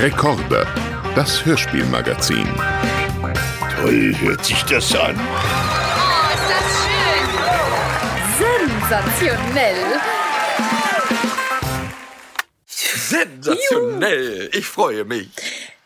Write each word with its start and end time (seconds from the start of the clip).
Rekorde, 0.00 0.66
das 1.14 1.44
Hörspielmagazin. 1.44 2.48
Toll 3.76 4.14
hört 4.22 4.42
sich 4.42 4.62
das 4.62 4.96
an. 4.96 5.14
Oh, 5.14 6.24
ist 6.32 6.48
das 6.48 6.64
schön! 6.80 7.28
Sensationell! 8.88 10.00
Sensationell! 12.66 14.48
Ich 14.54 14.64
freue 14.64 15.04
mich. 15.04 15.28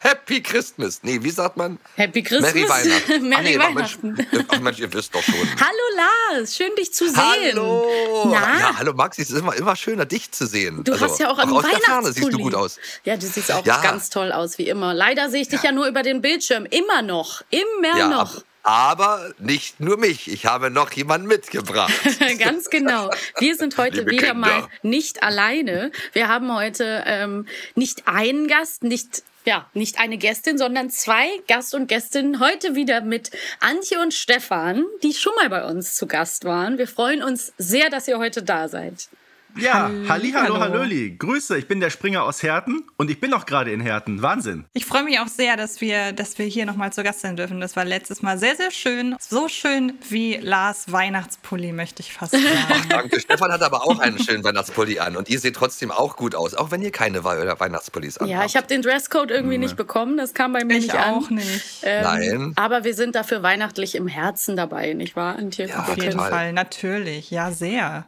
Happy 0.05 0.43
Christmas. 0.43 1.01
Nee, 1.03 1.19
wie 1.23 1.31
sagt 1.31 1.57
man? 1.57 1.79
Happy 1.97 2.23
Christmas. 2.23 2.53
Merry 2.55 2.69
Weihnachten. 2.69 3.29
Merry 3.31 3.35
Ah, 3.39 3.43
nee, 3.43 3.59
Weihnachten. 3.59 4.13
Mensch, 4.13 4.45
ach 4.49 4.61
Mensch, 4.61 4.79
ihr 4.79 4.93
wisst 4.93 5.15
doch 5.15 5.23
schon. 5.23 5.35
Hallo 5.35 6.37
Lars, 6.37 6.55
schön 6.55 6.75
dich 6.77 6.93
zu 6.93 7.09
sehen. 7.09 7.17
Hallo! 7.55 8.27
Na? 8.31 8.59
Ja, 8.61 8.75
hallo 8.79 8.93
Maxi, 8.93 9.23
es 9.23 9.31
ist 9.31 9.39
immer, 9.39 9.57
immer 9.57 9.75
schöner, 9.77 10.05
dich 10.05 10.31
zu 10.31 10.47
sehen. 10.47 10.85
Du 10.85 10.93
Also, 10.93 11.07
hast 11.07 11.21
ja 11.21 11.31
auch 11.31 11.39
aus 11.39 11.63
der 11.71 11.81
Ferne 11.81 12.13
siehst 12.13 12.33
du 12.33 12.39
gut 12.39 12.55
aus. 12.55 12.79
Ja, 13.05 13.17
du 13.17 13.27
siehst 13.27 13.51
auch 13.51 13.65
Ja. 13.65 13.81
ganz 13.81 14.11
toll 14.11 14.31
aus, 14.31 14.59
wie 14.59 14.69
immer. 14.69 14.93
Leider 14.93 15.31
sehe 15.31 15.41
ich 15.41 15.49
dich 15.49 15.63
ja 15.63 15.73
nur 15.73 15.87
über 15.87 16.03
den 16.03 16.21
Bildschirm. 16.21 16.67
Immer 16.67 17.01
noch. 17.01 17.41
Immer 17.49 17.97
Ja, 17.99 18.09
noch. 18.09 18.37
ab- 18.37 18.45
aber 18.63 19.31
nicht 19.39 19.81
nur 19.81 19.97
mich. 19.99 20.31
Ich 20.31 20.47
habe 20.47 20.71
noch 20.71 20.91
jemanden 20.93 21.27
mitgebracht. 21.27 21.93
Ganz 22.39 22.71
genau. 22.71 23.11
Wir 23.39 23.57
sind 23.57 23.77
heute 23.79 23.99
Liebe 24.01 24.11
wieder 24.13 24.29
Kinder. 24.33 24.35
mal 24.49 24.69
nicht 24.83 25.23
alleine. 25.23 25.93
Wir 26.15 26.29
haben 26.29 26.55
heute 26.55 27.05
ähm, 27.07 27.47
nicht 27.75 28.07
einen 28.07 28.49
Gast, 28.49 28.83
nicht 28.83 29.23
ja, 29.45 29.69
nicht 29.75 29.99
eine 29.99 30.17
Gästin, 30.17 30.57
sondern 30.59 30.91
zwei 30.91 31.29
Gast 31.49 31.75
und 31.75 31.87
Gästinnen 31.87 32.41
heute 32.41 32.75
wieder 32.75 33.03
mit 33.03 33.31
Antje 33.61 34.01
und 34.01 34.15
Stefan, 34.15 34.85
die 35.03 35.13
schon 35.13 35.35
mal 35.37 35.51
bei 35.51 35.65
uns 35.65 35.97
zu 35.97 36.07
Gast 36.07 36.45
waren. 36.45 36.79
Wir 36.79 36.89
freuen 36.89 37.23
uns 37.23 37.53
sehr, 37.59 37.91
dass 37.91 38.09
ihr 38.09 38.19
heute 38.19 38.43
da 38.43 38.69
seid. 38.69 39.09
Ja, 39.57 39.91
Halli, 40.09 40.33
hallo, 40.33 40.59
hallo. 40.59 40.75
hallöli. 40.79 41.17
Grüße, 41.17 41.57
ich 41.57 41.69
bin 41.69 41.81
der 41.81 41.91
Springer 41.91 42.25
aus 42.25 42.43
Herten 42.43 42.85
und 42.97 43.11
ich 43.11 43.21
bin 43.21 43.33
auch 43.35 43.47
gerade 43.47 43.71
in 43.73 43.81
Herten. 43.81 44.21
Wahnsinn. 44.23 44.65
Ich 44.73 44.85
freue 44.85 45.05
mich 45.05 45.21
auch 45.21 45.29
sehr, 45.29 45.57
dass 45.57 45.81
wir, 45.81 46.13
dass 46.13 46.39
wir 46.39 46.47
hier 46.47 46.67
nochmal 46.67 46.93
zu 46.93 47.03
Gast 47.03 47.21
sein 47.21 47.37
dürfen. 47.37 47.61
Das 47.61 47.77
war 47.77 47.85
letztes 47.85 48.23
Mal 48.23 48.39
sehr, 48.39 48.57
sehr 48.57 48.71
schön. 48.71 49.17
So 49.21 49.49
schön 49.49 49.93
wie 50.09 50.37
Lars 50.37 50.91
Weihnachtspulli, 50.91 51.73
möchte 51.73 52.03
ich 52.03 52.13
fast 52.13 52.33
sagen. 52.33 52.89
Danke. 52.89 53.21
Stefan 53.21 53.53
hat 53.53 53.63
aber 53.63 53.83
auch 53.85 53.99
einen 54.01 54.19
schönen 54.19 54.43
Weihnachtspulli 54.43 54.99
an 54.99 55.17
und 55.17 55.29
ihr 55.29 55.39
seht 55.39 55.57
trotzdem 55.57 55.91
auch 55.91 56.17
gut 56.17 56.35
aus, 56.35 56.55
auch 56.55 56.71
wenn 56.71 56.83
ihr 56.83 56.91
keine 56.91 57.25
We 57.25 57.55
Weihnachtspullis 57.59 58.19
anhabt. 58.19 58.33
Ja, 58.33 58.45
ich 58.45 58.57
habe 58.57 58.67
den 58.67 58.83
Dresscode 58.83 59.31
irgendwie 59.31 59.59
nicht 59.59 59.77
bekommen. 59.77 60.17
Das 60.17 60.35
kam 60.35 60.53
bei 60.53 60.65
mir 60.65 60.77
ich 60.79 60.87
nicht 60.87 60.95
an. 60.97 61.15
auch 61.15 61.31
nicht. 61.31 61.65
Ähm, 61.83 62.03
Nein. 62.03 62.53
Aber 62.57 62.85
wir 62.85 62.95
sind 62.95 63.15
dafür 63.15 63.43
weihnachtlich 63.43 63.95
im 63.95 64.09
Herzen 64.09 64.57
dabei, 64.57 64.95
nicht 64.95 65.17
wahr, 65.17 65.37
Antje? 65.37 65.69
Ja, 65.69 65.81
Auf 65.81 65.97
jeden. 65.97 66.19
Fall, 66.19 66.53
natürlich. 66.53 67.31
Ja, 67.31 67.51
sehr. 67.51 68.07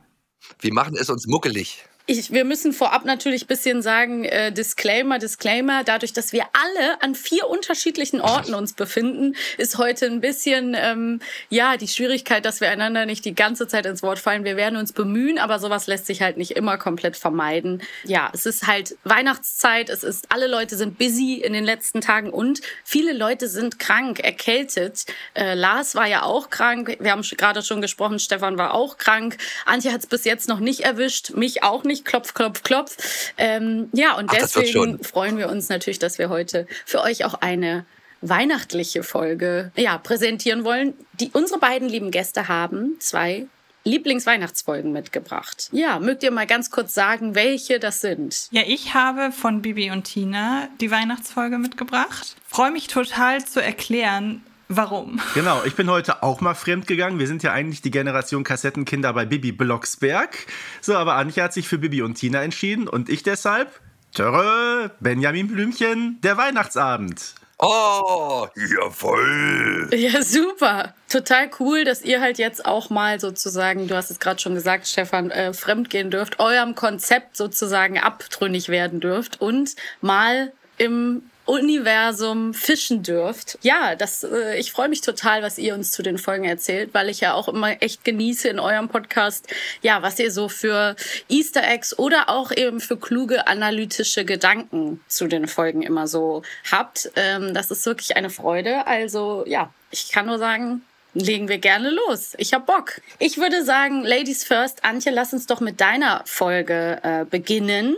Wir 0.61 0.72
machen 0.72 0.97
es 0.97 1.11
uns 1.11 1.27
muckelig. 1.27 1.84
Ich, 2.08 2.30
wir 2.30 2.44
müssen 2.44 2.72
vorab 2.72 3.04
natürlich 3.04 3.44
ein 3.44 3.46
bisschen 3.48 3.82
sagen, 3.82 4.24
äh, 4.24 4.52
Disclaimer, 4.52 5.18
Disclaimer, 5.18 5.82
dadurch, 5.82 6.12
dass 6.12 6.32
wir 6.32 6.44
alle 6.52 7.02
an 7.02 7.16
vier 7.16 7.48
unterschiedlichen 7.48 8.20
Orten 8.20 8.54
uns 8.54 8.74
befinden, 8.74 9.34
ist 9.58 9.76
heute 9.76 10.06
ein 10.06 10.20
bisschen, 10.20 10.77
ähm, 10.78 11.20
ja, 11.50 11.77
die 11.77 11.88
Schwierigkeit, 11.88 12.44
dass 12.44 12.60
wir 12.60 12.70
einander 12.70 13.06
nicht 13.06 13.24
die 13.24 13.34
ganze 13.34 13.66
Zeit 13.66 13.86
ins 13.86 14.04
Wort 14.04 14.20
fallen. 14.20 14.44
Wir 14.44 14.56
werden 14.56 14.78
uns 14.78 14.92
bemühen, 14.92 15.40
aber 15.40 15.58
sowas 15.58 15.88
lässt 15.88 16.06
sich 16.06 16.22
halt 16.22 16.36
nicht 16.36 16.52
immer 16.52 16.78
komplett 16.78 17.16
vermeiden. 17.16 17.82
Ja, 18.04 18.30
es 18.32 18.46
ist 18.46 18.68
halt 18.68 18.96
Weihnachtszeit, 19.02 19.90
es 19.90 20.04
ist, 20.04 20.27
alle 20.30 20.46
Leute 20.46 20.77
sind 20.77 20.98
busy 20.98 21.42
in 21.42 21.54
den 21.54 21.64
letzten 21.64 22.00
Tagen 22.00 22.30
und 22.30 22.60
viele 22.84 23.14
Leute 23.14 23.48
sind 23.48 23.80
krank, 23.80 24.20
erkältet. 24.20 25.06
Äh, 25.34 25.54
Lars 25.54 25.96
war 25.96 26.06
ja 26.06 26.22
auch 26.22 26.50
krank, 26.50 26.98
wir 27.00 27.10
haben 27.10 27.22
gerade 27.22 27.62
schon 27.62 27.80
gesprochen, 27.80 28.20
Stefan 28.20 28.58
war 28.58 28.74
auch 28.74 28.96
krank. 28.96 29.38
Antje 29.64 29.90
hat 29.90 30.02
es 30.02 30.06
bis 30.06 30.24
jetzt 30.24 30.48
noch 30.48 30.60
nicht 30.60 30.82
erwischt, 30.82 31.30
mich 31.30 31.64
auch 31.64 31.82
nicht. 31.82 31.95
Klopf, 32.05 32.34
klopf, 32.34 32.62
klopf. 32.62 32.97
Ähm, 33.39 33.89
ja, 33.92 34.17
und 34.17 34.30
Ach, 34.30 34.34
deswegen 34.34 35.02
freuen 35.02 35.39
wir 35.39 35.48
uns 35.48 35.68
natürlich, 35.68 35.98
dass 35.98 36.18
wir 36.18 36.29
heute 36.29 36.67
für 36.84 37.01
euch 37.01 37.24
auch 37.24 37.34
eine 37.34 37.84
weihnachtliche 38.20 39.02
Folge 39.02 39.73
ja, 39.77 39.98
präsentieren 39.98 40.64
wollen. 40.64 40.95
Die, 41.14 41.30
unsere 41.33 41.61
beiden 41.61 41.89
lieben 41.89 42.11
Gäste 42.11 42.48
haben 42.48 42.96
zwei 42.98 43.46
Lieblingsweihnachtsfolgen 43.84 44.92
mitgebracht. 44.92 45.68
Ja, 45.73 46.01
mögt 46.01 46.24
ihr 46.24 46.33
mal 46.33 46.46
ganz 46.46 46.70
kurz 46.70 46.92
sagen, 46.92 47.34
welche 47.34 47.79
das 47.79 48.01
sind? 48.01 48.48
Ja, 48.51 48.63
ich 48.67 48.95
habe 48.95 49.30
von 49.30 49.63
Bibi 49.63 49.92
und 49.92 50.05
Tina 50.05 50.68
die 50.80 50.90
Weihnachtsfolge 50.90 51.58
mitgebracht. 51.58 52.34
Freue 52.48 52.73
mich 52.73 52.89
total 52.89 53.45
zu 53.45 53.63
erklären, 53.63 54.42
warum. 54.68 55.20
Genau, 55.34 55.62
ich 55.64 55.74
bin 55.74 55.90
heute 55.90 56.22
auch 56.22 56.40
mal 56.40 56.54
fremd 56.54 56.86
gegangen. 56.86 57.18
Wir 57.18 57.27
sind 57.27 57.42
ja 57.42 57.52
eigentlich 57.52 57.82
die 57.82 57.90
Generation 57.90 58.44
Kassettenkinder 58.44 59.12
bei 59.12 59.24
Bibi 59.24 59.52
Blocksberg. 59.52 60.46
So, 60.80 60.96
aber 60.96 61.14
Antje 61.14 61.42
hat 61.42 61.52
sich 61.52 61.68
für 61.68 61.78
Bibi 61.78 62.02
und 62.02 62.14
Tina 62.14 62.42
entschieden 62.42 62.88
und 62.88 63.08
ich 63.08 63.22
deshalb. 63.22 63.80
Törö, 64.12 64.88
Benjamin 65.00 65.48
Blümchen, 65.48 66.18
der 66.22 66.38
Weihnachtsabend. 66.38 67.34
Oh, 67.58 68.46
ja 68.54 68.90
voll. 68.90 69.88
Ja, 69.94 70.22
super. 70.22 70.94
Total 71.08 71.50
cool, 71.58 71.84
dass 71.84 72.02
ihr 72.02 72.20
halt 72.20 72.38
jetzt 72.38 72.66
auch 72.66 72.90
mal 72.90 73.18
sozusagen, 73.18 73.88
du 73.88 73.96
hast 73.96 74.10
es 74.10 74.18
gerade 74.18 74.40
schon 74.40 74.54
gesagt, 74.54 74.86
Stefan, 74.86 75.30
äh, 75.30 75.54
fremdgehen 75.54 76.10
dürft, 76.10 76.38
eurem 76.38 76.74
Konzept 76.74 77.36
sozusagen 77.36 77.98
abtrünnig 77.98 78.68
werden 78.68 79.00
dürft 79.00 79.40
und 79.40 79.74
mal 80.02 80.52
im 80.77 81.22
Universum 81.46 82.52
fischen 82.55 83.02
dürft. 83.02 83.58
Ja, 83.62 83.95
das, 83.95 84.24
äh, 84.24 84.58
ich 84.58 84.73
freue 84.73 84.89
mich 84.89 85.01
total, 85.01 85.42
was 85.42 85.58
ihr 85.58 85.74
uns 85.74 85.92
zu 85.92 86.02
den 86.02 86.18
Folgen 86.18 86.45
erzählt, 86.45 86.92
weil 86.92 87.08
ich 87.08 87.20
ja 87.20 87.34
auch 87.34 87.48
immer 87.48 87.80
echt 87.83 88.05
genieße 88.05 88.48
in 88.48 88.58
eurem 88.58 88.89
Podcast, 88.89 89.46
ja, 89.80 90.02
was 90.02 90.18
ihr 90.18 90.30
so 90.30 90.48
für 90.48 90.96
Easter 91.29 91.62
Eggs 91.62 91.98
oder 91.98 92.29
auch 92.29 92.51
eben 92.51 92.80
für 92.80 92.96
kluge 92.96 93.46
analytische 93.46 94.24
Gedanken 94.24 95.01
zu 95.07 95.29
den 95.29 95.46
Folgen 95.46 95.83
immer 95.83 96.08
so 96.08 96.42
habt. 96.70 97.11
Ähm, 97.14 97.55
das 97.55 97.70
ist 97.70 97.86
wirklich 97.86 98.17
eine 98.17 98.30
Freude. 98.30 98.86
Also 98.86 99.45
ja, 99.46 99.73
ich 99.92 100.11
kann 100.11 100.27
nur 100.27 100.39
sagen, 100.39 100.83
legen 101.14 101.48
wir 101.48 101.58
gerne 101.58 101.90
los. 101.90 102.34
Ich 102.39 102.52
hab 102.52 102.67
Bock. 102.67 103.01
Ich 103.18 103.39
würde 103.39 103.64
sagen, 103.64 104.02
Ladies 104.02 104.45
first, 104.45 104.84
Antje, 104.84 105.13
lass 105.13 105.33
uns 105.33 105.46
doch 105.46 105.61
mit 105.61 105.80
deiner 105.80 106.23
Folge 106.27 106.98
äh, 107.02 107.24
beginnen. 107.24 107.96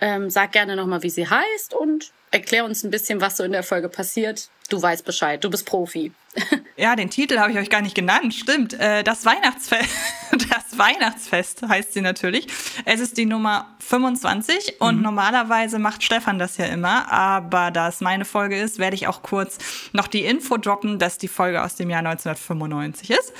Ähm, 0.00 0.30
sag 0.30 0.52
gerne 0.52 0.74
nochmal, 0.74 1.02
wie 1.02 1.10
sie 1.10 1.28
heißt 1.28 1.74
und 1.74 2.12
erklär 2.30 2.64
uns 2.64 2.84
ein 2.84 2.90
bisschen, 2.90 3.20
was 3.20 3.36
so 3.36 3.44
in 3.44 3.52
der 3.52 3.62
Folge 3.62 3.88
passiert. 3.88 4.48
Du 4.68 4.80
weißt 4.80 5.04
Bescheid, 5.04 5.42
du 5.42 5.50
bist 5.50 5.66
Profi. 5.66 6.12
Ja, 6.76 6.94
den 6.94 7.10
Titel 7.10 7.40
habe 7.40 7.50
ich 7.50 7.58
euch 7.58 7.70
gar 7.70 7.80
nicht 7.80 7.96
genannt. 7.96 8.32
Stimmt. 8.32 8.72
Äh, 8.74 9.02
das 9.02 9.24
Weihnachtsfest. 9.24 9.90
Das 10.50 10.78
Weihnachtsfest 10.78 11.62
heißt 11.62 11.94
sie 11.94 12.00
natürlich. 12.00 12.46
Es 12.84 13.00
ist 13.00 13.16
die 13.16 13.26
Nummer 13.26 13.74
25 13.80 14.80
und 14.80 15.02
normalerweise 15.02 15.80
macht 15.80 16.04
Stefan 16.04 16.38
das 16.38 16.56
ja 16.58 16.66
immer. 16.66 17.10
Aber 17.10 17.72
da 17.72 17.88
es 17.88 18.00
meine 18.00 18.24
Folge 18.24 18.56
ist, 18.60 18.78
werde 18.78 18.94
ich 18.94 19.08
auch 19.08 19.22
kurz 19.22 19.58
noch 19.92 20.06
die 20.06 20.24
Info 20.24 20.56
droppen, 20.56 21.00
dass 21.00 21.18
die 21.18 21.26
Folge 21.26 21.64
aus 21.64 21.74
dem 21.74 21.90
Jahr 21.90 22.00
1995 22.00 23.10
ist. 23.10 23.32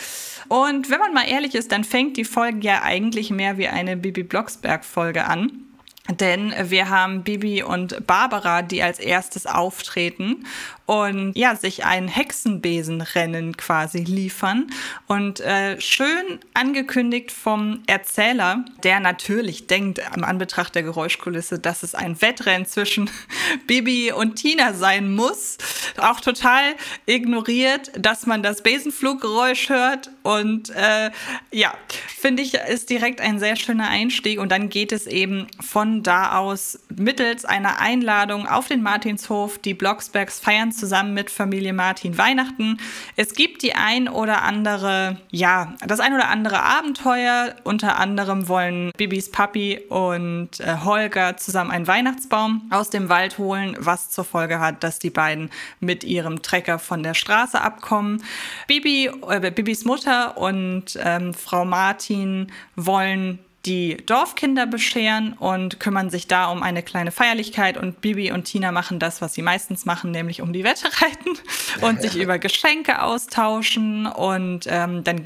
Und 0.49 0.91
wenn 0.91 0.99
man 0.99 1.15
mal 1.15 1.29
ehrlich 1.29 1.55
ist, 1.55 1.71
dann 1.71 1.85
fängt 1.85 2.17
die 2.17 2.25
Folge 2.25 2.61
ja 2.61 2.83
eigentlich 2.83 3.31
mehr 3.31 3.59
wie 3.59 3.69
eine 3.69 3.97
Bibi 3.97 4.25
Blocksberg-Folge 4.25 5.27
an. 5.27 5.68
Denn 6.11 6.55
wir 6.71 6.89
haben 6.89 7.23
Bibi 7.23 7.63
und 7.63 8.07
Barbara, 8.07 8.63
die 8.63 8.83
als 8.83 8.99
erstes 8.99 9.47
auftreten 9.47 10.47
und 10.89 11.37
ja, 11.37 11.55
sich 11.55 11.85
ein 11.85 12.09
Hexenbesenrennen 12.09 13.59
quasi 13.59 13.99
liefern. 13.99 14.71
Und 15.07 15.39
äh, 15.39 15.79
schön 15.83 16.41
angekündigt 16.55 17.31
vom 17.31 17.83
Erzähler, 17.87 18.65
der 18.83 18.99
natürlich 18.99 19.67
denkt, 19.67 20.01
am 20.17 20.25
Anbetracht 20.25 20.75
der 20.75 20.85
Geräuschkulisse, 20.85 21.59
dass 21.59 21.83
es 21.83 21.95
ein 21.95 22.23
Wettrennen 22.23 22.65
zwischen 22.65 23.11
Bibi 23.67 24.13
und 24.13 24.37
Tina 24.37 24.73
sein 24.73 25.15
muss. 25.15 25.59
Auch 25.99 26.21
total 26.21 26.75
ignoriert, 27.05 27.91
dass 27.95 28.25
man 28.25 28.43
das 28.43 28.63
Besenfluggeräusch 28.63 29.69
hört. 29.69 30.11
Und 30.23 30.71
äh, 30.71 31.11
ja, 31.53 31.75
finde 32.19 32.43
ich, 32.43 32.55
ist 32.55 32.89
direkt 32.89 33.21
ein 33.21 33.39
sehr 33.39 33.57
schöner 33.57 33.91
Einstieg. 33.91 34.41
Und 34.41 34.51
dann 34.51 34.71
geht 34.71 34.93
es 34.93 35.07
eben 35.07 35.49
von 35.61 36.03
da 36.03 36.39
aus 36.39 36.79
mittels 36.97 37.45
einer 37.45 37.79
Einladung 37.79 38.49
auf 38.49 38.69
den 38.69 38.83
Martinshof. 38.83 39.59
Die 39.59 39.75
Blocksbergs 39.75 40.41
feiern 40.41 40.73
zusammen 40.79 41.15
mit 41.15 41.31
Familie 41.31 41.73
Martin 41.73 42.17
Weihnachten. 42.17 42.79
Es 43.17 43.35
gibt 43.35 43.63
die 43.63 43.75
ein 43.75 44.09
oder 44.09 44.43
andere, 44.43 45.21
ja, 45.31 45.75
das 45.87 46.01
ein 46.01 46.15
oder 46.15 46.29
andere 46.29 46.63
Abenteuer. 46.63 47.55
Unter 47.65 47.99
anderem 47.99 48.49
wollen 48.49 48.91
Bibis 48.97 49.31
Papi 49.31 49.81
und 49.89 50.61
äh, 50.61 50.77
Holger 50.85 51.37
zusammen 51.37 51.71
einen 51.71 51.87
Weihnachtsbaum 51.87 52.63
aus 52.71 52.91
dem 52.91 53.09
Wald 53.09 53.39
holen, 53.39 53.77
was 53.79 54.11
zur 54.11 54.25
Folge 54.25 54.61
hat, 54.61 54.83
dass 54.85 54.99
die 54.99 55.11
beiden 55.11 55.51
mit 55.81 56.05
ihrem 56.05 56.43
Trecker 56.43 56.79
von 56.79 57.03
der 57.03 57.15
Straße 57.15 57.61
abkommen. 57.61 58.23
Bibi, 58.67 59.11
äh, 59.29 59.51
Bibis 59.51 59.85
Mutter 59.85 60.39
und 60.39 60.99
ähm, 61.03 61.35
Frau 61.35 61.65
Martin 61.65 62.53
wollen 62.77 63.41
die 63.69 63.99
Dorfkinder 63.99 64.67
bescheren 64.67 65.35
und 65.35 65.79
kümmern 65.79 66.09
sich 66.09 66.27
da 66.27 66.47
um 66.47 66.63
eine 66.63 66.83
kleine 66.83 67.13
Feierlichkeit. 67.13 67.77
Und 67.77 68.01
Bibi 68.01 68.33
und 68.33 68.45
Tina 68.45 68.73
machen 68.73 68.99
das, 68.99 69.21
was 69.21 69.35
sie 69.35 69.43
meistens 69.43 69.85
machen, 69.85 70.11
nämlich 70.11 70.41
um 70.41 70.55
die 70.55 70.65
Wette 70.65 70.87
reiten 71.03 71.39
und 71.83 72.01
sich 72.01 72.17
über 72.17 72.39
Geschenke 72.39 73.03
austauschen. 73.03 74.07
Und 74.07 74.67
ähm, 74.69 75.05
dann 75.05 75.23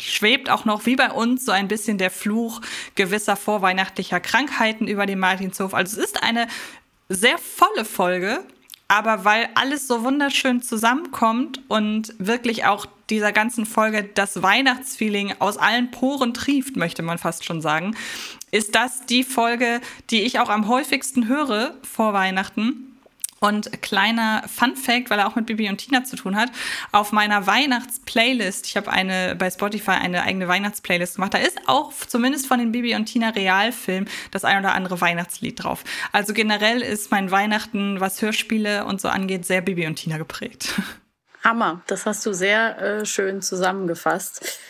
schwebt 0.00 0.48
auch 0.48 0.64
noch, 0.64 0.86
wie 0.86 0.96
bei 0.96 1.10
uns, 1.10 1.44
so 1.44 1.52
ein 1.52 1.68
bisschen 1.68 1.98
der 1.98 2.10
Fluch 2.10 2.62
gewisser 2.94 3.36
vorweihnachtlicher 3.36 4.20
Krankheiten 4.20 4.88
über 4.88 5.04
den 5.04 5.18
Martinshof. 5.18 5.74
Also 5.74 6.00
es 6.00 6.06
ist 6.06 6.22
eine 6.22 6.48
sehr 7.10 7.36
volle 7.36 7.84
Folge, 7.84 8.42
aber 8.92 9.24
weil 9.24 9.48
alles 9.54 9.88
so 9.88 10.04
wunderschön 10.04 10.60
zusammenkommt 10.60 11.62
und 11.68 12.14
wirklich 12.18 12.66
auch 12.66 12.84
dieser 13.08 13.32
ganzen 13.32 13.64
Folge 13.64 14.04
das 14.04 14.42
Weihnachtsfeeling 14.42 15.32
aus 15.38 15.56
allen 15.56 15.90
Poren 15.90 16.34
trieft, 16.34 16.76
möchte 16.76 17.00
man 17.00 17.16
fast 17.16 17.46
schon 17.46 17.62
sagen, 17.62 17.96
ist 18.50 18.74
das 18.74 19.06
die 19.06 19.24
Folge, 19.24 19.80
die 20.10 20.20
ich 20.20 20.40
auch 20.40 20.50
am 20.50 20.68
häufigsten 20.68 21.26
höre 21.26 21.74
vor 21.82 22.12
Weihnachten. 22.12 22.91
Und 23.42 23.82
kleiner 23.82 24.44
Fun 24.46 24.76
Fact, 24.76 25.10
weil 25.10 25.18
er 25.18 25.26
auch 25.26 25.34
mit 25.34 25.46
Bibi 25.46 25.68
und 25.68 25.78
Tina 25.78 26.04
zu 26.04 26.14
tun 26.14 26.36
hat, 26.36 26.48
auf 26.92 27.10
meiner 27.10 27.44
Weihnachtsplaylist, 27.48 28.68
ich 28.68 28.76
habe 28.76 28.92
eine 28.92 29.34
bei 29.34 29.50
Spotify 29.50 29.90
eine 29.90 30.22
eigene 30.22 30.46
Weihnachtsplaylist 30.46 31.16
gemacht, 31.16 31.34
da 31.34 31.38
ist 31.38 31.58
auch 31.66 31.92
zumindest 31.92 32.46
von 32.46 32.60
den 32.60 32.70
Bibi 32.70 32.94
und 32.94 33.06
Tina 33.06 33.30
Realfilm 33.30 34.04
das 34.30 34.44
ein 34.44 34.60
oder 34.60 34.74
andere 34.74 35.00
Weihnachtslied 35.00 35.64
drauf. 35.64 35.82
Also 36.12 36.34
generell 36.34 36.82
ist 36.82 37.10
mein 37.10 37.32
Weihnachten, 37.32 37.98
was 37.98 38.22
Hörspiele 38.22 38.84
und 38.84 39.00
so 39.00 39.08
angeht, 39.08 39.44
sehr 39.44 39.60
Bibi 39.60 39.88
und 39.88 39.96
Tina 39.96 40.18
geprägt. 40.18 40.80
Hammer, 41.42 41.82
das 41.88 42.06
hast 42.06 42.24
du 42.24 42.32
sehr 42.32 42.78
äh, 42.80 43.04
schön 43.04 43.42
zusammengefasst. 43.42 44.60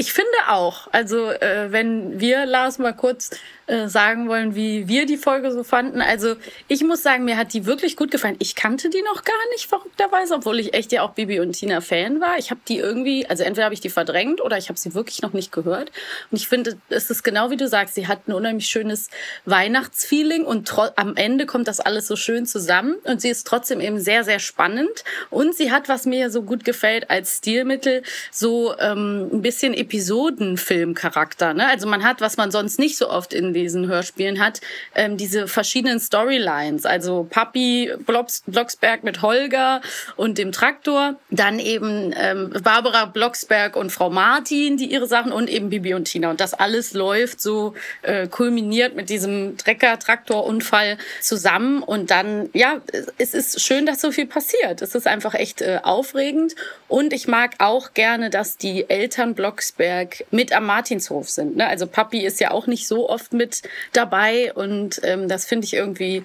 Ich 0.00 0.14
finde 0.14 0.30
auch, 0.48 0.88
also 0.92 1.28
äh, 1.28 1.70
wenn 1.72 2.18
wir, 2.20 2.46
Lars, 2.46 2.78
mal 2.78 2.94
kurz 2.94 3.28
äh, 3.70 3.88
sagen 3.88 4.28
wollen, 4.28 4.56
wie 4.56 4.88
wir 4.88 5.06
die 5.06 5.16
Folge 5.16 5.52
so 5.52 5.62
fanden. 5.62 6.00
Also 6.00 6.34
ich 6.66 6.82
muss 6.82 7.04
sagen, 7.04 7.24
mir 7.24 7.36
hat 7.36 7.52
die 7.52 7.66
wirklich 7.66 7.96
gut 7.96 8.10
gefallen. 8.10 8.34
Ich 8.40 8.56
kannte 8.56 8.90
die 8.90 9.02
noch 9.02 9.22
gar 9.22 9.48
nicht, 9.52 9.66
verrückterweise, 9.66 10.34
obwohl 10.34 10.58
ich 10.58 10.74
echt 10.74 10.90
ja 10.90 11.02
auch 11.02 11.10
Bibi 11.10 11.38
und 11.38 11.52
Tina 11.52 11.80
Fan 11.80 12.20
war. 12.20 12.36
Ich 12.36 12.50
habe 12.50 12.60
die 12.66 12.78
irgendwie, 12.78 13.26
also 13.26 13.44
entweder 13.44 13.66
habe 13.66 13.74
ich 13.74 13.80
die 13.80 13.88
verdrängt 13.88 14.40
oder 14.40 14.58
ich 14.58 14.70
habe 14.70 14.78
sie 14.78 14.94
wirklich 14.94 15.22
noch 15.22 15.34
nicht 15.34 15.52
gehört. 15.52 15.92
Und 16.32 16.38
ich 16.40 16.48
finde, 16.48 16.78
es 16.88 17.10
ist 17.10 17.22
genau 17.22 17.50
wie 17.50 17.56
du 17.56 17.68
sagst, 17.68 17.94
sie 17.94 18.08
hat 18.08 18.26
ein 18.26 18.32
unheimlich 18.32 18.66
schönes 18.66 19.08
Weihnachtsfeeling 19.44 20.44
und 20.44 20.74
am 20.96 21.14
Ende 21.14 21.46
kommt 21.46 21.68
das 21.68 21.78
alles 21.78 22.08
so 22.08 22.16
schön 22.16 22.46
zusammen 22.46 22.96
und 23.04 23.20
sie 23.20 23.28
ist 23.28 23.46
trotzdem 23.46 23.80
eben 23.80 24.00
sehr, 24.00 24.24
sehr 24.24 24.40
spannend. 24.40 25.04
Und 25.30 25.54
sie 25.54 25.70
hat, 25.70 25.88
was 25.88 26.06
mir 26.06 26.30
so 26.30 26.42
gut 26.42 26.64
gefällt, 26.64 27.08
als 27.08 27.36
Stilmittel 27.36 28.02
so 28.32 28.76
ähm, 28.80 29.28
ein 29.32 29.42
bisschen 29.42 29.74
Episodenfilmcharakter. 29.90 31.52
Ne? 31.52 31.66
Also 31.66 31.88
man 31.88 32.04
hat, 32.04 32.20
was 32.20 32.36
man 32.36 32.52
sonst 32.52 32.78
nicht 32.78 32.96
so 32.96 33.10
oft 33.10 33.34
in 33.34 33.52
diesen 33.52 33.88
Hörspielen 33.88 34.38
hat, 34.38 34.60
ähm, 34.94 35.16
diese 35.16 35.48
verschiedenen 35.48 35.98
Storylines. 35.98 36.86
Also 36.86 37.26
Papi 37.28 37.92
Blocksberg 38.06 39.02
mit 39.02 39.20
Holger 39.22 39.80
und 40.14 40.38
dem 40.38 40.52
Traktor, 40.52 41.16
dann 41.30 41.58
eben 41.58 42.14
ähm, 42.16 42.50
Barbara 42.62 43.06
Blocksberg 43.06 43.74
und 43.74 43.90
Frau 43.90 44.10
Martin, 44.10 44.76
die 44.76 44.86
ihre 44.86 45.08
Sachen 45.08 45.32
und 45.32 45.50
eben 45.50 45.70
Bibi 45.70 45.94
und 45.94 46.04
Tina. 46.04 46.30
Und 46.30 46.40
das 46.40 46.54
alles 46.54 46.92
läuft 46.92 47.40
so 47.40 47.74
äh, 48.02 48.28
kulminiert 48.28 48.94
mit 48.94 49.10
diesem 49.10 49.56
Trecker-Traktor-Unfall 49.56 50.98
zusammen. 51.20 51.82
Und 51.82 52.12
dann, 52.12 52.48
ja, 52.52 52.80
es 53.18 53.34
ist 53.34 53.60
schön, 53.60 53.86
dass 53.86 54.00
so 54.00 54.12
viel 54.12 54.26
passiert. 54.26 54.82
Es 54.82 54.94
ist 54.94 55.08
einfach 55.08 55.34
echt 55.34 55.62
äh, 55.62 55.80
aufregend. 55.82 56.54
Und 56.86 57.12
ich 57.12 57.26
mag 57.26 57.54
auch 57.58 57.92
gerne, 57.94 58.30
dass 58.30 58.56
die 58.56 58.88
Eltern 58.88 59.34
Blocksberg 59.70 60.24
mit 60.30 60.52
am 60.52 60.66
Martinshof 60.66 61.28
sind. 61.28 61.56
Ne? 61.56 61.66
Also 61.66 61.86
Papi 61.86 62.24
ist 62.24 62.40
ja 62.40 62.50
auch 62.50 62.66
nicht 62.66 62.86
so 62.86 63.08
oft 63.08 63.32
mit 63.32 63.62
dabei 63.92 64.52
und 64.54 65.00
ähm, 65.04 65.28
das 65.28 65.44
finde 65.46 65.66
ich 65.66 65.74
irgendwie 65.74 66.22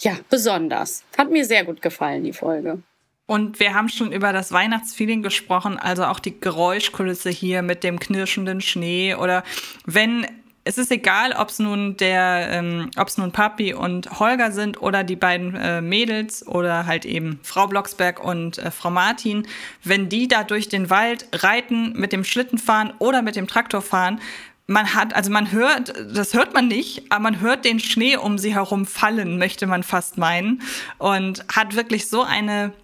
ja 0.00 0.16
besonders. 0.30 1.04
Hat 1.16 1.30
mir 1.30 1.44
sehr 1.44 1.64
gut 1.64 1.82
gefallen 1.82 2.24
die 2.24 2.32
Folge. 2.32 2.82
Und 3.26 3.60
wir 3.60 3.74
haben 3.74 3.90
schon 3.90 4.10
über 4.12 4.32
das 4.32 4.52
Weihnachtsfeeling 4.52 5.22
gesprochen, 5.22 5.78
also 5.78 6.04
auch 6.04 6.18
die 6.18 6.40
Geräuschkulisse 6.40 7.28
hier 7.28 7.62
mit 7.62 7.84
dem 7.84 8.00
knirschenden 8.00 8.62
Schnee 8.62 9.14
oder 9.14 9.44
wenn 9.84 10.26
es 10.68 10.76
ist 10.76 10.92
egal, 10.92 11.32
ob 11.32 11.48
es 11.48 11.58
nun 11.60 11.96
der, 11.96 12.48
ähm, 12.50 12.90
ob 12.98 13.08
es 13.08 13.16
nun 13.16 13.32
Papi 13.32 13.72
und 13.72 14.20
Holger 14.20 14.52
sind 14.52 14.82
oder 14.82 15.02
die 15.02 15.16
beiden 15.16 15.54
äh, 15.54 15.80
Mädels 15.80 16.46
oder 16.46 16.84
halt 16.84 17.06
eben 17.06 17.40
Frau 17.42 17.66
Blocksberg 17.68 18.22
und 18.22 18.58
äh, 18.58 18.70
Frau 18.70 18.90
Martin, 18.90 19.46
wenn 19.82 20.10
die 20.10 20.28
da 20.28 20.44
durch 20.44 20.68
den 20.68 20.90
Wald 20.90 21.26
reiten, 21.32 21.94
mit 21.94 22.12
dem 22.12 22.22
Schlitten 22.22 22.58
fahren 22.58 22.92
oder 22.98 23.22
mit 23.22 23.34
dem 23.34 23.46
Traktor 23.46 23.80
fahren, 23.80 24.20
man 24.66 24.92
hat, 24.92 25.14
also 25.14 25.30
man 25.30 25.52
hört, 25.52 25.94
das 26.14 26.34
hört 26.34 26.52
man 26.52 26.68
nicht, 26.68 27.10
aber 27.10 27.22
man 27.22 27.40
hört 27.40 27.64
den 27.64 27.80
Schnee 27.80 28.18
um 28.18 28.36
sie 28.36 28.54
herum 28.54 28.84
fallen, 28.84 29.38
möchte 29.38 29.66
man 29.66 29.82
fast 29.82 30.18
meinen. 30.18 30.60
Und 30.98 31.46
hat 31.50 31.76
wirklich 31.76 32.10
so 32.10 32.22
eine 32.24 32.74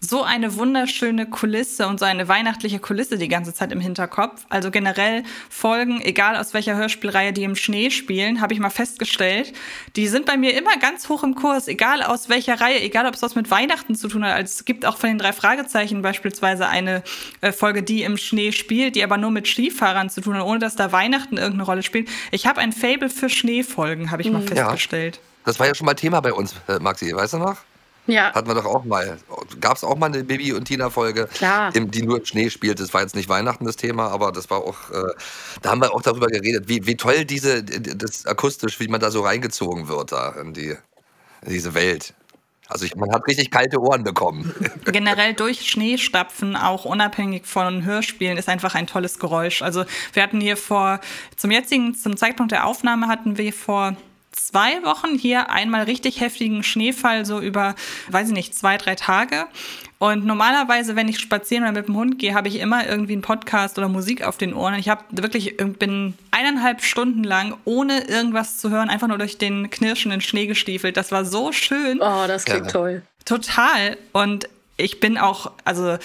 so 0.00 0.22
eine 0.22 0.56
wunderschöne 0.56 1.26
Kulisse 1.26 1.86
und 1.86 1.98
so 1.98 2.04
eine 2.04 2.28
weihnachtliche 2.28 2.78
Kulisse 2.78 3.16
die 3.16 3.28
ganze 3.28 3.54
Zeit 3.54 3.72
im 3.72 3.80
Hinterkopf. 3.80 4.44
Also 4.50 4.70
generell 4.70 5.22
Folgen, 5.48 6.00
egal 6.02 6.36
aus 6.36 6.54
welcher 6.54 6.76
Hörspielreihe 6.76 7.32
die 7.32 7.44
im 7.44 7.56
Schnee 7.56 7.90
spielen, 7.90 8.40
habe 8.40 8.52
ich 8.52 8.60
mal 8.60 8.70
festgestellt, 8.70 9.52
die 9.96 10.06
sind 10.06 10.26
bei 10.26 10.36
mir 10.36 10.56
immer 10.56 10.76
ganz 10.76 11.08
hoch 11.08 11.22
im 11.24 11.34
Kurs, 11.34 11.66
egal 11.66 12.02
aus 12.02 12.28
welcher 12.28 12.60
Reihe, 12.60 12.80
egal 12.80 13.06
ob 13.06 13.14
es 13.14 13.22
was 13.22 13.34
mit 13.34 13.50
Weihnachten 13.50 13.94
zu 13.94 14.08
tun 14.08 14.24
hat. 14.24 14.34
Also 14.34 14.52
es 14.58 14.64
gibt 14.64 14.84
auch 14.84 14.98
von 14.98 15.08
den 15.08 15.18
drei 15.18 15.32
Fragezeichen 15.32 16.02
beispielsweise 16.02 16.68
eine 16.68 17.02
äh, 17.40 17.52
Folge, 17.52 17.82
die 17.82 18.02
im 18.02 18.18
Schnee 18.18 18.52
spielt, 18.52 18.96
die 18.96 19.02
aber 19.02 19.16
nur 19.16 19.30
mit 19.30 19.48
Skifahrern 19.48 20.10
zu 20.10 20.20
tun 20.20 20.36
hat, 20.36 20.44
ohne 20.44 20.58
dass 20.58 20.76
da 20.76 20.92
Weihnachten 20.92 21.38
irgendeine 21.38 21.64
Rolle 21.64 21.82
spielt. 21.82 22.08
Ich 22.30 22.46
habe 22.46 22.60
ein 22.60 22.72
Fable 22.72 23.08
für 23.08 23.30
Schneefolgen, 23.30 24.10
habe 24.10 24.22
ich 24.22 24.30
mal 24.30 24.42
mhm. 24.42 24.48
festgestellt. 24.48 25.16
Ja, 25.16 25.22
das 25.46 25.58
war 25.58 25.66
ja 25.66 25.74
schon 25.74 25.86
mal 25.86 25.94
Thema 25.94 26.20
bei 26.20 26.32
uns, 26.32 26.54
äh, 26.68 26.78
Maxi, 26.78 27.14
weißt 27.14 27.34
du 27.34 27.38
noch? 27.38 27.56
Ja. 28.06 28.32
Hatten 28.32 28.48
wir 28.48 28.54
doch 28.54 28.66
auch 28.66 28.84
mal. 28.84 29.18
Gab 29.60 29.76
es 29.76 29.84
auch 29.84 29.96
mal 29.96 30.06
eine 30.06 30.24
Bibi 30.24 30.52
und 30.52 30.64
Tina-Folge, 30.64 31.28
die 31.74 32.02
nur 32.02 32.24
Schnee 32.24 32.50
spielt. 32.50 32.80
Das 32.80 32.94
war 32.94 33.02
jetzt 33.02 33.16
nicht 33.16 33.28
Weihnachten 33.28 33.64
das 33.64 33.76
Thema, 33.76 34.08
aber 34.08 34.32
das 34.32 34.50
war 34.50 34.58
auch, 34.58 34.90
äh, 34.90 35.12
da 35.62 35.70
haben 35.70 35.80
wir 35.80 35.94
auch 35.94 36.02
darüber 36.02 36.26
geredet, 36.26 36.68
wie, 36.68 36.86
wie 36.86 36.96
toll 36.96 37.24
diese, 37.24 37.64
das 37.64 38.26
akustisch, 38.26 38.80
wie 38.80 38.88
man 38.88 39.00
da 39.00 39.10
so 39.10 39.22
reingezogen 39.22 39.88
wird 39.88 40.12
da 40.12 40.30
in, 40.40 40.52
die, 40.52 40.76
in 41.42 41.48
diese 41.48 41.74
Welt. 41.74 42.14
Also 42.68 42.84
ich, 42.84 42.96
man 42.96 43.12
hat 43.12 43.26
richtig 43.28 43.50
kalte 43.50 43.80
Ohren 43.80 44.02
bekommen. 44.02 44.52
Generell 44.86 45.34
durch 45.34 45.70
Schneestapfen, 45.70 46.56
auch 46.56 46.84
unabhängig 46.84 47.46
von 47.46 47.84
Hörspielen, 47.84 48.36
ist 48.38 48.48
einfach 48.48 48.74
ein 48.74 48.88
tolles 48.88 49.18
Geräusch. 49.18 49.62
Also 49.62 49.84
wir 50.12 50.22
hatten 50.22 50.40
hier 50.40 50.56
vor, 50.56 51.00
zum 51.36 51.52
jetzigen, 51.52 51.94
zum 51.94 52.16
Zeitpunkt 52.16 52.50
der 52.50 52.66
Aufnahme 52.66 53.06
hatten 53.06 53.38
wir 53.38 53.52
vor 53.52 53.96
zwei 54.36 54.82
Wochen 54.84 55.16
hier 55.18 55.50
einmal 55.50 55.84
richtig 55.84 56.20
heftigen 56.20 56.62
Schneefall, 56.62 57.24
so 57.24 57.40
über, 57.40 57.74
weiß 58.08 58.28
ich 58.28 58.34
nicht, 58.34 58.54
zwei, 58.54 58.76
drei 58.76 58.94
Tage. 58.94 59.46
Und 59.98 60.26
normalerweise, 60.26 60.94
wenn 60.94 61.08
ich 61.08 61.18
spazieren 61.18 61.64
oder 61.64 61.72
mit 61.72 61.88
dem 61.88 61.96
Hund 61.96 62.18
gehe, 62.18 62.34
habe 62.34 62.48
ich 62.48 62.56
immer 62.60 62.86
irgendwie 62.86 63.14
einen 63.14 63.22
Podcast 63.22 63.78
oder 63.78 63.88
Musik 63.88 64.22
auf 64.22 64.36
den 64.36 64.52
Ohren. 64.52 64.74
Ich 64.74 64.90
habe 64.90 65.04
wirklich, 65.10 65.56
bin 65.56 66.14
eineinhalb 66.30 66.82
Stunden 66.82 67.24
lang, 67.24 67.56
ohne 67.64 68.06
irgendwas 68.06 68.58
zu 68.58 68.70
hören, 68.70 68.90
einfach 68.90 69.08
nur 69.08 69.18
durch 69.18 69.38
den 69.38 69.70
knirschenden 69.70 70.20
Schnee 70.20 70.46
gestiefelt. 70.46 70.98
Das 70.98 71.12
war 71.12 71.24
so 71.24 71.50
schön. 71.50 72.00
Oh, 72.02 72.26
das 72.26 72.44
klingt 72.44 72.66
ja. 72.66 72.72
toll. 72.72 73.02
Total. 73.24 73.96
Und 74.12 74.48
ich 74.76 75.00
bin 75.00 75.16
auch, 75.16 75.52
also 75.64 75.96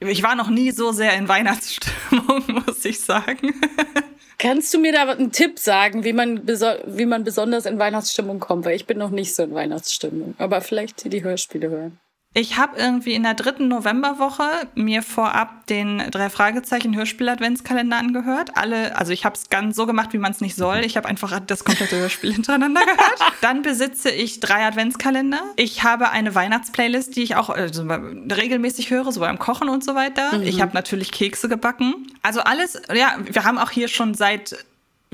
ich 0.00 0.22
war 0.22 0.34
noch 0.34 0.48
nie 0.48 0.70
so 0.70 0.92
sehr 0.92 1.14
in 1.14 1.28
Weihnachtsstimmung, 1.28 2.44
muss 2.66 2.84
ich 2.84 3.00
sagen. 3.00 3.54
Kannst 4.38 4.74
du 4.74 4.78
mir 4.78 4.92
da 4.92 5.08
einen 5.08 5.32
Tipp 5.32 5.58
sagen, 5.58 6.04
wie 6.04 6.12
man, 6.12 6.46
wie 6.46 7.06
man 7.06 7.24
besonders 7.24 7.66
in 7.66 7.78
Weihnachtsstimmung 7.78 8.40
kommt? 8.40 8.64
Weil 8.64 8.76
ich 8.76 8.86
bin 8.86 8.98
noch 8.98 9.10
nicht 9.10 9.34
so 9.34 9.42
in 9.42 9.54
Weihnachtsstimmung. 9.54 10.34
Aber 10.38 10.60
vielleicht 10.60 11.10
die 11.12 11.22
Hörspiele 11.22 11.70
hören. 11.70 11.98
Ich 12.36 12.56
habe 12.58 12.76
irgendwie 12.76 13.14
in 13.14 13.22
der 13.22 13.34
dritten 13.34 13.68
Novemberwoche 13.68 14.66
mir 14.74 15.02
vorab 15.02 15.66
den 15.68 16.02
drei 16.10 16.28
Fragezeichen 16.28 16.96
Hörspiel 16.96 17.28
Adventskalender 17.28 17.96
angehört. 17.96 18.56
Alle, 18.56 18.98
also 18.98 19.12
ich 19.12 19.24
habe 19.24 19.36
es 19.36 19.50
ganz 19.50 19.76
so 19.76 19.86
gemacht, 19.86 20.12
wie 20.12 20.18
man 20.18 20.32
es 20.32 20.40
nicht 20.40 20.56
soll. 20.56 20.78
Ich 20.78 20.96
habe 20.96 21.08
einfach 21.08 21.38
das 21.38 21.62
komplette 21.62 21.96
Hörspiel 21.96 22.32
hintereinander 22.34 22.80
gehört. 22.80 23.20
Dann 23.40 23.62
besitze 23.62 24.10
ich 24.10 24.40
drei 24.40 24.66
Adventskalender. 24.66 25.40
Ich 25.54 25.84
habe 25.84 26.10
eine 26.10 26.34
Weihnachtsplaylist, 26.34 27.14
die 27.14 27.22
ich 27.22 27.36
auch 27.36 27.50
also, 27.50 27.84
regelmäßig 27.84 28.90
höre, 28.90 29.12
so 29.12 29.20
beim 29.20 29.38
Kochen 29.38 29.68
und 29.68 29.84
so 29.84 29.94
weiter. 29.94 30.36
Mhm. 30.36 30.42
Ich 30.42 30.60
habe 30.60 30.74
natürlich 30.74 31.12
Kekse 31.12 31.48
gebacken. 31.48 32.08
Also 32.22 32.40
alles, 32.40 32.82
ja, 32.92 33.16
wir 33.22 33.44
haben 33.44 33.58
auch 33.58 33.70
hier 33.70 33.86
schon 33.86 34.14
seit 34.14 34.56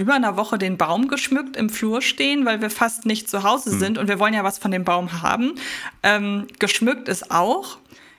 über 0.01 0.15
einer 0.15 0.37
Woche 0.37 0.59
den 0.59 0.77
Baum 0.77 1.09
geschmückt 1.09 1.57
im 1.57 1.71
Flur 1.71 2.03
stehen, 2.03 2.47
weil 2.47 2.61
wir 2.61 2.71
fast 2.71 3.07
nicht 3.07 3.29
zu 3.29 3.43
Hause 3.43 3.73
hm. 3.73 3.79
sind 3.79 3.99
und 3.99 4.09
wir 4.09 4.19
wollen 4.19 4.35
ja 4.35 4.43
was 4.43 4.59
von 4.59 4.71
dem 4.71 4.85
Baum 4.85 5.23
haben. 5.23 5.55
Ähm, 6.03 6.47
geschmückt 6.59 7.09
ist 7.09 7.31
auch. 7.31 7.79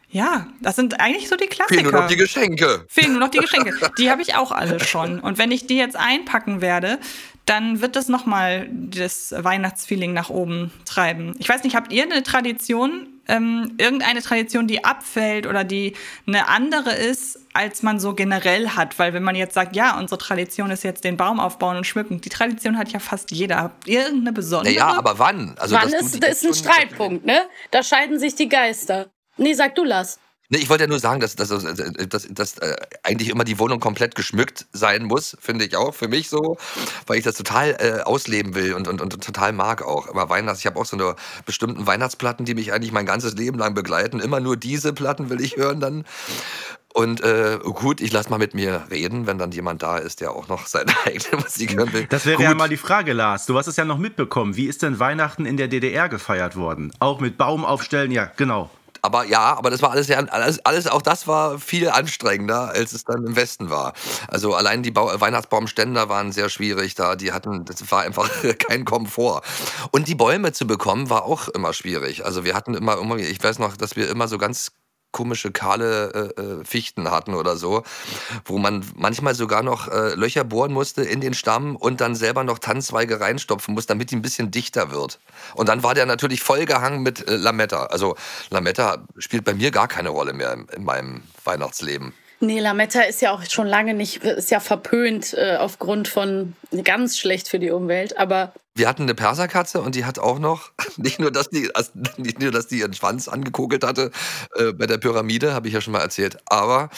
Ja, 0.10 0.48
das 0.60 0.76
sind 0.76 1.00
eigentlich 1.00 1.30
so 1.30 1.38
die 1.38 1.48
Klassiker. 1.48 1.80
Fehlen 1.80 1.92
nur 1.92 2.02
noch 2.02 2.08
die 2.08 2.18
Geschenke. 2.18 2.86
Fehlen 2.90 3.12
nur 3.14 3.22
noch 3.22 3.30
die 3.30 3.38
Geschenke. 3.40 3.74
Die 3.98 4.10
habe 4.12 4.22
ich 4.22 4.36
auch 4.36 4.52
alle 4.52 4.80
schon. 4.82 5.20
Und 5.20 5.38
wenn 5.38 5.52
ich 5.52 5.68
die 5.68 5.78
jetzt 5.78 5.96
einpacken 5.96 6.62
werde, 6.62 7.00
dann 7.46 7.82
wird 7.82 7.96
das 7.96 8.10
nochmal 8.10 8.70
das 8.72 9.34
Weihnachtsfeeling 9.36 10.14
nach 10.14 10.30
oben 10.30 10.72
treiben. 10.86 11.36
Ich 11.40 11.50
weiß 11.50 11.64
nicht, 11.64 11.76
habt 11.76 11.92
ihr 11.92 12.04
eine 12.04 12.24
Tradition, 12.24 13.08
ähm, 13.32 13.76
irgendeine 13.78 14.22
Tradition, 14.22 14.68
die 14.68 14.84
abfällt 14.84 15.48
oder 15.48 15.64
die 15.64 15.96
eine 16.28 16.50
andere 16.50 16.92
ist, 16.92 17.40
als 17.54 17.82
man 17.82 18.00
so 18.00 18.14
generell 18.14 18.70
hat. 18.70 19.00
Weil 19.00 19.14
wenn 19.14 19.24
man 19.24 19.36
jetzt 19.36 19.54
sagt, 19.54 19.76
ja, 19.76 19.98
unsere 19.98 20.18
Tradition 20.18 20.70
ist 20.70 20.84
jetzt 20.84 21.04
den 21.04 21.18
Baum 21.18 21.40
aufbauen 21.40 21.78
und 21.78 21.88
schmücken, 21.88 22.20
die 22.20 22.30
Tradition 22.30 22.78
hat 22.78 22.92
ja 22.92 23.00
fast 23.00 23.32
jeder. 23.32 23.72
Irgendeine 23.86 24.34
besondere. 24.34 24.74
Ja, 24.74 24.88
naja, 24.88 25.00
aber 25.00 25.18
wann? 25.18 25.56
Also, 25.58 25.76
wann 25.76 25.92
ist, 25.94 26.22
das 26.22 26.44
ist 26.44 26.46
ein 26.46 26.54
Streitpunkt, 26.54 27.26
ne? 27.26 27.42
Da 27.72 27.84
scheiden 27.84 28.20
sich 28.20 28.36
die 28.36 28.50
Geister. 28.50 29.10
Nee, 29.38 29.54
sag 29.54 29.76
du, 29.76 29.84
Lass. 29.84 30.20
Nee, 30.51 30.58
ich 30.58 30.70
wollte 30.70 30.84
ja 30.84 30.89
nur 30.89 31.00
sagen, 31.00 31.22
dass, 31.22 31.38
dass, 31.38 31.48
dass, 31.48 32.27
dass 32.29 32.58
äh, 32.58 32.75
eigentlich 33.03 33.29
immer 33.29 33.46
die 33.46 33.58
Wohnung 33.58 33.79
komplett 33.79 34.15
geschmückt 34.15 34.65
sein 34.74 35.05
muss, 35.05 35.38
finde 35.39 35.63
ich 35.63 35.77
auch, 35.77 35.96
für 35.96 36.10
mich 36.10 36.27
so, 36.27 36.58
weil 37.08 37.17
ich 37.17 37.24
das 37.24 37.36
total 37.36 37.77
äh, 37.79 38.01
ausleben 38.01 38.53
will 38.53 38.74
und, 38.74 38.89
und, 38.89 39.01
und 39.01 39.24
total 39.24 39.53
mag 39.53 39.81
auch. 39.81 40.10
Aber 40.10 40.29
Weihnachts, 40.29 40.60
ich 40.60 40.65
habe 40.65 40.77
auch 40.77 40.86
so 40.86 40.98
eine 40.98 41.15
bestimmten 41.46 41.88
Weihnachtsplatten, 41.88 42.46
die 42.46 42.53
mich 42.53 42.74
eigentlich 42.74 42.91
mein 42.91 43.05
ganzes 43.05 43.36
Leben 43.36 43.60
lang 43.60 43.74
begleiten. 43.74 44.20
Immer 44.20 44.41
nur 44.41 44.58
diese 44.58 44.91
Platten 44.91 45.29
will 45.29 45.39
ich 45.39 45.55
hören 45.55 45.79
dann. 45.79 46.03
Und 46.93 47.22
äh, 47.22 47.58
gut, 47.63 48.01
ich 48.01 48.12
lasse 48.12 48.29
mal 48.29 48.38
mit 48.38 48.53
mir 48.53 48.84
reden, 48.91 49.27
wenn 49.27 49.38
dann 49.38 49.53
jemand 49.53 49.81
da 49.81 49.98
ist, 49.98 50.20
der 50.20 50.31
auch 50.34 50.50
noch 50.50 50.67
seine 50.67 50.91
eigene 51.05 51.41
Musik 51.41 51.77
hören 51.77 51.93
will. 51.93 52.08
Das 52.08 52.25
wäre 52.25 52.36
gut. 52.36 52.43
ja 52.43 52.53
mal 52.53 52.67
die 52.67 52.75
Frage, 52.75 53.13
Lars. 53.13 53.46
Du 53.46 53.58
hast 53.58 53.67
es 53.67 53.77
ja 53.77 53.86
noch 53.86 53.98
mitbekommen. 53.98 54.58
Wie 54.58 54.65
ist 54.65 54.81
denn 54.81 55.00
Weihnachten 55.00 55.46
in 55.46 55.55
der 55.55 55.70
DDR 55.70 56.10
gefeiert 56.10 56.58
worden? 56.58 56.91
Auch 57.00 57.22
mit 57.22 57.38
Baum 57.38 57.63
aufstellen? 57.63 58.12
Ja, 58.12 58.29
genau. 58.36 58.70
Aber 59.01 59.25
ja, 59.25 59.58
aber 59.58 59.70
das 59.70 59.81
war 59.81 59.91
alles, 59.91 60.12
alles, 60.12 60.65
alles, 60.65 60.88
auch 60.88 61.01
das 61.01 61.27
war 61.27 61.60
viel 61.60 61.89
anstrengender, 61.89 62.70
als 62.70 62.93
es 62.93 63.03
dann 63.03 63.25
im 63.25 63.36
Westen 63.36 63.70
war. 63.70 63.93
Also 64.27 64.53
allein 64.53 64.84
die 64.84 64.91
Bau 64.91 65.12
Weihnachtsbaumständer 65.20 66.10
waren 66.10 66.31
sehr 66.31 66.50
schwierig 66.50 66.96
da. 66.96 67.15
Die 67.15 67.31
hatten, 67.31 67.65
das 67.65 67.89
war 67.91 68.01
einfach 68.01 68.29
kein 68.60 68.86
Komfort. 68.86 69.41
Und 69.91 70.08
die 70.08 70.15
Bäume 70.15 70.51
zu 70.51 70.67
bekommen 70.67 71.10
war 71.10 71.25
auch 71.25 71.48
immer 71.50 71.74
schwierig. 71.74 72.25
Also 72.25 72.43
wir 72.43 72.53
hatten 72.53 72.75
immer, 72.75 72.98
immer 73.00 73.17
ich 73.17 73.43
weiß 73.43 73.60
noch, 73.60 73.75
dass 73.75 73.96
wir 73.96 74.10
immer 74.10 74.27
so 74.27 74.38
ganz 74.38 74.72
komische 75.12 75.51
kahle 75.51 76.34
äh, 76.38 76.41
äh, 76.41 76.65
Fichten 76.65 77.12
hatten 77.12 77.34
oder 77.34 77.56
so, 77.56 77.84
wo 78.46 78.58
man 78.58 78.86
manchmal 78.96 79.36
sogar 79.36 79.63
noch 79.63 79.88
äh, 79.88 80.13
Löcher 80.15 80.44
bohren 80.44 80.74
musste 80.74 81.03
in 81.03 81.22
den 81.22 81.34
Stamm 81.34 81.75
und 81.75 82.01
dann 82.01 82.15
selber 82.15 82.44
noch 82.44 82.60
Tannenzweige 82.60 83.20
reinstopfen 83.20 83.74
muss, 83.74 83.86
damit 83.86 84.12
die 84.12 84.15
ein 84.15 84.22
bisschen 84.22 84.51
dichter 84.51 84.91
wird. 84.91 85.20
Und 85.56 85.70
dann 85.70 85.84
war 85.84 85.94
der 85.94 86.06
natürlich 86.06 86.41
vollgehangen 86.41 87.01
mit 87.01 87.27
äh, 87.27 87.36
Lametta. 87.36 87.88
Also 87.88 88.15
Lametta 88.50 89.06
spielt 89.18 89.44
bei 89.44 89.53
mir 89.53 89.72
gar 89.72 89.88
keine 89.88 90.10
Rolle 90.10 90.34
mehr 90.34 90.53
in, 90.53 90.65
in 90.75 90.84
meinem 90.84 91.24
Weihnachtsleben. 91.44 92.13
Nee, 92.44 92.60
Lametta 92.60 93.01
ist 93.01 93.22
ja 93.22 93.32
auch 93.32 93.44
schon 93.48 93.68
lange 93.68 93.94
nicht, 93.94 94.24
ist 94.24 94.50
ja 94.50 94.60
verpönt 94.60 95.36
äh, 95.36 95.58
aufgrund 95.58 96.08
von 96.08 96.56
ganz 96.84 97.20
schlecht 97.20 97.48
für 97.48 97.60
die 97.60 97.70
Umwelt. 97.70 98.18
Aber 98.18 98.53
wir 98.75 98.88
hatten 98.88 99.04
eine 99.04 99.16
Perserkatze 99.16 99.82
und 99.82 99.96
die 99.96 100.06
hat 100.06 100.20
auch 100.20 100.40
noch, 100.40 100.72
nicht 100.98 101.20
nur, 101.20 101.32
dass 101.32 101.50
die, 101.50 101.70
nicht 102.18 102.40
nur, 102.40 102.51
dass 102.51 102.68
die 102.68 102.80
ihren 102.80 102.94
Schwanz 102.94 103.28
angekokelt 103.28 103.84
hatte 103.84 104.12
äh, 104.56 104.72
bei 104.72 104.88
der 104.88 104.98
Pyramide, 104.98 105.54
habe 105.54 105.68
ich 105.68 105.74
ja 105.74 105.82
schon 105.82 105.94
mal 105.94 106.01
erzählt, 106.01 106.38
aber 106.46 106.90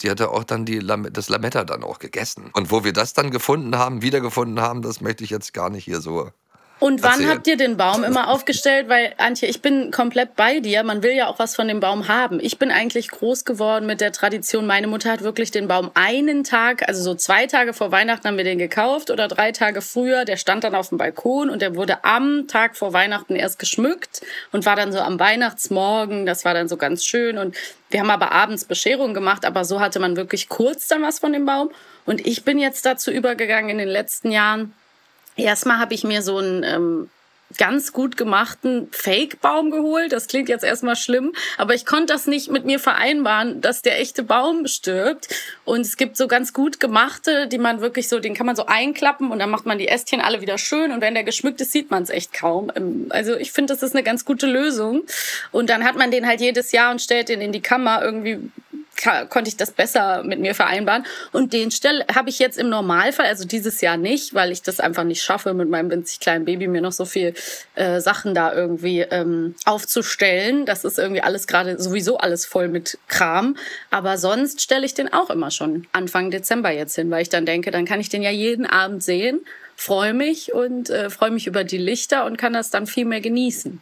die 0.00 0.10
hatte 0.10 0.30
auch 0.30 0.44
dann 0.44 0.64
die, 0.64 0.80
das 1.12 1.28
Lametta 1.28 1.64
dann 1.64 1.84
auch 1.84 1.98
gegessen. 1.98 2.50
Und 2.52 2.70
wo 2.70 2.84
wir 2.84 2.92
das 2.92 3.14
dann 3.14 3.30
gefunden 3.30 3.76
haben, 3.76 4.02
wiedergefunden 4.02 4.60
haben, 4.60 4.82
das 4.82 5.00
möchte 5.00 5.24
ich 5.24 5.30
jetzt 5.30 5.54
gar 5.54 5.70
nicht 5.70 5.84
hier 5.84 6.00
so 6.00 6.30
und 6.80 7.02
wann 7.02 7.12
Erzähl. 7.12 7.28
habt 7.28 7.46
ihr 7.46 7.56
den 7.58 7.76
Baum 7.76 8.04
immer 8.04 8.28
aufgestellt? 8.28 8.88
Weil, 8.88 9.12
Antje, 9.18 9.46
ich 9.48 9.60
bin 9.60 9.90
komplett 9.90 10.34
bei 10.34 10.60
dir. 10.60 10.82
Man 10.82 11.02
will 11.02 11.12
ja 11.12 11.28
auch 11.28 11.38
was 11.38 11.54
von 11.54 11.68
dem 11.68 11.78
Baum 11.78 12.08
haben. 12.08 12.40
Ich 12.40 12.58
bin 12.58 12.70
eigentlich 12.70 13.10
groß 13.10 13.44
geworden 13.44 13.84
mit 13.84 14.00
der 14.00 14.12
Tradition. 14.12 14.66
Meine 14.66 14.86
Mutter 14.86 15.12
hat 15.12 15.22
wirklich 15.22 15.50
den 15.50 15.68
Baum 15.68 15.90
einen 15.92 16.42
Tag, 16.42 16.88
also 16.88 17.02
so 17.02 17.14
zwei 17.14 17.46
Tage 17.46 17.74
vor 17.74 17.92
Weihnachten 17.92 18.26
haben 18.26 18.38
wir 18.38 18.44
den 18.44 18.58
gekauft 18.58 19.10
oder 19.10 19.28
drei 19.28 19.52
Tage 19.52 19.82
früher. 19.82 20.24
Der 20.24 20.38
stand 20.38 20.64
dann 20.64 20.74
auf 20.74 20.88
dem 20.88 20.96
Balkon 20.96 21.50
und 21.50 21.60
der 21.60 21.76
wurde 21.76 22.02
am 22.02 22.48
Tag 22.48 22.78
vor 22.78 22.94
Weihnachten 22.94 23.36
erst 23.36 23.58
geschmückt 23.58 24.22
und 24.50 24.64
war 24.64 24.74
dann 24.74 24.90
so 24.90 25.00
am 25.00 25.20
Weihnachtsmorgen. 25.20 26.24
Das 26.24 26.46
war 26.46 26.54
dann 26.54 26.68
so 26.68 26.78
ganz 26.78 27.04
schön. 27.04 27.36
Und 27.36 27.54
wir 27.90 28.00
haben 28.00 28.10
aber 28.10 28.32
abends 28.32 28.64
Bescherung 28.64 29.12
gemacht, 29.12 29.44
aber 29.44 29.66
so 29.66 29.80
hatte 29.80 30.00
man 30.00 30.16
wirklich 30.16 30.48
kurz 30.48 30.86
dann 30.88 31.02
was 31.02 31.18
von 31.18 31.34
dem 31.34 31.44
Baum. 31.44 31.70
Und 32.06 32.26
ich 32.26 32.44
bin 32.44 32.58
jetzt 32.58 32.86
dazu 32.86 33.10
übergegangen 33.10 33.68
in 33.68 33.78
den 33.78 33.88
letzten 33.88 34.32
Jahren, 34.32 34.72
Erstmal 35.42 35.78
habe 35.78 35.94
ich 35.94 36.04
mir 36.04 36.22
so 36.22 36.38
einen 36.38 36.62
ähm, 36.62 37.10
ganz 37.58 37.92
gut 37.92 38.16
gemachten 38.16 38.88
Fake-Baum 38.92 39.70
geholt. 39.70 40.12
Das 40.12 40.28
klingt 40.28 40.48
jetzt 40.48 40.64
erstmal 40.64 40.96
schlimm, 40.96 41.32
aber 41.58 41.74
ich 41.74 41.84
konnte 41.84 42.12
das 42.12 42.26
nicht 42.26 42.50
mit 42.50 42.64
mir 42.64 42.78
vereinbaren, 42.78 43.60
dass 43.60 43.82
der 43.82 44.00
echte 44.00 44.22
Baum 44.22 44.66
stirbt. 44.66 45.28
Und 45.64 45.80
es 45.80 45.96
gibt 45.96 46.16
so 46.16 46.28
ganz 46.28 46.52
gut 46.52 46.80
gemachte, 46.80 47.48
die 47.48 47.58
man 47.58 47.80
wirklich 47.80 48.08
so, 48.08 48.20
den 48.20 48.34
kann 48.34 48.46
man 48.46 48.56
so 48.56 48.66
einklappen 48.66 49.30
und 49.30 49.38
dann 49.38 49.50
macht 49.50 49.66
man 49.66 49.78
die 49.78 49.88
Ästchen 49.88 50.20
alle 50.20 50.40
wieder 50.40 50.58
schön. 50.58 50.92
Und 50.92 51.00
wenn 51.00 51.14
der 51.14 51.24
geschmückt 51.24 51.60
ist, 51.60 51.72
sieht 51.72 51.90
man 51.90 52.02
es 52.02 52.10
echt 52.10 52.32
kaum. 52.32 52.70
Ähm, 52.74 53.06
also 53.10 53.36
ich 53.36 53.52
finde, 53.52 53.72
das 53.74 53.82
ist 53.82 53.94
eine 53.94 54.04
ganz 54.04 54.24
gute 54.24 54.46
Lösung. 54.46 55.02
Und 55.50 55.70
dann 55.70 55.84
hat 55.84 55.96
man 55.96 56.10
den 56.10 56.26
halt 56.26 56.40
jedes 56.40 56.72
Jahr 56.72 56.92
und 56.92 57.02
stellt 57.02 57.28
den 57.28 57.40
in 57.40 57.52
die 57.52 57.62
Kammer 57.62 58.02
irgendwie 58.02 58.38
konnte 59.28 59.48
ich 59.48 59.56
das 59.56 59.70
besser 59.70 60.22
mit 60.22 60.40
mir 60.40 60.54
vereinbaren. 60.54 61.04
Und 61.32 61.52
den 61.52 61.70
Stell 61.70 62.04
habe 62.14 62.30
ich 62.30 62.38
jetzt 62.38 62.58
im 62.58 62.68
Normalfall, 62.68 63.26
also 63.26 63.46
dieses 63.46 63.80
Jahr 63.80 63.96
nicht, 63.96 64.34
weil 64.34 64.52
ich 64.52 64.62
das 64.62 64.80
einfach 64.80 65.04
nicht 65.04 65.22
schaffe, 65.22 65.54
mit 65.54 65.68
meinem 65.68 65.90
winzig 65.90 66.20
kleinen 66.20 66.44
Baby 66.44 66.68
mir 66.68 66.80
noch 66.80 66.92
so 66.92 67.04
viel 67.04 67.34
äh, 67.74 68.00
Sachen 68.00 68.34
da 68.34 68.52
irgendwie 68.52 69.00
ähm, 69.00 69.54
aufzustellen. 69.64 70.66
Das 70.66 70.84
ist 70.84 70.98
irgendwie 70.98 71.22
alles 71.22 71.46
gerade 71.46 71.80
sowieso 71.80 72.18
alles 72.18 72.46
voll 72.46 72.68
mit 72.68 72.98
Kram. 73.08 73.56
Aber 73.90 74.18
sonst 74.18 74.60
stelle 74.60 74.86
ich 74.86 74.94
den 74.94 75.12
auch 75.12 75.30
immer 75.30 75.50
schon 75.50 75.86
Anfang 75.92 76.30
Dezember 76.30 76.70
jetzt 76.70 76.94
hin, 76.94 77.10
weil 77.10 77.22
ich 77.22 77.28
dann 77.28 77.46
denke, 77.46 77.70
dann 77.70 77.84
kann 77.84 78.00
ich 78.00 78.08
den 78.08 78.22
ja 78.22 78.30
jeden 78.30 78.66
Abend 78.66 79.02
sehen, 79.02 79.40
freue 79.76 80.14
mich 80.14 80.52
und 80.52 80.90
äh, 80.90 81.10
freue 81.10 81.30
mich 81.30 81.46
über 81.46 81.64
die 81.64 81.78
Lichter 81.78 82.26
und 82.26 82.36
kann 82.36 82.52
das 82.52 82.70
dann 82.70 82.86
viel 82.86 83.04
mehr 83.04 83.20
genießen. 83.20 83.80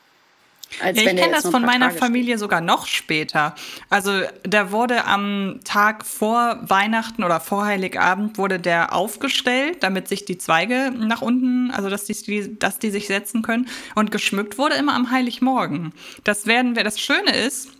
Ja, 0.80 0.90
ich 0.90 1.04
kenne 1.04 1.30
das 1.32 1.48
von 1.48 1.62
meiner 1.62 1.88
Tage 1.88 1.98
Familie 1.98 2.34
steht. 2.34 2.40
sogar 2.40 2.60
noch 2.60 2.86
später. 2.86 3.54
Also 3.88 4.12
der 4.44 4.70
wurde 4.70 5.04
am 5.06 5.60
Tag 5.64 6.04
vor 6.04 6.58
Weihnachten 6.62 7.24
oder 7.24 7.40
vor 7.40 7.64
Heiligabend 7.64 8.38
wurde 8.38 8.60
der 8.60 8.94
aufgestellt, 8.94 9.82
damit 9.82 10.08
sich 10.08 10.24
die 10.24 10.38
Zweige 10.38 10.92
nach 10.96 11.22
unten, 11.22 11.70
also 11.70 11.88
dass 11.90 12.04
die, 12.04 12.58
dass 12.58 12.78
die 12.78 12.90
sich 12.90 13.06
setzen 13.06 13.42
können. 13.42 13.68
Und 13.94 14.10
geschmückt 14.10 14.58
wurde 14.58 14.76
immer 14.76 14.94
am 14.94 15.10
Heiligmorgen. 15.10 15.92
Das 16.24 16.46
werden 16.46 16.76
wir. 16.76 16.84
Das 16.84 17.00
Schöne 17.00 17.34
ist, 17.34 17.70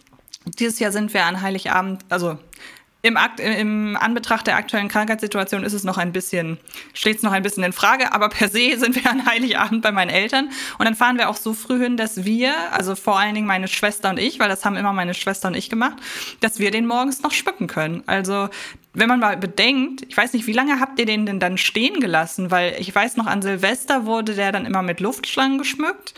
dieses 0.58 0.78
Jahr 0.78 0.92
sind 0.92 1.12
wir 1.14 1.24
an 1.24 1.40
Heiligabend, 1.40 2.04
also 2.08 2.38
im, 3.00 3.16
Akt, 3.16 3.38
Im 3.38 3.96
Anbetracht 3.96 4.48
der 4.48 4.56
aktuellen 4.56 4.88
Krankheitssituation 4.88 5.62
ist 5.62 5.72
es 5.72 5.84
noch 5.84 5.98
ein 5.98 6.12
bisschen, 6.12 6.58
steht 6.94 7.18
es 7.18 7.22
noch 7.22 7.30
ein 7.30 7.44
bisschen 7.44 7.62
in 7.62 7.72
Frage, 7.72 8.12
aber 8.12 8.28
per 8.28 8.48
se 8.48 8.76
sind 8.76 8.96
wir 8.96 9.08
an 9.08 9.24
Heiligabend 9.24 9.82
bei 9.82 9.92
meinen 9.92 10.10
Eltern 10.10 10.50
und 10.78 10.84
dann 10.84 10.96
fahren 10.96 11.16
wir 11.16 11.28
auch 11.28 11.36
so 11.36 11.54
früh 11.54 11.78
hin, 11.78 11.96
dass 11.96 12.24
wir, 12.24 12.52
also 12.72 12.96
vor 12.96 13.18
allen 13.18 13.36
Dingen 13.36 13.46
meine 13.46 13.68
Schwester 13.68 14.10
und 14.10 14.18
ich, 14.18 14.40
weil 14.40 14.48
das 14.48 14.64
haben 14.64 14.76
immer 14.76 14.92
meine 14.92 15.14
Schwester 15.14 15.46
und 15.46 15.54
ich 15.54 15.70
gemacht, 15.70 15.96
dass 16.40 16.58
wir 16.58 16.72
den 16.72 16.86
morgens 16.86 17.22
noch 17.22 17.30
schmücken 17.30 17.68
können. 17.68 18.02
Also 18.06 18.48
wenn 18.94 19.08
man 19.08 19.20
mal 19.20 19.36
bedenkt, 19.36 20.02
ich 20.08 20.16
weiß 20.16 20.32
nicht, 20.32 20.48
wie 20.48 20.52
lange 20.52 20.80
habt 20.80 20.98
ihr 20.98 21.06
den 21.06 21.24
denn 21.24 21.38
dann 21.38 21.56
stehen 21.56 22.00
gelassen? 22.00 22.50
Weil 22.50 22.74
ich 22.80 22.92
weiß 22.92 23.16
noch, 23.16 23.26
an 23.26 23.42
Silvester 23.42 24.06
wurde 24.06 24.34
der 24.34 24.50
dann 24.50 24.66
immer 24.66 24.82
mit 24.82 24.98
Luftschlangen 24.98 25.58
geschmückt. 25.58 26.14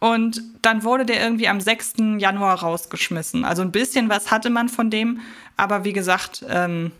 Und 0.00 0.42
dann 0.62 0.84
wurde 0.84 1.04
der 1.04 1.20
irgendwie 1.20 1.48
am 1.48 1.60
6. 1.60 1.94
Januar 2.18 2.60
rausgeschmissen. 2.60 3.44
Also 3.44 3.62
ein 3.62 3.72
bisschen 3.72 4.08
was 4.08 4.30
hatte 4.30 4.50
man 4.50 4.68
von 4.68 4.90
dem. 4.90 5.20
Aber 5.58 5.84
wie 5.84 5.92
gesagt, 5.92 6.44
ähm, 6.48 6.92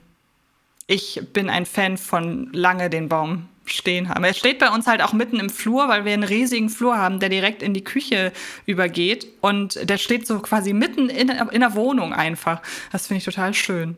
ich 0.87 1.23
bin 1.33 1.49
ein 1.49 1.65
Fan 1.65 1.97
von 1.97 2.53
lange 2.53 2.91
den 2.91 3.09
Baum 3.09 3.49
stehen 3.65 4.09
haben. 4.09 4.25
Er 4.25 4.35
steht 4.35 4.59
bei 4.59 4.71
uns 4.71 4.87
halt 4.87 5.03
auch 5.03 5.12
mitten 5.12 5.38
im 5.38 5.50
Flur, 5.50 5.88
weil 5.88 6.05
wir 6.05 6.12
einen 6.12 6.25
riesigen 6.25 6.71
Flur 6.71 6.97
haben, 6.97 7.21
der 7.21 7.29
direkt 7.29 7.62
in 7.62 7.75
die 7.75 7.85
Küche 7.85 8.33
übergeht. 8.67 9.27
Und 9.41 9.88
der 9.88 9.99
steht 9.99 10.27
so 10.27 10.41
quasi 10.41 10.73
mitten 10.73 11.09
in, 11.09 11.29
in 11.29 11.61
der 11.61 11.75
Wohnung 11.75 12.12
einfach. 12.12 12.61
Das 12.91 13.07
finde 13.07 13.19
ich 13.19 13.25
total 13.25 13.55
schön. 13.55 13.97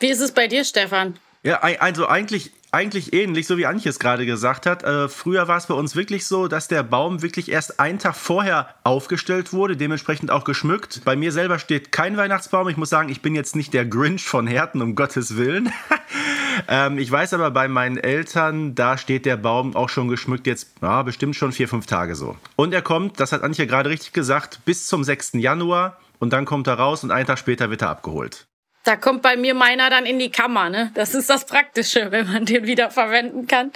Wie 0.00 0.08
ist 0.08 0.20
es 0.20 0.32
bei 0.32 0.48
dir, 0.48 0.64
Stefan? 0.64 1.16
Ja, 1.42 1.60
also 1.60 2.08
eigentlich 2.08 2.50
eigentlich 2.74 3.12
ähnlich, 3.12 3.46
so 3.46 3.56
wie 3.56 3.66
Antje 3.66 3.88
es 3.88 3.98
gerade 3.98 4.26
gesagt 4.26 4.66
hat. 4.66 4.82
Äh, 4.82 5.08
früher 5.08 5.48
war 5.48 5.56
es 5.56 5.66
bei 5.66 5.74
uns 5.74 5.94
wirklich 5.96 6.26
so, 6.26 6.48
dass 6.48 6.68
der 6.68 6.82
Baum 6.82 7.22
wirklich 7.22 7.50
erst 7.50 7.78
einen 7.78 7.98
Tag 7.98 8.16
vorher 8.16 8.74
aufgestellt 8.82 9.52
wurde, 9.52 9.76
dementsprechend 9.76 10.30
auch 10.30 10.44
geschmückt. 10.44 11.02
Bei 11.04 11.16
mir 11.16 11.32
selber 11.32 11.58
steht 11.58 11.92
kein 11.92 12.16
Weihnachtsbaum. 12.16 12.68
Ich 12.68 12.76
muss 12.76 12.90
sagen, 12.90 13.08
ich 13.08 13.22
bin 13.22 13.34
jetzt 13.34 13.54
nicht 13.54 13.72
der 13.72 13.86
Grinch 13.86 14.24
von 14.24 14.46
Herten, 14.46 14.82
um 14.82 14.96
Gottes 14.96 15.36
Willen. 15.36 15.72
ähm, 16.68 16.98
ich 16.98 17.10
weiß 17.10 17.34
aber 17.34 17.50
bei 17.52 17.68
meinen 17.68 17.96
Eltern, 17.96 18.74
da 18.74 18.98
steht 18.98 19.24
der 19.24 19.36
Baum 19.36 19.76
auch 19.76 19.88
schon 19.88 20.08
geschmückt, 20.08 20.46
jetzt 20.46 20.74
ja, 20.82 21.02
bestimmt 21.02 21.36
schon 21.36 21.52
vier, 21.52 21.68
fünf 21.68 21.86
Tage 21.86 22.16
so. 22.16 22.36
Und 22.56 22.74
er 22.74 22.82
kommt, 22.82 23.20
das 23.20 23.32
hat 23.32 23.42
Antje 23.42 23.66
gerade 23.66 23.88
richtig 23.88 24.12
gesagt, 24.12 24.60
bis 24.64 24.86
zum 24.86 25.04
6. 25.04 25.34
Januar. 25.34 25.98
Und 26.18 26.32
dann 26.32 26.44
kommt 26.44 26.66
er 26.66 26.74
raus 26.74 27.04
und 27.04 27.10
einen 27.10 27.26
Tag 27.26 27.38
später 27.38 27.70
wird 27.70 27.82
er 27.82 27.90
abgeholt. 27.90 28.46
Da 28.84 28.96
kommt 28.96 29.22
bei 29.22 29.36
mir 29.36 29.54
meiner 29.54 29.90
dann 29.90 30.06
in 30.06 30.18
die 30.18 30.30
Kammer, 30.30 30.68
ne? 30.68 30.90
Das 30.94 31.14
ist 31.14 31.30
das 31.30 31.46
Praktische, 31.46 32.10
wenn 32.10 32.26
man 32.26 32.44
den 32.44 32.66
wieder 32.66 32.90
verwenden 32.90 33.46
kann. 33.46 33.72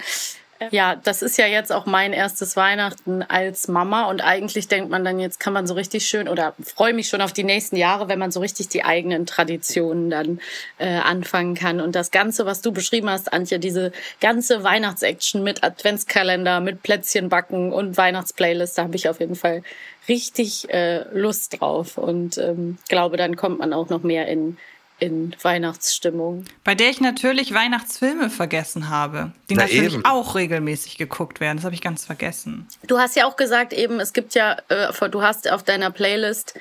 Ja, 0.71 0.95
das 0.95 1.21
ist 1.21 1.37
ja 1.37 1.47
jetzt 1.47 1.71
auch 1.71 1.85
mein 1.85 2.11
erstes 2.11 2.57
Weihnachten 2.57 3.23
als 3.23 3.69
Mama 3.69 4.09
und 4.09 4.19
eigentlich 4.19 4.67
denkt 4.67 4.89
man 4.89 5.05
dann, 5.05 5.17
jetzt 5.17 5.39
kann 5.39 5.53
man 5.53 5.65
so 5.65 5.73
richtig 5.73 6.05
schön 6.05 6.27
oder 6.27 6.53
freue 6.61 6.93
mich 6.93 7.07
schon 7.07 7.21
auf 7.21 7.31
die 7.31 7.45
nächsten 7.45 7.77
Jahre, 7.77 8.09
wenn 8.09 8.19
man 8.19 8.31
so 8.31 8.41
richtig 8.41 8.67
die 8.67 8.83
eigenen 8.83 9.25
Traditionen 9.25 10.09
dann 10.09 10.41
äh, 10.77 10.97
anfangen 10.97 11.55
kann. 11.55 11.79
Und 11.79 11.95
das 11.95 12.11
Ganze, 12.11 12.45
was 12.45 12.61
du 12.61 12.73
beschrieben 12.73 13.09
hast, 13.09 13.31
Antje, 13.31 13.57
diese 13.57 13.93
ganze 14.19 14.63
Weihnachtsaction 14.63 15.43
mit 15.43 15.63
Adventskalender, 15.63 16.59
mit 16.59 16.83
Plätzchen 16.83 17.29
backen 17.29 17.71
und 17.71 17.95
Weihnachtsplaylist, 17.95 18.77
da 18.77 18.83
habe 18.83 18.97
ich 18.97 19.07
auf 19.07 19.21
jeden 19.21 19.35
Fall 19.35 19.63
richtig 20.09 20.69
äh, 20.69 21.05
Lust 21.17 21.61
drauf 21.61 21.97
und 21.97 22.37
ähm, 22.37 22.77
glaube, 22.89 23.15
dann 23.15 23.37
kommt 23.37 23.59
man 23.59 23.71
auch 23.71 23.87
noch 23.87 24.03
mehr 24.03 24.27
in 24.27 24.57
in 24.99 25.35
Weihnachtsstimmung. 25.41 26.45
Bei 26.63 26.75
der 26.75 26.89
ich 26.89 27.01
natürlich 27.01 27.53
Weihnachtsfilme 27.53 28.29
vergessen 28.29 28.89
habe, 28.89 29.31
die 29.49 29.55
Na 29.55 29.63
natürlich 29.63 29.95
eben. 29.95 30.05
auch 30.05 30.35
regelmäßig 30.35 30.97
geguckt 30.97 31.39
werden. 31.39 31.57
Das 31.57 31.65
habe 31.65 31.75
ich 31.75 31.81
ganz 31.81 32.05
vergessen. 32.05 32.67
Du 32.87 32.99
hast 32.99 33.15
ja 33.15 33.25
auch 33.25 33.35
gesagt, 33.35 33.73
eben, 33.73 33.99
es 33.99 34.13
gibt 34.13 34.35
ja, 34.35 34.57
äh, 34.69 35.09
du 35.09 35.21
hast 35.21 35.49
auf 35.49 35.63
deiner 35.63 35.91
Playlist 35.91 36.59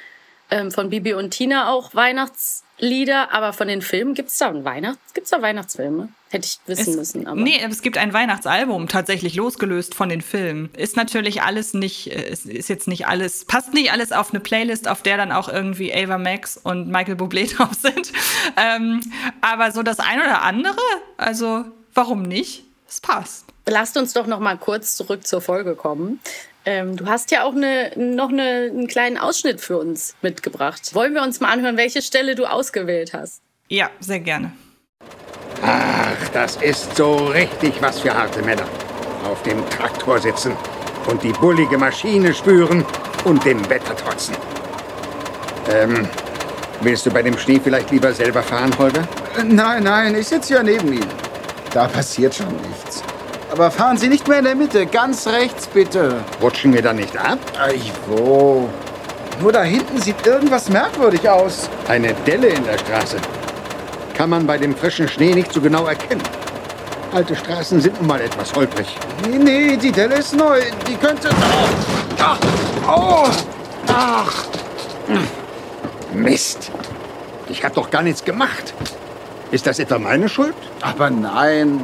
ähm, 0.51 0.71
von 0.71 0.91
Bibi 0.91 1.15
und 1.15 1.31
Tina 1.31 1.71
auch 1.71 1.95
Weihnachtslieder, 1.95 3.33
aber 3.33 3.53
von 3.53 3.69
den 3.69 3.83
Filmen 3.83 4.15
gibt 4.15 4.31
es 4.31 4.39
da 4.39 4.49
ein 4.49 4.65
Weihnachts 4.65 5.15
gibt's 5.19 5.31
da 5.31 5.43
Weihnachtsfilme? 5.43 6.11
Hätte 6.31 6.47
ich 6.47 6.61
wissen 6.67 6.91
es, 6.91 6.97
müssen. 6.97 7.27
Aber. 7.27 7.41
Nee, 7.41 7.61
es 7.69 7.83
gibt 7.83 7.99
ein 7.99 8.13
Weihnachtsalbum 8.13 8.87
tatsächlich 8.87 9.35
losgelöst 9.35 9.97
von 9.97 10.09
den 10.09 10.21
Filmen. 10.21 10.71
Ist 10.77 10.97
natürlich 10.97 11.43
alles 11.43 11.75
nicht, 11.75 12.13
äh, 12.13 12.31
ist 12.31 12.69
jetzt 12.69 12.87
nicht 12.87 13.09
alles, 13.09 13.47
passt 13.47 13.75
nicht 13.75 13.91
alles 13.91 14.13
auf 14.13 14.31
eine 14.31 14.39
Playlist, 14.39 14.87
auf 14.87 15.03
der 15.03 15.17
dann 15.17 15.33
auch 15.33 15.49
irgendwie 15.49 15.93
Ava 15.93 16.19
Max 16.19 16.57
und 16.57 16.89
Michael 16.89 17.17
Bublé 17.17 17.53
drauf 17.57 17.73
sind. 17.73 18.13
Ähm, 18.57 19.01
aber 19.41 19.73
so 19.73 19.83
das 19.83 19.99
ein 19.99 20.21
oder 20.21 20.43
andere, 20.43 20.77
also 21.17 21.65
warum 21.95 22.23
nicht? 22.23 22.65
Es 22.89 23.01
passt. 23.01 23.47
Lasst 23.67 23.97
uns 23.97 24.13
doch 24.13 24.27
noch 24.27 24.41
mal 24.41 24.57
kurz 24.57 24.97
zurück 24.97 25.27
zur 25.27 25.41
Folge 25.41 25.75
kommen. 25.75 26.21
Ähm, 26.65 26.97
du 26.97 27.07
hast 27.07 27.31
ja 27.31 27.45
auch 27.45 27.55
eine, 27.55 27.93
noch 27.97 28.29
eine, 28.29 28.69
einen 28.71 28.89
kleinen 28.89 29.17
Ausschnitt 29.17 29.61
für 29.61 29.79
uns 29.79 30.15
mitgebracht. 30.23 30.95
Wollen 30.95 31.15
wir 31.15 31.23
uns 31.23 31.41
mal 31.41 31.51
anhören, 31.51 31.77
welche 31.77 32.03
Stelle 32.03 32.35
du 32.35 32.47
ausgewählt 32.47 33.15
hast? 33.15 33.43
Ja, 33.69 33.91
sehr 34.01 34.21
gerne. 34.21 34.53
Ach, 35.63 36.29
das 36.33 36.57
ist 36.57 36.97
so 36.97 37.27
richtig 37.27 37.81
was 37.81 38.01
für 38.01 38.15
harte 38.15 38.43
Männer. 38.43 38.67
Auf 39.25 39.43
dem 39.43 39.69
Traktor 39.71 40.19
sitzen 40.19 40.57
und 41.09 41.23
die 41.23 41.33
bullige 41.33 41.79
Maschine 41.79 42.33
spüren 42.35 42.85
und 43.25 43.45
dem 43.45 43.69
Wetter 43.69 43.97
trotzen. 43.97 44.37
Ähm, 45.71 46.09
willst 46.81 47.07
du 47.07 47.11
bei 47.11 47.23
dem 47.23 47.37
Schnee 47.37 47.61
vielleicht 47.63 47.91
lieber 47.91 48.13
selber 48.13 48.43
fahren, 48.43 48.77
Holger? 48.79 49.07
Nein, 49.45 49.83
nein, 49.83 50.15
ich 50.15 50.29
sitze 50.29 50.55
ja 50.55 50.63
neben 50.63 50.93
Ihnen. 50.93 51.11
Da 51.73 51.89
passiert 51.89 52.35
schon 52.35 52.55
nichts. 52.57 53.03
Aber 53.51 53.71
fahren 53.71 53.97
Sie 53.97 54.09
nicht 54.09 54.29
mehr 54.29 54.39
in 54.39 54.45
der 54.45 54.55
Mitte, 54.55 54.87
ganz 54.87 55.27
rechts 55.27 55.67
bitte. 55.67 56.17
Rutschen 56.41 56.73
wir 56.73 56.83
da 56.83 56.93
nicht 56.93 57.17
ab? 57.17 57.39
Ich 57.75 57.93
wo? 58.07 58.69
Nur 59.41 59.53
da 59.53 59.63
hinten 59.63 60.01
sieht 60.01 60.27
irgendwas 60.27 60.69
merkwürdig 60.69 61.29
aus. 61.29 61.69
Eine 61.89 62.13
Delle 62.27 62.49
in 62.49 62.65
der 62.65 62.79
Straße 62.79 63.17
kann 64.15 64.31
man 64.31 64.47
bei 64.47 64.59
dem 64.59 64.75
frischen 64.75 65.09
Schnee 65.09 65.33
nicht 65.33 65.53
so 65.53 65.61
genau 65.61 65.87
erkennen. 65.87 66.23
Alte 67.13 67.37
Straßen 67.37 67.81
sind 67.81 67.99
nun 68.01 68.09
mal 68.09 68.21
etwas 68.21 68.53
holprig. 68.53 68.97
Nee, 69.31 69.39
nee, 69.39 69.77
die 69.77 69.93
Delle 69.93 70.17
ist 70.17 70.35
neu. 70.35 70.61
Die 70.87 70.97
könnte... 70.97 71.31
Ach! 72.19 72.39
Oh! 72.87 73.29
Ach! 73.87 74.45
Mist! 76.13 76.71
Ich 77.49 77.65
hab 77.65 77.75
doch 77.75 77.91
gar 77.91 78.03
nichts 78.03 78.25
gemacht. 78.25 78.75
Ist 79.53 79.67
das 79.67 79.79
etwa 79.79 79.99
meine 79.99 80.29
Schuld? 80.29 80.55
Aber 80.83 81.09
nein. 81.09 81.81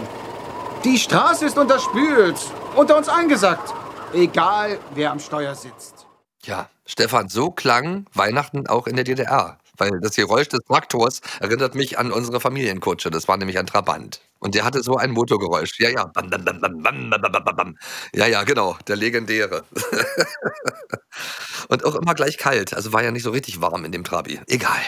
Die 0.85 0.99
Straße 0.99 1.47
ist 1.47 1.57
unterspült. 1.57 2.37
Unter 2.77 2.99
uns 2.99 3.09
angesagt. 3.09 3.73
Egal, 4.13 4.79
wer 4.95 5.13
am 5.13 5.19
Steuer 5.19 5.55
sitzt. 5.55 6.07
Ja, 6.43 6.69
Stefan, 6.85 7.31
so 7.31 7.51
klang 7.51 8.05
Weihnachten 8.13 8.67
auch 8.67 8.87
in 8.87 8.95
der 8.95 9.07
DDR. 9.07 9.59
Weil 9.79 9.99
das 10.03 10.15
Geräusch 10.15 10.49
des 10.49 10.61
Traktors 10.69 11.23
erinnert 11.41 11.75
mich 11.75 11.99
an 11.99 12.13
unsere 12.13 12.39
Familienkutsche. 12.39 13.11
Das 13.11 13.27
war 13.29 13.39
nämlich 13.39 13.59
ein 13.59 13.67
Trabant. 13.67 14.21
Und 14.41 14.55
der 14.55 14.65
hatte 14.67 14.83
so 14.83 14.99
ein 14.99 15.11
Motorgeräusch. 15.13 15.81
Ja, 15.81 15.89
ja. 15.89 16.05
Bam, 16.05 16.29
bam, 16.29 17.57
bam. 17.57 17.79
Ja, 18.15 18.27
ja, 18.27 18.43
genau. 18.43 18.77
Der 18.87 18.97
legendäre. 18.97 19.65
Und 21.69 21.83
auch 21.87 21.95
immer 21.95 22.15
gleich 22.15 22.37
kalt. 22.37 22.75
Also 22.75 22.93
war 22.93 23.03
ja 23.03 23.11
nicht 23.11 23.23
so 23.23 23.31
richtig 23.31 23.63
warm 23.63 23.87
in 23.87 23.93
dem 23.93 24.05
Trabi. 24.05 24.39
Egal. 24.49 24.83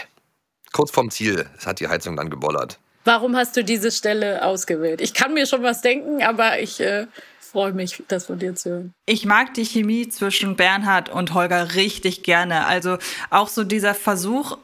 Kurz 0.73 0.91
vorm 0.91 1.09
Ziel 1.09 1.49
hat 1.65 1.79
die 1.79 1.87
Heizung 1.87 2.15
dann 2.15 2.29
gebollert. 2.29 2.77
Warum 3.07 3.37
hast 3.37 3.55
du 3.55 3.63
diese 3.63 3.89
Stelle 3.89 4.43
ausgewählt? 4.43 4.99
Ich 4.99 5.13
kann 5.13 5.33
mir 5.33 5.45
schon 5.45 5.63
was 5.63 5.79
denken, 5.79 6.23
aber 6.23 6.59
ich 6.59 6.81
äh, 6.81 7.07
freue 7.39 7.71
mich, 7.71 8.03
das 8.09 8.25
von 8.25 8.37
dir 8.37 8.53
zu 8.53 8.69
hören. 8.69 8.93
Ich 9.05 9.25
mag 9.25 9.53
die 9.53 9.63
Chemie 9.63 10.09
zwischen 10.09 10.57
Bernhard 10.57 11.07
und 11.07 11.33
Holger 11.33 11.75
richtig 11.75 12.23
gerne. 12.23 12.65
Also 12.65 12.97
auch 13.29 13.47
so 13.47 13.63
dieser 13.63 13.95
Versuch, 13.95 14.57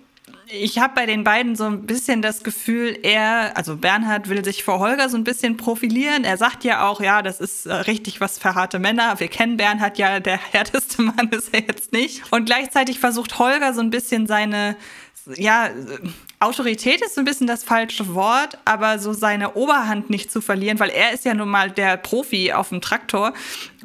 ich 0.50 0.78
habe 0.78 0.94
bei 0.94 1.06
den 1.06 1.24
beiden 1.24 1.56
so 1.56 1.64
ein 1.64 1.86
bisschen 1.86 2.22
das 2.22 2.44
Gefühl, 2.44 3.00
er, 3.04 3.56
also 3.56 3.78
Bernhard 3.78 4.28
will 4.28 4.44
sich 4.44 4.66
vor 4.66 4.80
Holger 4.80 5.08
so 5.08 5.16
ein 5.16 5.24
bisschen 5.24 5.56
profilieren. 5.56 6.26
Er 6.26 6.36
sagt 6.36 6.66
ja 6.66 6.86
auch, 6.86 7.00
ja, 7.00 7.22
das 7.22 7.40
ist 7.40 7.66
äh, 7.66 7.74
richtig 7.74 8.20
was 8.20 8.40
für 8.40 8.56
harte 8.56 8.78
Männer. 8.78 9.22
Wir 9.22 9.30
kennen 9.30 9.56
Bernhard 9.56 9.98
ja, 9.98 10.20
der 10.20 10.38
härteste 10.52 11.02
Mann 11.02 11.30
ist 11.30 11.54
er 11.54 11.62
jetzt 11.62 11.94
nicht. 11.94 12.30
Und 12.34 12.44
gleichzeitig 12.44 13.00
versucht 13.00 13.40
Holger 13.40 13.74
so 13.74 13.80
ein 13.80 13.90
bisschen 13.90 14.28
seine, 14.28 14.76
ja, 15.38 15.70
Autorität 16.44 17.02
ist 17.02 17.16
so 17.16 17.22
ein 17.22 17.26
bisschen 17.26 17.48
das 17.48 17.64
falsche 17.64 18.14
Wort, 18.14 18.58
aber 18.66 19.00
so 19.00 19.14
seine 19.14 19.54
Oberhand 19.54 20.10
nicht 20.10 20.32
zu 20.32 20.42
verlieren, 20.42 20.80
weil 20.80 20.90
er 20.90 21.14
ist 21.14 21.26
ja 21.26 21.34
nun 21.34 21.50
mal 21.50 21.72
der 21.72 21.98
Profi 21.98 22.52
auf 22.52 22.70
dem 22.70 22.82
Traktor. 22.82 23.34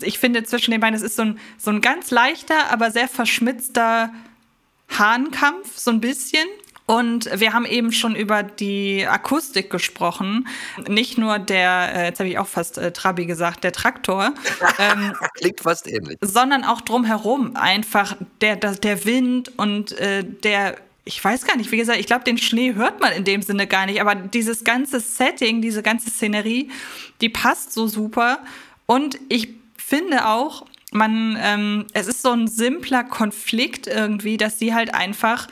Ich 0.02 0.18
finde 0.18 0.42
zwischen 0.44 0.72
den 0.72 0.80
beiden, 0.80 0.96
es 0.96 1.02
ist 1.02 1.16
so 1.16 1.22
ein, 1.22 1.38
so 1.56 1.70
ein 1.70 1.80
ganz 1.80 2.10
leichter, 2.10 2.70
aber 2.70 2.90
sehr 2.90 3.08
verschmitzter 3.08 4.10
Hahnkampf, 4.90 5.76
so 5.76 5.90
ein 5.90 6.00
bisschen. 6.00 6.46
Und 6.86 7.28
wir 7.38 7.52
haben 7.52 7.66
eben 7.66 7.92
schon 7.92 8.16
über 8.16 8.42
die 8.42 9.06
Akustik 9.06 9.68
gesprochen. 9.68 10.48
Nicht 10.88 11.18
nur 11.18 11.38
der, 11.38 11.92
äh, 11.94 12.04
jetzt 12.06 12.18
habe 12.18 12.30
ich 12.30 12.38
auch 12.38 12.46
fast 12.46 12.78
äh, 12.78 12.92
Trabi 12.92 13.26
gesagt, 13.26 13.62
der 13.62 13.72
Traktor. 13.72 14.32
Ähm, 14.78 15.12
Klingt 15.34 15.60
fast 15.60 15.88
ähnlich. 15.88 16.18
Sondern 16.20 16.62
auch 16.64 16.80
drumherum. 16.80 17.56
Einfach 17.56 18.16
der, 18.40 18.56
der, 18.56 18.76
der 18.76 19.04
Wind 19.04 19.58
und 19.58 19.92
äh, 19.98 20.24
der 20.24 20.76
ich 21.08 21.24
weiß 21.24 21.46
gar 21.46 21.56
nicht, 21.56 21.72
wie 21.72 21.78
gesagt, 21.78 21.98
ich 21.98 22.06
glaube, 22.06 22.24
den 22.24 22.36
Schnee 22.36 22.74
hört 22.74 23.00
man 23.00 23.12
in 23.12 23.24
dem 23.24 23.40
Sinne 23.40 23.66
gar 23.66 23.86
nicht, 23.86 23.98
aber 24.02 24.14
dieses 24.14 24.62
ganze 24.62 25.00
Setting, 25.00 25.62
diese 25.62 25.82
ganze 25.82 26.10
Szenerie, 26.10 26.70
die 27.22 27.30
passt 27.30 27.72
so 27.72 27.86
super. 27.86 28.40
Und 28.84 29.18
ich 29.30 29.48
finde 29.78 30.26
auch, 30.26 30.66
man, 30.92 31.38
ähm, 31.40 31.86
es 31.94 32.08
ist 32.08 32.20
so 32.20 32.30
ein 32.30 32.46
simpler 32.46 33.04
Konflikt 33.04 33.86
irgendwie, 33.86 34.36
dass 34.36 34.58
sie 34.58 34.74
halt 34.74 34.94
einfach 34.94 35.48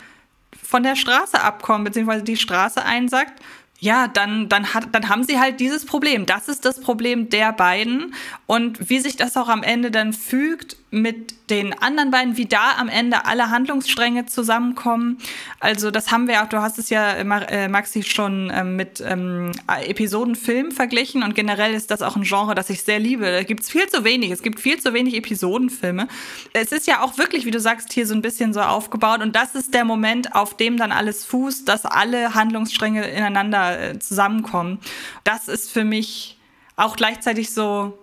von 0.62 0.82
der 0.82 0.94
Straße 0.94 1.40
abkommen, 1.40 1.84
beziehungsweise 1.84 2.22
die 2.22 2.36
Straße 2.36 2.84
einsackt 2.84 3.40
ja, 3.78 4.08
dann, 4.08 4.48
dann, 4.48 4.72
hat, 4.72 4.88
dann 4.92 5.08
haben 5.08 5.24
sie 5.24 5.38
halt 5.38 5.60
dieses 5.60 5.84
Problem. 5.84 6.24
Das 6.26 6.48
ist 6.48 6.64
das 6.64 6.80
Problem 6.80 7.28
der 7.28 7.52
beiden. 7.52 8.14
Und 8.46 8.88
wie 8.88 9.00
sich 9.00 9.16
das 9.16 9.36
auch 9.36 9.48
am 9.48 9.62
Ende 9.62 9.90
dann 9.90 10.12
fügt 10.12 10.76
mit 10.90 11.45
den 11.50 11.72
anderen 11.78 12.10
beiden, 12.10 12.36
wie 12.36 12.46
da 12.46 12.76
am 12.78 12.88
Ende 12.88 13.24
alle 13.24 13.50
Handlungsstränge 13.50 14.26
zusammenkommen. 14.26 15.18
Also 15.60 15.90
das 15.90 16.10
haben 16.10 16.26
wir 16.26 16.42
auch, 16.42 16.48
du 16.48 16.60
hast 16.60 16.78
es 16.78 16.90
ja, 16.90 17.12
äh, 17.12 17.68
Maxi, 17.68 18.02
schon 18.02 18.50
ähm, 18.54 18.76
mit 18.76 19.00
ähm, 19.00 19.52
Episodenfilmen 19.66 20.72
verglichen. 20.72 21.22
Und 21.22 21.34
generell 21.34 21.74
ist 21.74 21.90
das 21.90 22.02
auch 22.02 22.16
ein 22.16 22.22
Genre, 22.22 22.54
das 22.54 22.70
ich 22.70 22.82
sehr 22.82 22.98
liebe. 22.98 23.30
Da 23.30 23.42
gibt 23.42 23.62
es 23.62 23.70
viel 23.70 23.86
zu 23.86 24.04
wenig. 24.04 24.30
Es 24.30 24.42
gibt 24.42 24.60
viel 24.60 24.80
zu 24.80 24.92
wenig 24.92 25.14
Episodenfilme. 25.14 26.08
Es 26.52 26.72
ist 26.72 26.86
ja 26.86 27.02
auch 27.02 27.16
wirklich, 27.18 27.44
wie 27.44 27.50
du 27.50 27.60
sagst, 27.60 27.92
hier 27.92 28.06
so 28.06 28.14
ein 28.14 28.22
bisschen 28.22 28.52
so 28.52 28.60
aufgebaut. 28.60 29.22
Und 29.22 29.36
das 29.36 29.54
ist 29.54 29.72
der 29.72 29.84
Moment, 29.84 30.34
auf 30.34 30.56
dem 30.56 30.76
dann 30.76 30.90
alles 30.92 31.24
fußt, 31.24 31.68
dass 31.68 31.86
alle 31.86 32.34
Handlungsstränge 32.34 33.06
ineinander 33.08 33.80
äh, 33.80 33.98
zusammenkommen. 33.98 34.80
Das 35.22 35.48
ist 35.48 35.70
für 35.70 35.84
mich 35.84 36.38
auch 36.76 36.96
gleichzeitig 36.96 37.52
so 37.52 37.98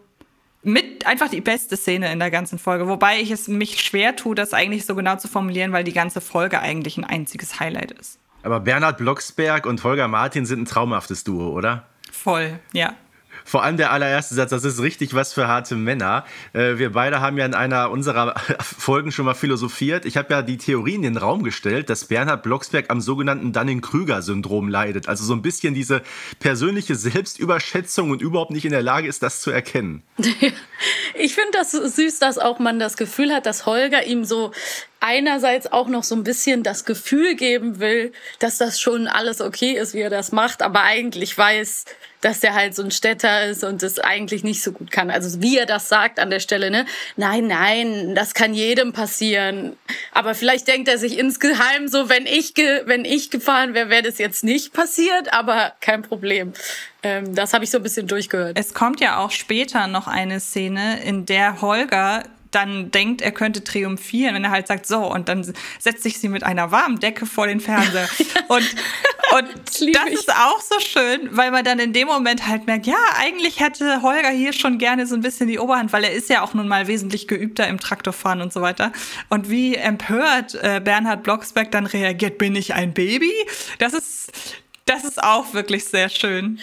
mit 0.63 1.06
einfach 1.06 1.30
die 1.30 1.41
beste 1.41 1.78
Szene 1.78 2.12
in 2.12 2.19
der 2.19 2.32
ganzen 2.32 2.58
Folge. 2.58 2.88
Wobei 2.88 3.19
ich 3.19 3.32
es 3.32 3.47
mich 3.47 3.82
schwer 3.82 4.15
tue, 4.15 4.36
das 4.36 4.54
eigentlich 4.54 4.86
so 4.86 4.95
genau 4.95 5.17
zu 5.17 5.28
formulieren, 5.28 5.73
weil 5.73 5.84
die 5.84 5.93
ganze 5.93 6.21
Folge 6.21 6.60
eigentlich 6.60 6.97
ein 6.97 7.04
einziges 7.04 7.60
Highlight 7.60 7.91
ist. 7.91 8.19
Aber 8.43 8.60
Bernhard 8.60 8.97
Blocksberg 8.97 9.65
und 9.65 9.84
Holger 9.84 10.08
Martin 10.08 10.45
sind 10.45 10.62
ein 10.62 10.65
traumhaftes 10.65 11.23
Duo, 11.23 11.49
oder? 11.49 11.88
Voll, 12.12 12.60
ja. 12.73 12.95
Vor 13.45 13.63
allem 13.63 13.77
der 13.77 13.91
allererste 13.91 14.36
Satz, 14.36 14.49
das 14.49 14.63
ist 14.63 14.82
richtig 14.82 15.13
was 15.13 15.34
für 15.34 15.47
harte 15.47 15.75
Männer. 15.75 16.25
Äh, 16.53 16.77
wir 16.77 16.93
beide 16.93 17.21
haben 17.21 17.38
ja 17.38 17.45
in 17.45 17.53
einer 17.53 17.91
unserer 17.91 18.36
Folgen 18.62 19.12
schon 19.12 19.25
mal 19.25 19.34
philosophiert. 19.34 20.06
Ich 20.06 20.17
habe 20.17 20.34
ja 20.34 20.41
die 20.41 20.58
Theorie 20.58 20.95
in 20.95 21.01
den 21.01 21.17
Raum 21.17 21.43
gestellt, 21.43 21.89
dass 21.89 22.06
Bernhard 22.06 22.43
Blocksberg 22.43 22.89
am 22.89 23.01
sogenannten 23.01 23.53
Dunning-Krüger-Syndrom 23.53 24.67
leidet. 24.67 25.08
Also 25.08 25.23
so 25.23 25.34
ein 25.34 25.41
bisschen 25.41 25.73
diese 25.73 26.01
persönliche 26.39 26.95
Selbstüberschätzung 26.95 28.12
und 28.12 28.21
überhaupt 28.21 28.51
nicht 28.51 28.65
in 28.65 28.71
der 28.71 28.84
Lage 28.84 29.08
ist, 29.08 29.23
das 29.23 29.41
zu 29.41 29.51
erkennen. 29.51 30.03
ich 31.15 31.36
finde 31.36 31.51
das 31.53 31.71
süß, 31.71 32.19
dass 32.19 32.38
auch 32.38 32.60
man 32.60 32.79
das 32.79 32.97
Gefühl 32.97 33.34
hat, 33.34 33.45
dass 33.45 33.65
Holger 33.65 34.06
ihm 34.06 34.25
so 34.25 34.51
einerseits 34.99 35.71
auch 35.71 35.89
noch 35.89 36.03
so 36.03 36.15
ein 36.15 36.23
bisschen 36.23 36.63
das 36.63 36.86
Gefühl 36.86 37.36
geben 37.36 37.79
will, 37.79 38.13
dass 38.39 38.58
das 38.58 38.79
schon 38.79 39.08
alles 39.08 39.41
okay 39.41 39.73
ist, 39.73 39.93
wie 39.93 39.99
er 39.99 40.10
das 40.10 40.32
macht, 40.32 40.62
aber 40.62 40.82
eigentlich 40.82 41.38
weiß, 41.38 41.86
dass 42.23 42.39
der 42.39 42.53
halt 42.53 42.73
so 42.75 42.83
ein 42.83 42.91
Städter 42.91 43.45
ist 43.45 43.63
und 43.63 43.83
es 43.83 43.99
eigentlich 43.99 44.43
nicht 44.43 44.63
so 44.63 44.71
gut 44.71 44.91
kann. 44.91 45.12
Also 45.12 45.41
wie 45.41 45.57
er 45.57 45.65
das 45.65 45.89
sagt 45.89 46.19
an 46.19 46.29
der 46.29 46.39
Stelle, 46.39 46.71
ne? 46.71 46.86
Nein, 47.17 47.47
nein, 47.47 48.15
das 48.15 48.33
kann 48.33 48.53
jedem 48.53 48.93
passieren. 48.93 49.75
Aber 50.12 50.33
vielleicht 50.33 50.67
denkt 50.67 50.88
er 50.88 50.97
sich 50.97 51.17
insgeheim 51.17 51.88
so, 51.88 52.09
wenn 52.09 52.25
ich, 52.25 52.53
wenn 52.55 53.03
ich 53.03 53.29
gefahren 53.29 53.73
wäre, 53.73 53.89
wäre 53.89 54.03
das 54.03 54.17
jetzt 54.19 54.43
nicht 54.43 54.73
passiert, 54.73 55.33
aber 55.33 55.73
kein 55.81 56.01
Problem. 56.01 56.53
Ähm, 57.03 57.36
das 57.36 57.53
habe 57.53 57.65
ich 57.65 57.71
so 57.71 57.77
ein 57.77 57.83
bisschen 57.83 58.07
durchgehört. 58.07 58.57
Es 58.57 58.73
kommt 58.73 59.01
ja 59.01 59.17
auch 59.17 59.31
später 59.31 59.88
noch 59.88 60.07
eine 60.07 60.39
Szene, 60.39 61.03
in 61.03 61.25
der 61.25 61.62
Holger 61.62 62.23
dann 62.56 62.92
denkt, 62.92 63.22
er 63.22 63.32
könnte 63.32 63.63
triumphieren, 63.63 64.36
wenn 64.36 64.44
er 64.44 64.52
halt 64.52 64.68
sagt, 64.68 64.86
so, 64.86 65.12
und 65.12 65.30
dann 65.30 65.54
setzt 65.80 66.04
sich 66.04 66.20
sie 66.20 66.30
mit 66.30 66.44
einer 66.44 66.72
warmen 66.72 67.00
Decke 67.00 67.26
vor 67.26 67.48
den 67.48 67.60
Fernseher. 67.60 68.08
und 68.48 68.63
und 69.34 69.48
das, 69.66 69.80
das 69.80 70.10
ist 70.12 70.32
auch 70.32 70.62
so 70.62 70.80
schön, 70.80 71.30
weil 71.32 71.50
man 71.50 71.63
dann 71.63 71.80
in 71.80 71.92
dem 71.92 72.08
Moment 72.08 72.46
halt 72.46 72.68
merkt, 72.68 72.86
ja, 72.86 72.98
eigentlich 73.18 73.60
hätte 73.60 74.04
Holger 74.04 74.30
hier 74.30 74.54
schon 74.54 74.78
gerne 74.78 75.08
so 75.08 75.16
ein 75.16 75.22
bisschen 75.22 75.48
die 75.48 75.58
Oberhand, 75.58 75.92
weil 75.92 76.04
er 76.04 76.12
ist 76.12 76.30
ja 76.30 76.44
auch 76.44 76.54
nun 76.54 76.68
mal 76.68 76.88
wesentlich 76.88 77.28
geübter 77.28 77.68
im 77.68 77.80
Traktorfahren 77.80 78.42
und 78.42 78.54
so 78.54 78.62
weiter. 78.62 78.92
Und 79.30 79.50
wie 79.50 79.76
empört 79.76 80.56
äh, 80.62 80.80
Bernhard 80.84 81.24
Blocksberg 81.24 81.72
dann 81.72 81.88
reagiert, 81.88 82.38
bin 82.38 82.56
ich 82.56 82.76
ein 82.76 82.94
Baby? 82.94 83.34
Das 83.80 83.94
ist, 83.94 84.32
das 84.86 85.04
ist 85.04 85.24
auch 85.24 85.54
wirklich 85.54 85.86
sehr 85.86 86.10
schön. 86.10 86.60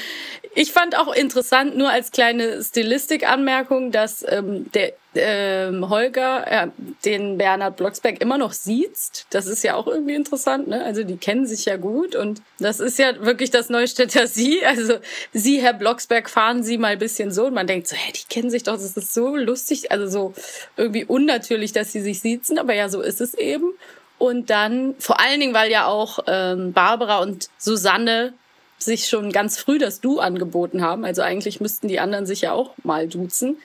Ich 0.55 0.73
fand 0.73 0.99
auch 0.99 1.15
interessant, 1.15 1.77
nur 1.77 1.91
als 1.91 2.11
kleine 2.11 2.63
Stilistikanmerkung, 2.63 3.93
dass 3.93 4.25
ähm, 4.29 4.71
der 4.73 4.95
ähm, 5.15 5.89
Holger 5.89 6.47
äh, 6.47 6.69
den 7.05 7.39
Bernhard 7.39 7.77
Blocksberg 7.77 8.21
immer 8.21 8.39
noch 8.39 8.53
sieht. 8.53 9.27
Das 9.31 9.47
ist 9.47 9.63
ja 9.63 9.75
auch 9.75 9.87
irgendwie 9.87 10.15
interessant, 10.15 10.69
ne? 10.69 10.85
Also 10.85 11.05
die 11.05 11.17
kennen 11.17 11.47
sich 11.47 11.65
ja 11.65 11.77
gut 11.77 12.15
und 12.15 12.43
das 12.59 12.81
ist 12.81 12.99
ja 12.99 13.25
wirklich 13.25 13.51
das 13.51 13.71
Neustädter 13.71 14.27
Sie. 14.27 14.65
Also 14.65 14.99
Sie, 15.33 15.61
Herr 15.61 15.73
Blocksberg, 15.73 16.29
fahren 16.31 16.63
Sie 16.63 16.79
mal 16.79 16.93
ein 16.93 16.99
bisschen 16.99 17.33
so 17.33 17.47
und 17.47 17.55
man 17.55 17.67
denkt 17.67 17.89
so, 17.89 17.97
hä, 17.97 18.13
die 18.13 18.29
kennen 18.29 18.51
sich 18.51 18.63
doch, 18.65 18.75
das 18.75 18.97
ist 18.97 19.15
so 19.15 19.37
lustig, 19.37 19.91
also 19.91 20.07
so 20.09 20.35
irgendwie 20.77 21.05
unnatürlich, 21.05 21.73
dass 21.73 21.93
sie 21.93 22.01
sich 22.01 22.21
siezen, 22.21 22.59
aber 22.59 22.75
ja, 22.75 22.89
so 22.89 23.01
ist 23.01 23.21
es 23.21 23.35
eben. 23.35 23.73
Und 24.19 24.51
dann, 24.51 24.95
vor 24.99 25.19
allen 25.19 25.41
Dingen, 25.41 25.55
weil 25.55 25.71
ja 25.71 25.87
auch 25.87 26.21
ähm, 26.27 26.73
Barbara 26.73 27.21
und 27.21 27.49
Susanne 27.57 28.35
sich 28.83 29.09
schon 29.09 29.33
ganz 29.33 29.59
früh 29.59 29.79
das 29.79 30.01
Du 30.01 30.21
angeboten 30.21 30.83
haben. 30.83 31.05
Also 31.05 31.23
eigentlich 31.23 31.61
müssten 31.61 31.89
die 31.89 32.01
anderen 32.01 32.27
sich 32.27 32.43
ja 32.43 32.53
auch 32.53 32.73
mal 32.83 33.09
duzen. 33.09 33.59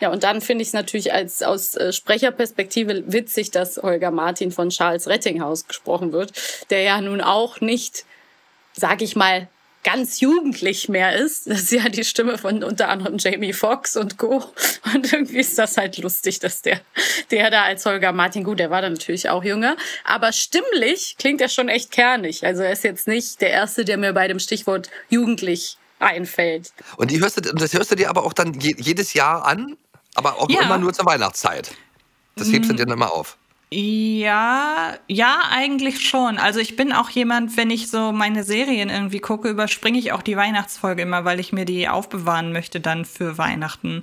Ja, 0.00 0.10
und 0.10 0.24
dann 0.24 0.40
finde 0.40 0.62
ich 0.62 0.68
es 0.68 0.74
natürlich 0.74 1.12
als 1.12 1.42
aus 1.44 1.76
äh, 1.76 1.92
Sprecherperspektive 1.92 3.04
witzig, 3.12 3.52
dass 3.52 3.76
Holger 3.76 4.10
Martin 4.10 4.50
von 4.50 4.70
Charles 4.70 5.06
Rettinghaus 5.06 5.68
gesprochen 5.68 6.12
wird, 6.12 6.32
der 6.70 6.82
ja 6.82 7.00
nun 7.00 7.20
auch 7.20 7.60
nicht, 7.60 8.04
sag 8.72 9.00
ich 9.00 9.14
mal, 9.14 9.48
ganz 9.84 10.20
jugendlich 10.20 10.88
mehr 10.88 11.16
ist. 11.16 11.48
Das 11.48 11.60
ist 11.62 11.72
ja 11.72 11.88
die 11.88 12.04
Stimme 12.04 12.38
von 12.38 12.62
unter 12.62 12.88
anderem 12.88 13.16
Jamie 13.18 13.52
Foxx 13.52 13.96
und 13.96 14.18
Co. 14.18 14.44
Und 14.94 15.12
irgendwie 15.12 15.38
ist 15.38 15.58
das 15.58 15.76
halt 15.76 15.98
lustig, 15.98 16.38
dass 16.40 16.62
der, 16.62 16.80
der 17.30 17.50
da 17.50 17.64
als 17.64 17.84
Holger 17.86 18.12
Martin, 18.12 18.44
gut, 18.44 18.58
der 18.58 18.70
war 18.70 18.82
dann 18.82 18.92
natürlich 18.92 19.28
auch 19.28 19.44
jünger, 19.44 19.76
aber 20.04 20.32
stimmlich 20.32 21.16
klingt 21.18 21.40
er 21.40 21.48
schon 21.48 21.68
echt 21.68 21.90
kernig. 21.90 22.44
Also 22.44 22.62
er 22.62 22.72
ist 22.72 22.84
jetzt 22.84 23.06
nicht 23.06 23.40
der 23.40 23.50
Erste, 23.50 23.84
der 23.84 23.96
mir 23.96 24.12
bei 24.12 24.28
dem 24.28 24.38
Stichwort 24.38 24.90
jugendlich 25.08 25.76
einfällt. 25.98 26.72
Und 26.96 27.10
die 27.10 27.20
hörst 27.20 27.36
du, 27.36 27.40
das 27.40 27.72
hörst 27.72 27.90
du 27.90 27.94
dir 27.94 28.10
aber 28.10 28.24
auch 28.24 28.32
dann 28.32 28.54
jedes 28.58 29.14
Jahr 29.14 29.44
an, 29.44 29.76
aber 30.14 30.38
auch 30.38 30.50
ja. 30.50 30.62
immer 30.62 30.78
nur 30.78 30.92
zur 30.92 31.06
Weihnachtszeit. 31.06 31.72
Das 32.36 32.50
hebst 32.50 32.70
du 32.70 32.74
dir 32.74 32.86
dann 32.86 32.94
immer 32.94 33.12
auf. 33.12 33.36
Ja, 33.74 34.98
ja, 35.08 35.40
eigentlich 35.50 36.06
schon. 36.06 36.36
Also 36.36 36.60
ich 36.60 36.76
bin 36.76 36.92
auch 36.92 37.08
jemand, 37.08 37.56
wenn 37.56 37.70
ich 37.70 37.88
so 37.88 38.12
meine 38.12 38.44
Serien 38.44 38.90
irgendwie 38.90 39.20
gucke, 39.20 39.48
überspringe 39.48 39.98
ich 39.98 40.12
auch 40.12 40.20
die 40.20 40.36
Weihnachtsfolge 40.36 41.00
immer, 41.00 41.24
weil 41.24 41.40
ich 41.40 41.52
mir 41.54 41.64
die 41.64 41.88
aufbewahren 41.88 42.52
möchte 42.52 42.80
dann 42.80 43.06
für 43.06 43.38
Weihnachten. 43.38 44.02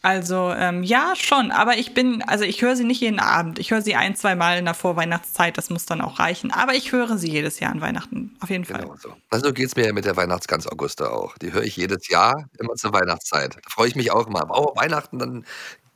Also 0.00 0.50
ähm, 0.50 0.82
ja, 0.82 1.12
schon, 1.14 1.52
aber 1.52 1.76
ich 1.76 1.94
bin, 1.94 2.22
also 2.22 2.42
ich 2.42 2.62
höre 2.62 2.74
sie 2.74 2.84
nicht 2.84 3.00
jeden 3.02 3.20
Abend. 3.20 3.58
Ich 3.60 3.70
höre 3.70 3.82
sie 3.82 3.94
ein, 3.94 4.16
zwei 4.16 4.34
Mal 4.34 4.58
in 4.58 4.64
der 4.64 4.74
Vorweihnachtszeit, 4.74 5.56
das 5.56 5.70
muss 5.70 5.86
dann 5.86 6.00
auch 6.00 6.18
reichen. 6.18 6.50
Aber 6.50 6.74
ich 6.74 6.90
höre 6.90 7.18
sie 7.18 7.30
jedes 7.30 7.60
Jahr 7.60 7.70
an 7.70 7.80
Weihnachten, 7.82 8.34
auf 8.40 8.50
jeden 8.50 8.64
Fall. 8.64 8.80
Genau 8.80 8.96
so. 8.96 9.14
Also 9.30 9.52
geht 9.52 9.66
es 9.66 9.76
mir 9.76 9.86
ja 9.86 9.92
mit 9.92 10.04
der 10.04 10.16
Weihnachtsgans 10.16 10.66
Augusta 10.66 11.06
auch. 11.08 11.38
Die 11.38 11.52
höre 11.52 11.62
ich 11.62 11.76
jedes 11.76 12.08
Jahr, 12.08 12.48
immer 12.58 12.74
zur 12.74 12.92
Weihnachtszeit. 12.92 13.56
Da 13.56 13.70
freue 13.70 13.88
ich 13.88 13.94
mich 13.94 14.10
auch 14.10 14.26
immer. 14.26 14.40
Aber 14.40 14.56
auch 14.56 14.74
Weihnachten, 14.74 15.20
dann 15.20 15.44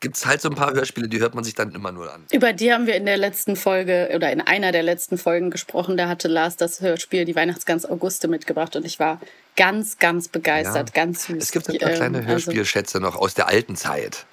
gibt 0.06 0.18
es 0.18 0.24
halt 0.24 0.40
so 0.40 0.48
ein 0.48 0.54
paar 0.54 0.72
Hörspiele, 0.72 1.08
die 1.08 1.18
hört 1.18 1.34
man 1.34 1.42
sich 1.42 1.54
dann 1.56 1.74
immer 1.74 1.90
nur 1.90 2.14
an. 2.14 2.24
Über 2.30 2.52
die 2.52 2.72
haben 2.72 2.86
wir 2.86 2.94
in 2.94 3.06
der 3.06 3.16
letzten 3.16 3.56
Folge 3.56 4.12
oder 4.14 4.30
in 4.30 4.40
einer 4.40 4.70
der 4.70 4.84
letzten 4.84 5.18
Folgen 5.18 5.50
gesprochen. 5.50 5.96
Da 5.96 6.06
hatte 6.06 6.28
Lars 6.28 6.54
das 6.54 6.80
Hörspiel 6.80 7.24
Die 7.24 7.34
Weihnachtsgans 7.34 7.84
Auguste 7.84 8.28
mitgebracht 8.28 8.76
und 8.76 8.86
ich 8.86 9.00
war 9.00 9.20
ganz, 9.56 9.98
ganz 9.98 10.28
begeistert, 10.28 10.90
ja. 10.90 11.04
ganz 11.04 11.26
süß. 11.26 11.42
Es 11.42 11.50
gibt 11.50 11.68
ein 11.68 11.78
paar 11.78 11.90
kleine 11.90 12.18
ähm, 12.18 12.24
also 12.24 12.28
Hörspielschätze 12.28 13.00
noch 13.00 13.16
aus 13.16 13.34
der 13.34 13.48
alten 13.48 13.74
Zeit. 13.74 14.26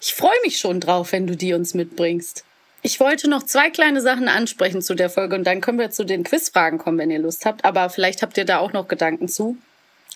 Ich 0.00 0.12
freue 0.12 0.40
mich 0.44 0.58
schon 0.58 0.80
drauf, 0.80 1.12
wenn 1.12 1.28
du 1.28 1.36
die 1.36 1.54
uns 1.54 1.72
mitbringst. 1.72 2.42
Ich 2.82 2.98
wollte 2.98 3.30
noch 3.30 3.44
zwei 3.44 3.70
kleine 3.70 4.00
Sachen 4.00 4.26
ansprechen 4.26 4.82
zu 4.82 4.96
der 4.96 5.08
Folge 5.08 5.36
und 5.36 5.44
dann 5.44 5.60
können 5.60 5.78
wir 5.78 5.92
zu 5.92 6.04
den 6.04 6.24
Quizfragen 6.24 6.80
kommen, 6.80 6.98
wenn 6.98 7.12
ihr 7.12 7.20
Lust 7.20 7.46
habt. 7.46 7.64
Aber 7.64 7.90
vielleicht 7.90 8.22
habt 8.22 8.36
ihr 8.38 8.44
da 8.44 8.58
auch 8.58 8.72
noch 8.72 8.88
Gedanken 8.88 9.28
zu. 9.28 9.56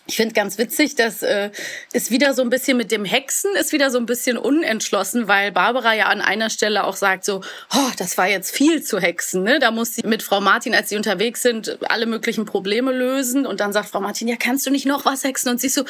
Ich 0.09 0.15
finde 0.15 0.33
ganz 0.33 0.57
witzig, 0.57 0.95
dass 0.95 1.21
äh, 1.21 1.51
ist 1.91 2.11
wieder 2.11 2.33
so 2.33 2.41
ein 2.41 2.49
bisschen 2.49 2.77
mit 2.77 2.91
dem 2.91 3.03
Hexen 3.03 3.53
ist 3.57 3.73
wieder 3.73 3.91
so 3.91 3.97
ein 3.97 4.05
bisschen 4.05 4.37
unentschlossen, 4.37 5.27
weil 5.27 5.51
Barbara 5.51 5.93
ja 5.93 6.05
an 6.05 6.21
einer 6.21 6.49
Stelle 6.49 6.85
auch 6.85 6.95
sagt 6.95 7.25
so, 7.25 7.41
oh, 7.75 7.91
das 7.97 8.17
war 8.17 8.27
jetzt 8.27 8.51
viel 8.51 8.81
zu 8.81 8.99
hexen. 8.99 9.43
Ne? 9.43 9.59
Da 9.59 9.69
muss 9.69 9.95
sie 9.95 10.07
mit 10.07 10.23
Frau 10.23 10.39
Martin, 10.39 10.73
als 10.73 10.87
sie 10.89 10.95
unterwegs 10.95 11.41
sind, 11.41 11.77
alle 11.89 12.05
möglichen 12.05 12.45
Probleme 12.45 12.93
lösen. 12.93 13.45
Und 13.45 13.59
dann 13.59 13.73
sagt 13.73 13.89
Frau 13.89 13.99
Martin, 13.99 14.29
ja, 14.29 14.37
kannst 14.39 14.65
du 14.65 14.71
nicht 14.71 14.85
noch 14.85 15.03
was 15.03 15.25
hexen? 15.25 15.49
Und 15.49 15.59
sie 15.59 15.69
so, 15.69 15.83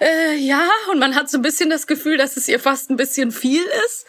äh, 0.00 0.36
ja. 0.36 0.66
Und 0.90 0.98
man 0.98 1.14
hat 1.14 1.28
so 1.28 1.36
ein 1.36 1.42
bisschen 1.42 1.68
das 1.68 1.86
Gefühl, 1.86 2.16
dass 2.16 2.38
es 2.38 2.48
ihr 2.48 2.60
fast 2.60 2.90
ein 2.90 2.96
bisschen 2.96 3.32
viel 3.32 3.64
ist. 3.86 4.06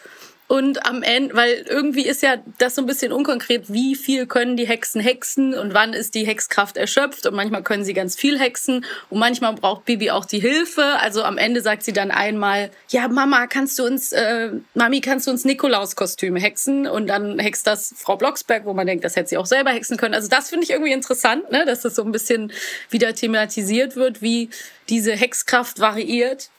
Und 0.50 0.84
am 0.84 1.04
Ende, 1.04 1.36
weil 1.36 1.64
irgendwie 1.68 2.04
ist 2.04 2.24
ja 2.24 2.38
das 2.58 2.74
so 2.74 2.82
ein 2.82 2.86
bisschen 2.86 3.12
unkonkret, 3.12 3.72
wie 3.72 3.94
viel 3.94 4.26
können 4.26 4.56
die 4.56 4.66
Hexen 4.66 5.00
hexen 5.00 5.54
und 5.54 5.74
wann 5.74 5.92
ist 5.92 6.16
die 6.16 6.26
Hexkraft 6.26 6.76
erschöpft 6.76 7.24
und 7.26 7.36
manchmal 7.36 7.62
können 7.62 7.84
sie 7.84 7.94
ganz 7.94 8.16
viel 8.16 8.36
hexen 8.36 8.84
und 9.10 9.20
manchmal 9.20 9.54
braucht 9.54 9.84
Bibi 9.84 10.10
auch 10.10 10.24
die 10.24 10.40
Hilfe. 10.40 10.82
Also 10.98 11.22
am 11.22 11.38
Ende 11.38 11.60
sagt 11.60 11.84
sie 11.84 11.92
dann 11.92 12.10
einmal, 12.10 12.72
ja 12.88 13.06
Mama, 13.06 13.46
kannst 13.46 13.78
du 13.78 13.84
uns, 13.84 14.10
äh, 14.10 14.50
Mami, 14.74 15.00
kannst 15.00 15.28
du 15.28 15.30
uns 15.30 15.44
Nikolauskostüme 15.44 16.40
hexen? 16.40 16.88
Und 16.88 17.06
dann 17.06 17.38
hext 17.38 17.68
das 17.68 17.94
Frau 17.96 18.16
Blocksberg, 18.16 18.64
wo 18.64 18.74
man 18.74 18.88
denkt, 18.88 19.04
das 19.04 19.14
hätte 19.14 19.28
sie 19.28 19.36
auch 19.36 19.46
selber 19.46 19.70
hexen 19.70 19.98
können. 19.98 20.14
Also 20.14 20.26
das 20.26 20.48
finde 20.48 20.64
ich 20.64 20.70
irgendwie 20.70 20.90
interessant, 20.90 21.52
ne? 21.52 21.64
dass 21.64 21.82
das 21.82 21.94
so 21.94 22.02
ein 22.02 22.10
bisschen 22.10 22.52
wieder 22.88 23.14
thematisiert 23.14 23.94
wird, 23.94 24.20
wie 24.20 24.50
diese 24.88 25.12
Hexkraft 25.12 25.78
variiert. 25.78 26.50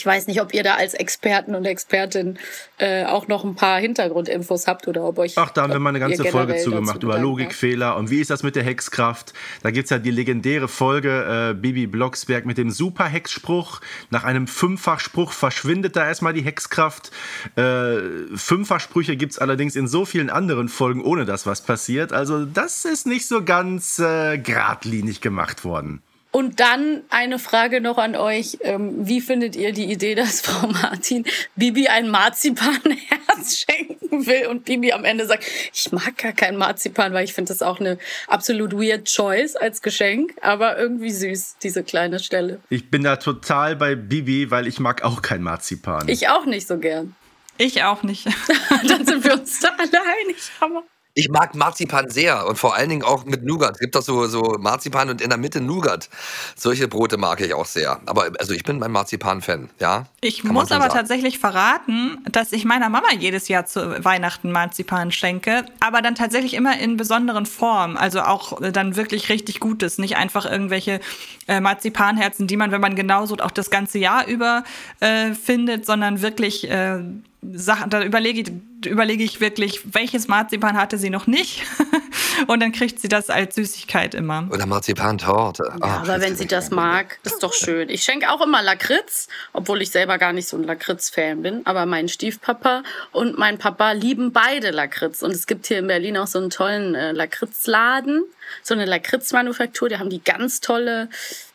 Ich 0.00 0.06
weiß 0.06 0.28
nicht, 0.28 0.40
ob 0.40 0.54
ihr 0.54 0.62
da 0.62 0.76
als 0.76 0.94
Experten 0.94 1.54
und 1.54 1.66
Expertin 1.66 2.38
äh, 2.78 3.04
auch 3.04 3.28
noch 3.28 3.44
ein 3.44 3.54
paar 3.54 3.78
Hintergrundinfos 3.78 4.66
habt 4.66 4.88
oder 4.88 5.04
ob 5.04 5.18
euch. 5.18 5.34
Ach, 5.36 5.50
da 5.50 5.60
haben 5.60 5.74
wir 5.74 5.78
mal 5.78 5.90
eine 5.90 6.00
ganze 6.00 6.24
Folge 6.24 6.56
zugemacht 6.56 7.02
über 7.02 7.18
Logikfehler 7.18 7.98
und 7.98 8.08
wie 8.08 8.18
ist 8.18 8.30
das 8.30 8.42
mit 8.42 8.56
der 8.56 8.62
Hexkraft. 8.62 9.34
Da 9.62 9.70
gibt 9.70 9.84
es 9.84 9.90
ja 9.90 9.98
die 9.98 10.10
legendäre 10.10 10.68
Folge 10.68 11.50
äh, 11.50 11.54
Bibi 11.54 11.86
Blocksberg 11.86 12.46
mit 12.46 12.56
dem 12.56 12.70
Super-Hexspruch. 12.70 13.82
Nach 14.08 14.24
einem 14.24 14.46
Fünffachspruch 14.46 15.32
verschwindet 15.32 15.96
da 15.96 16.06
erstmal 16.06 16.32
die 16.32 16.44
Hexkraft. 16.44 17.10
Äh, 17.56 17.96
Fünffachsprüche 18.34 19.18
gibt 19.18 19.32
es 19.32 19.38
allerdings 19.38 19.76
in 19.76 19.86
so 19.86 20.06
vielen 20.06 20.30
anderen 20.30 20.70
Folgen, 20.70 21.04
ohne 21.04 21.26
dass 21.26 21.44
was 21.44 21.60
passiert. 21.60 22.14
Also, 22.14 22.46
das 22.46 22.86
ist 22.86 23.06
nicht 23.06 23.28
so 23.28 23.44
ganz 23.44 23.98
äh, 23.98 24.38
geradlinig 24.38 25.20
gemacht 25.20 25.62
worden. 25.62 26.00
Und 26.32 26.60
dann 26.60 27.02
eine 27.10 27.40
Frage 27.40 27.80
noch 27.80 27.98
an 27.98 28.14
euch. 28.14 28.58
Ähm, 28.60 29.06
wie 29.06 29.20
findet 29.20 29.56
ihr 29.56 29.72
die 29.72 29.90
Idee, 29.90 30.14
dass 30.14 30.40
Frau 30.42 30.68
Martin 30.68 31.24
Bibi 31.56 31.88
ein 31.88 32.08
Marzipanherz 32.08 33.64
schenken 33.68 34.26
will 34.26 34.46
und 34.46 34.64
Bibi 34.64 34.92
am 34.92 35.04
Ende 35.04 35.26
sagt, 35.26 35.44
ich 35.72 35.90
mag 35.92 36.16
gar 36.18 36.32
kein 36.32 36.56
Marzipan, 36.56 37.12
weil 37.12 37.24
ich 37.24 37.34
finde 37.34 37.48
das 37.48 37.62
auch 37.62 37.80
eine 37.80 37.98
absolut 38.28 38.72
weird 38.72 39.06
Choice 39.06 39.56
als 39.56 39.82
Geschenk, 39.82 40.34
aber 40.40 40.78
irgendwie 40.78 41.10
süß, 41.10 41.56
diese 41.62 41.82
kleine 41.82 42.20
Stelle. 42.20 42.60
Ich 42.68 42.90
bin 42.90 43.02
da 43.02 43.16
total 43.16 43.74
bei 43.76 43.96
Bibi, 43.96 44.50
weil 44.50 44.66
ich 44.66 44.78
mag 44.78 45.02
auch 45.02 45.22
kein 45.22 45.42
Marzipan. 45.42 46.08
Ich 46.08 46.28
auch 46.28 46.46
nicht 46.46 46.66
so 46.66 46.78
gern. 46.78 47.16
Ich 47.58 47.82
auch 47.82 48.02
nicht. 48.02 48.26
dann 48.88 49.04
sind 49.04 49.24
wir 49.24 49.34
uns 49.34 49.60
da 49.60 49.68
alle 49.76 50.00
einig. 50.00 50.36
Hammer. 50.60 50.82
Ich 51.14 51.28
mag 51.28 51.56
Marzipan 51.56 52.08
sehr 52.08 52.46
und 52.46 52.56
vor 52.56 52.76
allen 52.76 52.88
Dingen 52.88 53.02
auch 53.02 53.24
mit 53.24 53.42
Nougat. 53.42 53.72
Es 53.72 53.78
gibt 53.80 53.96
doch 53.96 54.02
so, 54.02 54.26
so 54.26 54.56
Marzipan 54.60 55.10
und 55.10 55.20
in 55.20 55.28
der 55.28 55.38
Mitte 55.38 55.60
Nougat. 55.60 56.08
Solche 56.54 56.86
Brote 56.86 57.16
mag 57.16 57.40
ich 57.40 57.52
auch 57.52 57.66
sehr. 57.66 58.00
Aber 58.06 58.30
also 58.38 58.54
ich 58.54 58.62
bin 58.62 58.80
ein 58.82 58.92
Marzipan-Fan, 58.92 59.70
ja. 59.80 60.06
Ich 60.20 60.44
muss 60.44 60.70
aber 60.70 60.84
sagen. 60.84 60.94
tatsächlich 60.94 61.40
verraten, 61.40 62.18
dass 62.30 62.52
ich 62.52 62.64
meiner 62.64 62.88
Mama 62.88 63.08
jedes 63.18 63.48
Jahr 63.48 63.66
zu 63.66 64.04
Weihnachten 64.04 64.52
Marzipan 64.52 65.10
schenke, 65.10 65.64
aber 65.80 66.00
dann 66.00 66.14
tatsächlich 66.14 66.54
immer 66.54 66.78
in 66.78 66.96
besonderen 66.96 67.44
Formen. 67.44 67.96
Also 67.96 68.20
auch 68.20 68.60
dann 68.60 68.94
wirklich 68.94 69.28
richtig 69.30 69.58
Gutes. 69.58 69.98
Nicht 69.98 70.16
einfach 70.16 70.46
irgendwelche 70.46 71.00
äh, 71.48 71.60
Marzipanherzen, 71.60 72.46
die 72.46 72.56
man, 72.56 72.70
wenn 72.70 72.80
man 72.80 72.94
genauso 72.94 73.36
auch 73.38 73.50
das 73.50 73.70
ganze 73.70 73.98
Jahr 73.98 74.28
über 74.28 74.62
äh, 75.00 75.34
findet, 75.34 75.86
sondern 75.86 76.22
wirklich 76.22 76.70
äh, 76.70 77.02
Sachen, 77.42 77.88
da 77.88 78.02
überlege 78.02 78.42
ich, 78.42 78.86
überlege 78.86 79.24
ich 79.24 79.40
wirklich, 79.40 79.94
welches 79.94 80.28
Marzipan 80.28 80.76
hatte 80.76 80.98
sie 80.98 81.08
noch 81.08 81.26
nicht. 81.26 81.62
und 82.46 82.60
dann 82.60 82.72
kriegt 82.72 83.00
sie 83.00 83.08
das 83.08 83.30
als 83.30 83.54
Süßigkeit 83.54 84.14
immer. 84.14 84.46
Oder 84.50 84.66
Marzipantorte. 84.66 85.64
Ja, 85.66 85.78
Ach, 85.80 86.02
aber 86.02 86.20
wenn 86.20 86.36
sie 86.36 86.46
das 86.46 86.70
mag, 86.70 87.18
ist 87.22 87.42
doch 87.42 87.54
schön. 87.54 87.88
Ich 87.88 88.02
schenke 88.02 88.30
auch 88.30 88.42
immer 88.42 88.62
Lakritz, 88.62 89.28
obwohl 89.52 89.80
ich 89.80 89.90
selber 89.90 90.18
gar 90.18 90.32
nicht 90.32 90.48
so 90.48 90.56
ein 90.56 90.64
Lakritz-Fan 90.64 91.42
bin. 91.42 91.62
Aber 91.64 91.86
mein 91.86 92.08
Stiefpapa 92.08 92.82
und 93.12 93.38
mein 93.38 93.58
Papa 93.58 93.92
lieben 93.92 94.32
beide 94.32 94.70
Lakritz. 94.70 95.22
Und 95.22 95.32
es 95.32 95.46
gibt 95.46 95.66
hier 95.66 95.78
in 95.78 95.86
Berlin 95.86 96.18
auch 96.18 96.26
so 96.26 96.38
einen 96.38 96.50
tollen 96.50 96.94
äh, 96.94 97.12
Lakritzladen. 97.12 98.24
so 98.62 98.74
eine 98.74 98.84
Lakritzmanufaktur. 98.84 99.88
Die 99.88 99.98
haben 99.98 100.10
die 100.10 100.22
ganz 100.22 100.60
tolle 100.60 101.08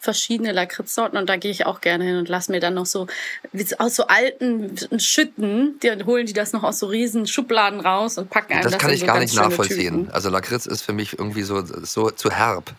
verschiedene 0.05 0.53
Lakritzsorten 0.53 1.17
und 1.17 1.27
da 1.27 1.35
gehe 1.35 1.51
ich 1.51 1.65
auch 1.65 1.81
gerne 1.81 2.05
hin 2.05 2.15
und 2.15 2.29
lasse 2.29 2.51
mir 2.51 2.61
dann 2.61 2.75
noch 2.75 2.85
so 2.85 3.07
aus 3.77 3.95
so 3.95 4.07
alten 4.07 4.77
Schütten, 4.97 5.77
die 5.81 5.91
holen 6.05 6.25
die 6.25 6.33
das 6.33 6.53
noch 6.53 6.63
aus 6.63 6.79
so 6.79 6.85
riesen 6.85 7.27
Schubladen 7.27 7.81
raus 7.81 8.17
und 8.17 8.29
packen 8.29 8.53
einem 8.53 8.63
das. 8.63 8.71
Das 8.71 8.81
kann 8.81 8.91
ich 8.91 9.01
so 9.01 9.05
gar 9.05 9.19
nicht 9.19 9.35
nachvollziehen. 9.35 10.05
Tüten. 10.05 10.11
Also 10.11 10.29
Lakritz 10.29 10.65
ist 10.65 10.83
für 10.83 10.93
mich 10.93 11.19
irgendwie 11.19 11.43
so, 11.43 11.65
so 11.65 12.09
zu 12.11 12.31
herb. 12.31 12.73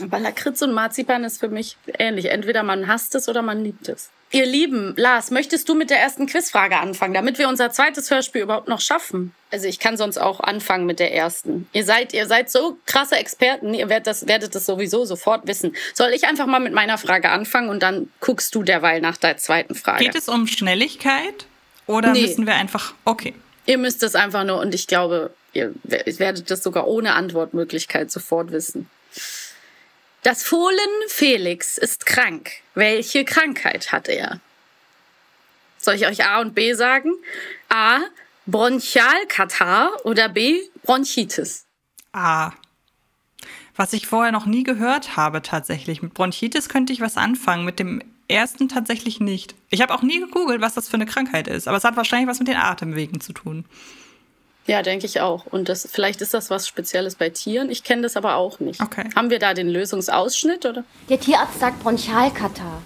Aber 0.00 0.18
Lakritz 0.18 0.62
und 0.62 0.72
Marzipan 0.72 1.24
ist 1.24 1.40
für 1.40 1.48
mich 1.48 1.76
ähnlich. 1.98 2.30
Entweder 2.30 2.62
man 2.62 2.86
hasst 2.86 3.14
es 3.14 3.28
oder 3.28 3.42
man 3.42 3.64
liebt 3.64 3.88
es. 3.88 4.10
Ihr 4.32 4.46
Lieben, 4.46 4.94
Lars, 4.96 5.32
möchtest 5.32 5.68
du 5.68 5.74
mit 5.74 5.90
der 5.90 5.98
ersten 5.98 6.26
Quizfrage 6.26 6.76
anfangen, 6.76 7.14
damit 7.14 7.38
wir 7.38 7.48
unser 7.48 7.70
zweites 7.70 8.12
Hörspiel 8.12 8.42
überhaupt 8.42 8.68
noch 8.68 8.80
schaffen? 8.80 9.34
Also 9.50 9.66
ich 9.66 9.80
kann 9.80 9.96
sonst 9.96 10.18
auch 10.18 10.38
anfangen 10.38 10.86
mit 10.86 11.00
der 11.00 11.12
ersten. 11.12 11.68
Ihr 11.72 11.84
seid, 11.84 12.12
ihr 12.14 12.26
seid 12.26 12.48
so 12.48 12.78
krasse 12.86 13.16
Experten, 13.16 13.74
ihr 13.74 13.88
werdet 13.88 14.06
das, 14.06 14.28
werdet 14.28 14.54
das 14.54 14.66
sowieso 14.66 15.04
sofort 15.04 15.48
wissen. 15.48 15.74
Soll 15.94 16.10
ich 16.10 16.28
einfach 16.28 16.46
mal 16.46 16.60
mit 16.60 16.72
meiner 16.72 16.96
Frage 16.96 17.30
anfangen 17.30 17.70
und 17.70 17.82
dann 17.82 18.08
guckst 18.20 18.54
du 18.54 18.62
derweil 18.62 19.00
nach 19.00 19.16
der 19.16 19.36
zweiten 19.36 19.74
Frage? 19.74 20.04
Geht 20.04 20.14
es 20.14 20.28
um 20.28 20.46
Schnelligkeit 20.46 21.46
oder 21.86 22.12
nee. 22.12 22.22
müssen 22.22 22.46
wir 22.46 22.54
einfach, 22.54 22.94
okay. 23.04 23.34
Ihr 23.66 23.78
müsst 23.78 24.04
es 24.04 24.14
einfach 24.14 24.44
nur 24.44 24.60
und 24.60 24.76
ich 24.76 24.86
glaube, 24.86 25.34
ihr 25.54 25.74
werdet 25.84 26.52
das 26.52 26.62
sogar 26.62 26.86
ohne 26.86 27.14
Antwortmöglichkeit 27.14 28.12
sofort 28.12 28.52
wissen. 28.52 28.88
Das 30.22 30.42
Fohlen 30.42 30.76
Felix 31.08 31.78
ist 31.78 32.04
krank. 32.04 32.50
Welche 32.74 33.24
Krankheit 33.24 33.90
hat 33.90 34.08
er? 34.08 34.40
Soll 35.78 35.94
ich 35.94 36.06
euch 36.06 36.26
A 36.26 36.40
und 36.40 36.54
B 36.54 36.74
sagen? 36.74 37.12
A. 37.70 38.00
Bronchialkatar 38.44 40.04
oder 40.04 40.28
B. 40.28 40.60
Bronchitis? 40.82 41.64
A. 42.12 42.52
Was 43.76 43.94
ich 43.94 44.06
vorher 44.06 44.32
noch 44.32 44.44
nie 44.44 44.62
gehört 44.62 45.16
habe 45.16 45.40
tatsächlich. 45.40 46.02
Mit 46.02 46.12
Bronchitis 46.12 46.68
könnte 46.68 46.92
ich 46.92 47.00
was 47.00 47.16
anfangen, 47.16 47.64
mit 47.64 47.78
dem 47.78 48.02
ersten 48.28 48.68
tatsächlich 48.68 49.20
nicht. 49.20 49.54
Ich 49.70 49.80
habe 49.80 49.94
auch 49.94 50.02
nie 50.02 50.20
gegoogelt, 50.20 50.60
was 50.60 50.74
das 50.74 50.88
für 50.88 50.94
eine 50.94 51.06
Krankheit 51.06 51.48
ist, 51.48 51.66
aber 51.66 51.78
es 51.78 51.84
hat 51.84 51.96
wahrscheinlich 51.96 52.28
was 52.28 52.38
mit 52.38 52.48
den 52.48 52.56
Atemwegen 52.56 53.20
zu 53.20 53.32
tun. 53.32 53.64
Ja, 54.66 54.82
denke 54.82 55.06
ich 55.06 55.20
auch. 55.20 55.46
Und 55.46 55.68
das, 55.68 55.88
vielleicht 55.90 56.20
ist 56.20 56.34
das 56.34 56.50
was 56.50 56.68
Spezielles 56.68 57.16
bei 57.16 57.30
Tieren. 57.30 57.70
Ich 57.70 57.82
kenne 57.82 58.02
das 58.02 58.16
aber 58.16 58.36
auch 58.36 58.60
nicht. 58.60 58.80
Okay. 58.80 59.08
Haben 59.16 59.30
wir 59.30 59.38
da 59.38 59.54
den 59.54 59.68
Lösungsausschnitt, 59.68 60.66
oder? 60.66 60.84
Der 61.08 61.18
Tierarzt 61.18 61.58
sagt 61.58 61.82
Bronchialkatar. 61.82 62.82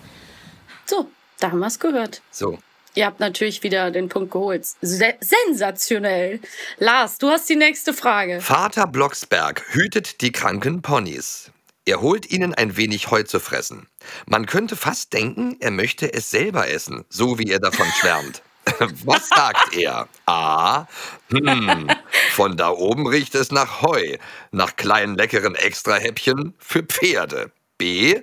So, 0.87 1.09
da 1.41 1.51
haben 1.51 1.59
wir 1.59 1.67
es 1.67 1.79
gehört. 1.79 2.23
So. 2.31 2.59
Ihr 2.95 3.07
habt 3.07 3.19
natürlich 3.19 3.63
wieder 3.65 3.91
den 3.91 4.09
Punkt 4.09 4.31
geholt. 4.31 4.67
Se 4.81 5.15
sensationell. 5.21 6.41
Lars, 6.79 7.19
du 7.19 7.29
hast 7.29 7.49
die 7.49 7.57
nächste 7.57 7.93
Frage. 7.93 8.41
Vater 8.41 8.87
Blocksberg 8.87 9.65
hütet 9.75 10.21
die 10.21 10.31
kranken 10.31 10.81
Ponys. 10.81 11.51
Er 11.87 12.01
holt 12.01 12.31
ihnen 12.31 12.55
ein 12.55 12.77
wenig 12.77 13.11
Heu 13.11 13.25
zu 13.25 13.41
fressen. 13.41 13.89
Man 14.27 14.47
könnte 14.47 14.77
fast 14.77 15.13
denken, 15.13 15.57
er 15.61 15.71
möchte 15.71 16.13
es 16.15 16.31
selber 16.31 16.71
essen, 16.71 17.05
so 17.11 17.39
wie 17.39 17.51
er 17.51 17.61
davon 17.61 17.87
schwärmt. 17.99 18.43
Was 19.05 19.29
sagt 19.29 19.77
er? 19.77 20.09
A. 20.27 20.87
Hm, 21.31 21.89
von 22.33 22.57
da 22.57 22.71
oben 22.71 23.07
riecht 23.07 23.35
es 23.35 23.51
nach 23.51 23.83
Heu, 23.83 24.17
nach 24.53 24.77
kleinen 24.77 25.17
leckeren 25.17 25.55
Extrahäppchen 25.55 26.55
für 26.59 26.83
Pferde. 26.83 27.51
B. 27.79 28.21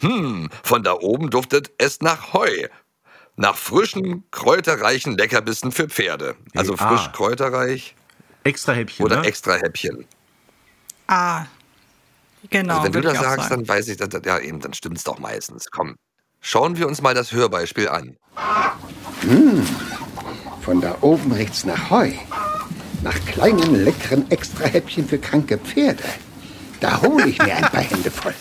Hm, 0.00 0.50
von 0.62 0.82
da 0.82 0.92
oben 0.94 1.30
duftet 1.30 1.70
es 1.78 2.00
nach 2.00 2.32
Heu, 2.32 2.68
nach 3.36 3.56
frischen, 3.56 4.24
kräuterreichen 4.30 5.16
Leckerbissen 5.16 5.72
für 5.72 5.88
Pferde. 5.88 6.36
Also 6.54 6.76
frisch, 6.76 7.10
kräuterreich. 7.12 7.94
Extrahäppchen. 8.44 9.04
Oder 9.04 9.20
ne? 9.20 9.26
Extrahäppchen. 9.26 10.06
Ah, 11.06 11.46
genau. 12.48 12.78
Also 12.78 12.84
wenn 12.84 12.92
du 12.92 13.02
das 13.02 13.18
sagst, 13.18 13.48
sagen. 13.48 13.66
dann 13.66 13.68
weiß 13.68 13.88
ich, 13.88 13.96
dass, 13.96 14.08
ja 14.24 14.38
eben, 14.38 14.60
dann 14.60 14.74
stimmt 14.74 14.98
es 14.98 15.04
doch 15.04 15.18
meistens. 15.18 15.70
Komm, 15.70 15.96
schauen 16.40 16.76
wir 16.76 16.86
uns 16.86 17.02
mal 17.02 17.14
das 17.14 17.32
Hörbeispiel 17.32 17.88
an. 17.88 18.16
Mmh, 19.22 19.66
von 20.62 20.80
da 20.80 20.96
oben 21.02 21.32
riecht's 21.32 21.64
nach 21.64 21.90
Heu. 21.90 22.10
Nach 23.02 23.18
kleinen, 23.26 23.84
leckeren 23.84 24.30
Extrahäppchen 24.30 25.08
für 25.08 25.18
kranke 25.18 25.58
Pferde. 25.58 26.04
Da 26.80 27.00
hole 27.02 27.28
ich 27.28 27.38
mir 27.38 27.54
ein 27.54 27.62
paar 27.62 27.82
Hände 27.82 28.10
voll. 28.10 28.34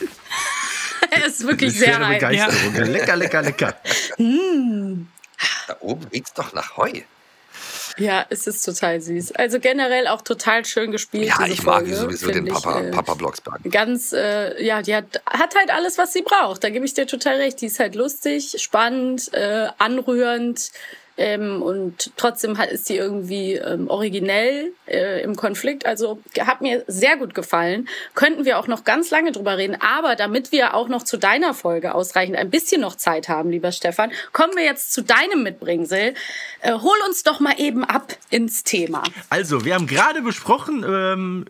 er 1.12 1.26
ist 1.26 1.46
wirklich 1.46 1.78
sehr 1.78 2.06
heiß. 2.06 2.22
Ja. 2.22 2.48
Lecker, 2.84 3.16
lecker, 3.16 3.42
lecker. 3.42 3.76
Mmh. 4.18 5.06
Da 5.68 5.78
oben 5.82 6.06
riecht's 6.08 6.34
doch 6.34 6.54
nach 6.54 6.78
Heu. 6.78 7.02
Ja, 8.00 8.26
es 8.30 8.48
ist 8.48 8.64
total 8.64 9.02
süß. 9.02 9.34
Also 9.34 9.60
generell 9.60 10.08
auch 10.08 10.22
total 10.22 10.66
schön 10.66 10.92
gespielt. 10.92 11.28
Ja, 11.28 11.46
ich 11.46 11.64
mag 11.64 11.82
Folge, 11.82 11.96
sowieso 11.96 12.32
den 12.32 12.46
Papa, 12.46 12.80
ich, 12.80 12.88
äh, 12.88 12.92
Papa 12.92 13.14
Blocksberg. 13.14 13.60
Ganz, 13.70 14.14
äh, 14.14 14.64
ja, 14.64 14.82
die 14.82 14.96
hat, 14.96 15.22
hat 15.26 15.56
halt 15.56 15.70
alles, 15.72 15.98
was 15.98 16.14
sie 16.14 16.22
braucht. 16.22 16.64
Da 16.64 16.70
gebe 16.70 16.86
ich 16.86 16.94
dir 16.94 17.06
total 17.06 17.36
recht. 17.36 17.62
Die 17.62 17.68
ist 17.68 17.80
halt 17.80 17.96
lustig, 17.96 18.56
spannend, 18.58 19.34
äh, 19.34 19.68
anrührend. 19.78 20.72
Ähm, 21.20 21.62
und 21.62 22.12
trotzdem 22.16 22.56
ist 22.72 22.86
sie 22.86 22.96
irgendwie 22.96 23.56
ähm, 23.56 23.90
originell 23.90 24.72
äh, 24.88 25.22
im 25.22 25.36
Konflikt. 25.36 25.86
Also 25.86 26.22
hat 26.40 26.62
mir 26.62 26.86
sehr 26.88 27.18
gut 27.18 27.36
gefallen. 27.36 27.90
Könnten 28.16 28.46
wir 28.46 28.58
auch 28.58 28.68
noch 28.68 28.86
ganz 28.86 29.12
lange 29.12 29.34
drüber 29.34 29.58
reden. 29.58 29.76
Aber 29.82 30.16
damit 30.16 30.54
wir 30.54 30.74
auch 30.76 30.88
noch 30.88 31.04
zu 31.04 31.18
deiner 31.18 31.54
Folge 31.54 31.94
ausreichend 31.94 32.38
ein 32.38 32.50
bisschen 32.50 32.80
noch 32.80 32.96
Zeit 32.96 33.28
haben, 33.28 33.52
lieber 33.52 33.74
Stefan, 33.74 34.12
kommen 34.32 34.56
wir 34.56 34.64
jetzt 34.64 34.94
zu 34.94 35.04
deinem 35.04 35.44
Mitbringsel. 35.44 36.14
Äh, 36.62 36.72
hol 36.72 36.96
uns 37.06 37.24
doch 37.24 37.42
mal 37.42 37.56
eben 37.58 37.84
ab 37.84 38.16
ins 38.30 38.64
Thema. 38.64 39.04
Also, 39.30 39.66
wir 39.66 39.76
haben 39.76 39.88
gerade 39.88 40.22
besprochen, 40.22 40.86
ähm, 40.88 41.46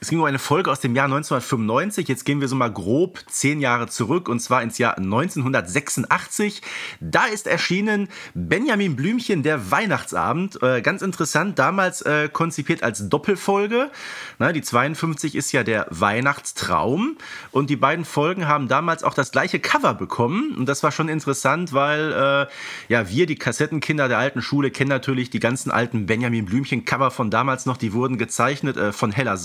es 0.00 0.10
ging 0.10 0.20
um 0.20 0.24
eine 0.24 0.38
Folge 0.38 0.70
aus 0.70 0.80
dem 0.80 0.94
Jahr 0.94 1.06
1995. 1.06 2.06
Jetzt 2.06 2.24
gehen 2.24 2.40
wir 2.40 2.46
so 2.46 2.54
mal 2.54 2.70
grob 2.70 3.18
zehn 3.26 3.60
Jahre 3.60 3.88
zurück 3.88 4.28
und 4.28 4.38
zwar 4.40 4.62
ins 4.62 4.78
Jahr 4.78 4.96
1986. 4.96 6.62
Da 7.00 7.24
ist 7.24 7.48
erschienen 7.48 8.08
Benjamin 8.34 8.94
Blümchen, 8.94 9.42
der 9.42 9.72
Weihnachtsabend. 9.72 10.62
Äh, 10.62 10.82
ganz 10.82 11.02
interessant, 11.02 11.58
damals 11.58 12.02
äh, 12.02 12.28
konzipiert 12.32 12.82
als 12.84 13.08
Doppelfolge. 13.08 13.90
Na, 14.38 14.52
die 14.52 14.62
52 14.62 15.34
ist 15.34 15.50
ja 15.50 15.64
der 15.64 15.86
Weihnachtstraum 15.90 17.16
und 17.50 17.68
die 17.68 17.76
beiden 17.76 18.04
Folgen 18.04 18.46
haben 18.46 18.68
damals 18.68 19.02
auch 19.02 19.14
das 19.14 19.32
gleiche 19.32 19.58
Cover 19.58 19.94
bekommen. 19.94 20.54
Und 20.56 20.68
das 20.68 20.84
war 20.84 20.92
schon 20.92 21.08
interessant, 21.08 21.72
weil 21.72 22.12
äh, 22.12 22.92
ja 22.92 23.08
wir, 23.08 23.26
die 23.26 23.36
Kassettenkinder 23.36 24.06
der 24.06 24.18
alten 24.18 24.42
Schule, 24.42 24.70
kennen 24.70 24.90
natürlich 24.90 25.30
die 25.30 25.40
ganzen 25.40 25.72
alten 25.72 26.06
Benjamin 26.06 26.44
Blümchen 26.44 26.84
Cover 26.84 27.10
von 27.10 27.30
damals 27.30 27.66
noch. 27.66 27.76
Die 27.76 27.92
wurden 27.92 28.16
gezeichnet 28.16 28.76
äh, 28.76 28.92
von 28.92 29.10
Hella 29.10 29.36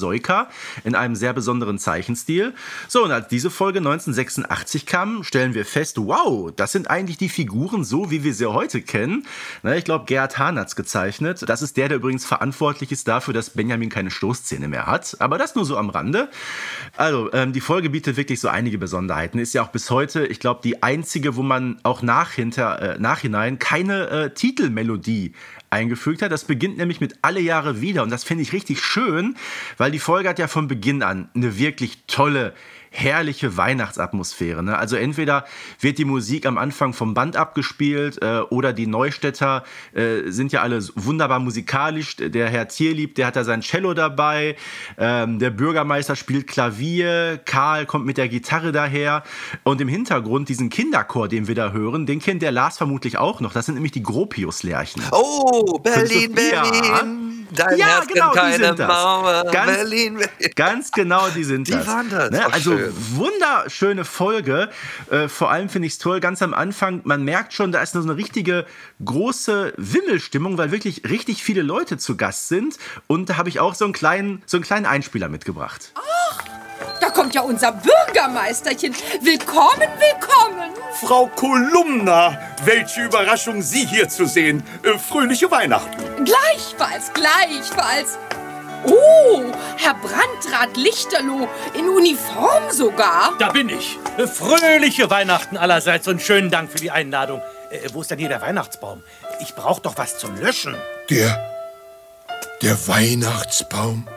In 0.83 0.95
einem 0.95 1.15
sehr 1.15 1.33
besonderen 1.33 1.79
Zeichenstil. 1.79 2.53
So, 2.87 3.03
und 3.03 3.11
als 3.11 3.27
diese 3.27 3.49
Folge 3.49 3.79
1986 3.79 4.85
kam, 4.85 5.23
stellen 5.23 5.53
wir 5.53 5.65
fest, 5.65 5.97
wow, 5.97 6.51
das 6.55 6.71
sind 6.71 6.89
eigentlich 6.89 7.17
die 7.17 7.29
Figuren 7.29 7.83
so, 7.83 8.11
wie 8.11 8.23
wir 8.23 8.33
sie 8.33 8.51
heute 8.51 8.81
kennen. 8.81 9.25
Na, 9.61 9.75
ich 9.75 9.85
glaube, 9.85 10.05
Gerhard 10.05 10.37
Hahn 10.37 10.59
hat 10.59 10.67
es 10.67 10.75
gezeichnet. 10.75 11.43
Das 11.47 11.61
ist 11.61 11.77
der, 11.77 11.89
der 11.89 11.97
übrigens 11.97 12.25
verantwortlich 12.25 12.91
ist 12.91 13.07
dafür, 13.07 13.33
dass 13.33 13.51
Benjamin 13.51 13.89
keine 13.89 14.11
Stoßzähne 14.11 14.67
mehr 14.67 14.87
hat. 14.87 15.17
Aber 15.19 15.37
das 15.37 15.55
nur 15.55 15.65
so 15.65 15.77
am 15.77 15.89
Rande. 15.89 16.29
Also, 16.97 17.31
ähm, 17.33 17.53
die 17.53 17.61
Folge 17.61 17.89
bietet 17.89 18.17
wirklich 18.17 18.39
so 18.39 18.47
einige 18.47 18.77
Besonderheiten. 18.77 19.39
Ist 19.39 19.53
ja 19.53 19.63
auch 19.63 19.69
bis 19.69 19.89
heute, 19.89 20.25
ich 20.25 20.39
glaube, 20.39 20.61
die 20.63 20.83
einzige, 20.83 21.35
wo 21.35 21.43
man 21.43 21.79
auch 21.83 22.01
nach, 22.01 22.31
hinter, 22.31 22.81
äh, 22.81 22.99
nachhinein 22.99 23.59
keine 23.59 24.09
äh, 24.09 24.29
Titelmelodie 24.33 25.33
eingefügt 25.73 26.21
hat. 26.21 26.31
Das 26.31 26.45
beginnt 26.45 26.77
nämlich 26.77 27.01
mit 27.01 27.15
Alle 27.21 27.41
Jahre 27.41 27.81
wieder 27.81 28.03
und 28.03 28.09
das 28.09 28.23
finde 28.23 28.43
ich 28.43 28.53
richtig 28.53 28.81
schön, 28.83 29.35
weil 29.77 29.91
die 29.91 29.99
Folge 29.99 30.29
hat 30.29 30.39
ja 30.39 30.47
von 30.47 30.67
Beginn 30.67 31.03
an 31.03 31.29
eine 31.35 31.57
wirklich 31.57 32.03
tolle 32.07 32.53
herrliche 32.93 33.57
Weihnachtsatmosphäre. 33.57 34.63
Ne? 34.63 34.77
Also 34.77 34.95
entweder 34.95 35.45
wird 35.79 35.97
die 35.97 36.05
Musik 36.05 36.45
am 36.45 36.59
Anfang 36.59 36.93
vom 36.93 37.15
Band 37.15 37.35
abgespielt 37.35 38.21
äh, 38.21 38.41
oder 38.49 38.71
die 38.71 38.85
Neustädter 38.85 39.63
äh, 39.93 40.29
sind 40.29 40.51
ja 40.51 40.61
alle 40.61 40.79
wunderbar 40.95 41.39
musikalisch. 41.39 42.15
Der 42.17 42.49
Herr 42.49 42.67
Tierlieb, 42.67 43.15
der 43.15 43.27
hat 43.27 43.35
da 43.35 43.43
sein 43.43 43.61
Cello 43.61 43.95
dabei. 43.95 44.55
Ähm, 44.97 45.39
der 45.39 45.49
Bürgermeister 45.49 46.15
spielt 46.15 46.45
Klavier. 46.45 47.41
Karl 47.43 47.87
kommt 47.87 48.05
mit 48.05 48.17
der 48.17 48.29
Gitarre 48.29 48.71
daher. 48.71 49.23
Und 49.63 49.81
im 49.81 49.87
Hintergrund 49.87 50.49
diesen 50.49 50.69
Kinderchor, 50.69 51.27
den 51.27 51.47
wir 51.47 51.55
da 51.55 51.71
hören, 51.71 52.05
den 52.05 52.19
kennt 52.19 52.43
der 52.43 52.51
Lars 52.51 52.77
vermutlich 52.77 53.17
auch 53.17 53.39
noch. 53.39 53.53
Das 53.53 53.65
sind 53.65 53.75
nämlich 53.75 53.91
die 53.91 54.03
Gropius-Lärchen. 54.03 55.01
Oh, 55.11 55.79
Berlin, 55.79 56.31
Berlin. 56.33 57.22
Dein 57.55 57.77
ja, 57.77 57.85
Herz 57.85 58.07
genau, 58.07 58.31
keine 58.31 58.57
die 58.57 58.63
sind 58.65 58.79
das. 58.79 58.87
Mauer. 58.87 59.45
Ganz, 59.51 59.71
Berlin, 59.77 60.13
Berlin. 60.15 60.53
Ganz 60.55 60.91
genau, 60.91 61.29
die 61.29 61.43
sind 61.43 61.67
die 61.67 61.71
das. 61.71 61.87
Waren 61.87 62.09
das. 62.09 62.31
Ne? 62.31 62.45
Also 62.51 62.77
schön. 62.77 62.93
wunderschöne 63.11 64.05
Folge. 64.05 64.69
Äh, 65.09 65.27
vor 65.27 65.51
allem 65.51 65.69
finde 65.69 65.87
ich 65.87 65.93
es 65.93 65.99
toll, 65.99 66.19
ganz 66.19 66.41
am 66.41 66.53
Anfang, 66.53 67.01
man 67.03 67.23
merkt 67.23 67.53
schon, 67.53 67.71
da 67.71 67.81
ist 67.81 67.93
so 67.93 68.01
eine 68.01 68.17
richtige 68.17 68.65
große 69.03 69.73
Wimmelstimmung, 69.77 70.57
weil 70.57 70.71
wirklich 70.71 71.03
richtig 71.09 71.43
viele 71.43 71.61
Leute 71.61 71.97
zu 71.97 72.17
Gast 72.17 72.47
sind. 72.47 72.77
Und 73.07 73.29
da 73.29 73.37
habe 73.37 73.49
ich 73.49 73.59
auch 73.59 73.75
so 73.75 73.85
einen 73.85 73.93
kleinen, 73.93 74.41
so 74.45 74.57
einen 74.57 74.63
kleinen 74.63 74.85
Einspieler 74.85 75.29
mitgebracht. 75.29 75.91
Ach, 75.95 76.43
da 76.99 77.09
kommt 77.09 77.35
ja 77.35 77.41
unser 77.41 77.71
Bürgermeisterchen. 77.71 78.95
Willkommen, 79.21 79.87
willkommen. 79.99 80.69
Frau 81.01 81.27
Kolumna, 81.27 82.37
welche 82.63 83.03
Überraschung, 83.03 83.61
Sie 83.61 83.85
hier 83.85 84.09
zu 84.09 84.25
sehen. 84.25 84.63
Äh, 84.83 84.97
fröhliche 84.97 85.49
Weihnachten. 85.51 86.25
Gleichfalls, 86.25 87.11
gleichfalls. 87.13 88.17
Oh, 88.85 89.43
Herr 89.77 89.93
Brandrat 89.95 90.75
Lichterloh, 90.75 91.47
in 91.73 91.87
Uniform 91.87 92.69
sogar. 92.71 93.33
Da 93.39 93.49
bin 93.51 93.69
ich. 93.69 93.97
Fröhliche 94.17 95.09
Weihnachten 95.09 95.57
allerseits 95.57 96.07
und 96.07 96.21
schönen 96.21 96.51
Dank 96.51 96.69
für 96.71 96.79
die 96.79 96.91
Einladung. 96.91 97.41
Äh, 97.69 97.89
wo 97.93 98.01
ist 98.01 98.11
denn 98.11 98.19
hier 98.19 98.29
der 98.29 98.41
Weihnachtsbaum? 98.41 99.03
Ich 99.39 99.55
brauche 99.55 99.81
doch 99.81 99.97
was 99.97 100.17
zum 100.19 100.35
Löschen. 100.37 100.75
Der. 101.09 101.49
Der 102.61 102.87
Weihnachtsbaum. 102.87 104.07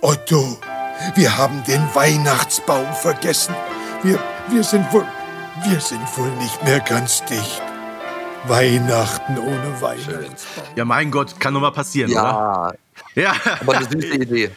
Otto, 0.00 0.58
wir 1.14 1.36
haben 1.36 1.62
den 1.64 1.82
Weihnachtsbaum 1.94 2.92
vergessen. 2.94 3.54
Wir, 4.02 4.18
wir 4.48 4.64
sind 4.64 4.90
wohl. 4.92 5.06
Wir 5.68 5.80
sind 5.80 6.00
wohl 6.16 6.30
nicht 6.36 6.62
mehr 6.64 6.80
ganz 6.80 7.24
dicht. 7.24 7.62
Weihnachten 8.44 9.38
ohne 9.38 9.80
Weihnachtsbaum. 9.80 10.64
Ja, 10.74 10.84
mein 10.84 11.10
Gott, 11.10 11.38
kann 11.38 11.54
doch 11.54 11.60
mal 11.60 11.70
passieren, 11.70 12.10
ja. 12.10 12.66
oder? 12.66 12.74
Ja. 13.14 13.34
Aber 13.60 13.76
eine 13.76 13.86
süße 13.88 14.14
Idee. 14.16 14.50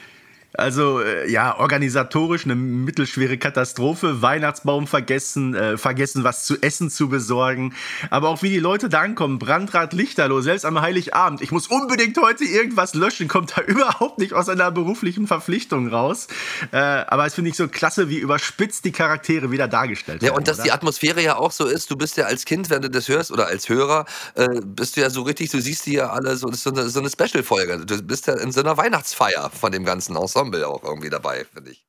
Also 0.58 1.02
äh, 1.02 1.30
ja, 1.30 1.58
organisatorisch 1.58 2.46
eine 2.46 2.56
mittelschwere 2.56 3.38
Katastrophe. 3.38 4.22
Weihnachtsbaum 4.22 4.88
vergessen, 4.88 5.56
äh, 5.56 5.78
vergessen 5.78 6.24
was 6.24 6.46
zu 6.46 6.62
essen 6.62 6.90
zu 6.90 7.10
besorgen. 7.10 7.74
Aber 8.10 8.30
auch 8.30 8.42
wie 8.42 8.50
die 8.50 8.60
Leute 8.60 8.90
da 8.90 9.02
ankommen, 9.02 9.40
Brandrat 9.40 9.94
Lichterloh, 9.94 10.42
selbst 10.42 10.66
am 10.66 10.82
Heiligabend. 10.82 11.42
Ich 11.42 11.52
muss 11.52 11.68
unbedingt 11.68 12.18
heute 12.18 12.44
irgendwas 12.44 12.94
löschen, 12.94 13.28
kommt 13.28 13.58
da 13.58 13.62
überhaupt 13.68 14.20
nicht 14.20 14.34
aus 14.34 14.50
einer 14.50 14.72
beruflichen 14.72 15.28
Verpflichtung 15.28 15.88
raus. 15.88 16.28
Äh, 16.72 16.78
aber 16.78 17.26
es 17.26 17.36
finde 17.36 17.52
ich 17.52 17.58
so 17.58 17.68
klasse, 17.68 18.10
wie 18.10 18.18
überspitzt 18.18 18.86
die 18.86 18.92
Charaktere 18.92 19.52
wieder 19.52 19.68
dargestellt 19.68 20.22
werden. 20.22 20.34
Ja, 20.34 20.38
und 20.38 20.48
dass 20.48 20.58
oder? 20.58 20.66
die 20.66 20.72
Atmosphäre 20.72 21.22
ja 21.22 21.38
auch 21.38 21.52
so 21.52 21.66
ist. 21.66 21.92
Du 21.92 21.96
bist 21.96 22.18
ja 22.18 22.26
als 22.26 22.46
Kind, 22.46 22.70
wenn 22.70 22.82
du 22.82 22.90
das 22.90 23.08
hörst, 23.08 23.32
oder 23.32 23.48
als 23.48 23.70
Hörer, 23.70 24.06
äh, 24.36 24.62
bist 24.64 24.98
du 24.98 25.02
ja 25.02 25.10
so 25.10 25.24
richtig, 25.24 25.52
du 25.52 25.60
siehst 25.60 25.86
die 25.86 25.94
ja 25.94 26.10
alle 26.10 26.36
so, 26.38 26.48
das 26.48 26.58
ist 26.58 26.64
so 26.64 26.72
eine, 26.72 26.90
so 26.90 27.00
eine 27.00 27.10
Special-Folge. 27.10 27.86
Du 27.86 28.02
bist 28.02 28.28
ja 28.28 28.36
in 28.36 28.52
so 28.52 28.62
einer 28.62 28.78
Weihnachtsfeier 28.78 29.50
von 29.50 29.72
dem 29.72 29.84
ganzen 29.84 30.16
Ensemble. 30.16 30.45
Ensemble 30.46 30.68
auch 30.68 30.84
irgendwie 30.84 31.10
dabei, 31.10 31.46
finde 31.46 31.72
ich. 31.72 31.86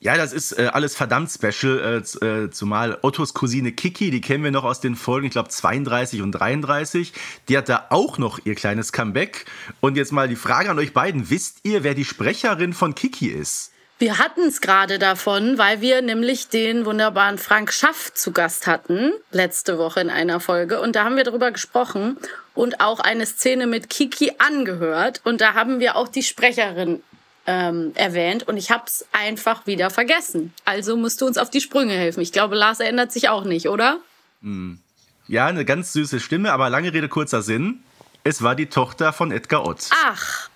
Ja, 0.00 0.16
das 0.16 0.32
ist 0.32 0.56
äh, 0.56 0.70
alles 0.72 0.94
verdammt 0.94 1.28
special, 1.28 2.02
äh, 2.22 2.24
äh, 2.24 2.50
zumal 2.50 2.98
Ottos 3.02 3.34
Cousine 3.34 3.72
Kiki, 3.72 4.12
die 4.12 4.20
kennen 4.20 4.44
wir 4.44 4.52
noch 4.52 4.62
aus 4.62 4.80
den 4.80 4.94
Folgen, 4.94 5.26
ich 5.26 5.32
glaube 5.32 5.48
32 5.48 6.22
und 6.22 6.30
33, 6.30 7.12
die 7.48 7.58
hat 7.58 7.68
da 7.68 7.86
auch 7.90 8.16
noch 8.16 8.38
ihr 8.44 8.54
kleines 8.54 8.92
Comeback. 8.92 9.46
Und 9.80 9.96
jetzt 9.96 10.12
mal 10.12 10.28
die 10.28 10.36
Frage 10.36 10.70
an 10.70 10.78
euch 10.78 10.92
beiden, 10.92 11.30
wisst 11.30 11.58
ihr, 11.64 11.82
wer 11.82 11.94
die 11.94 12.04
Sprecherin 12.04 12.74
von 12.74 12.94
Kiki 12.94 13.26
ist? 13.26 13.72
Wir 13.98 14.18
hatten 14.18 14.42
es 14.42 14.60
gerade 14.60 15.00
davon, 15.00 15.58
weil 15.58 15.80
wir 15.80 16.00
nämlich 16.00 16.48
den 16.48 16.84
wunderbaren 16.84 17.36
Frank 17.36 17.72
Schaff 17.72 18.14
zu 18.14 18.30
Gast 18.30 18.68
hatten, 18.68 19.10
letzte 19.32 19.78
Woche 19.78 19.98
in 20.00 20.10
einer 20.10 20.38
Folge. 20.38 20.80
Und 20.80 20.94
da 20.94 21.02
haben 21.02 21.16
wir 21.16 21.24
darüber 21.24 21.50
gesprochen 21.50 22.16
und 22.54 22.80
auch 22.80 23.00
eine 23.00 23.26
Szene 23.26 23.66
mit 23.66 23.90
Kiki 23.90 24.34
angehört. 24.38 25.22
Und 25.24 25.40
da 25.40 25.54
haben 25.54 25.80
wir 25.80 25.96
auch 25.96 26.06
die 26.06 26.22
Sprecherin 26.22 27.02
ähm, 27.48 27.92
erwähnt 27.94 28.46
und 28.46 28.58
ich 28.58 28.70
habe 28.70 28.84
es 28.86 29.06
einfach 29.10 29.66
wieder 29.66 29.88
vergessen. 29.88 30.52
Also 30.66 30.98
musst 30.98 31.22
du 31.22 31.26
uns 31.26 31.38
auf 31.38 31.48
die 31.48 31.62
Sprünge 31.62 31.94
helfen. 31.94 32.20
Ich 32.20 32.30
glaube, 32.30 32.54
Lars 32.54 32.78
erinnert 32.78 33.10
sich 33.10 33.30
auch 33.30 33.44
nicht, 33.44 33.68
oder? 33.70 34.00
Hm. 34.42 34.78
Ja, 35.28 35.46
eine 35.46 35.64
ganz 35.64 35.94
süße 35.94 36.20
Stimme, 36.20 36.52
aber 36.52 36.68
lange 36.68 36.92
Rede, 36.92 37.08
kurzer 37.08 37.40
Sinn. 37.40 37.82
Es 38.22 38.42
war 38.42 38.54
die 38.54 38.66
Tochter 38.66 39.14
von 39.14 39.32
Edgar 39.32 39.66
Ott. 39.66 39.88
Ach. 40.04 40.50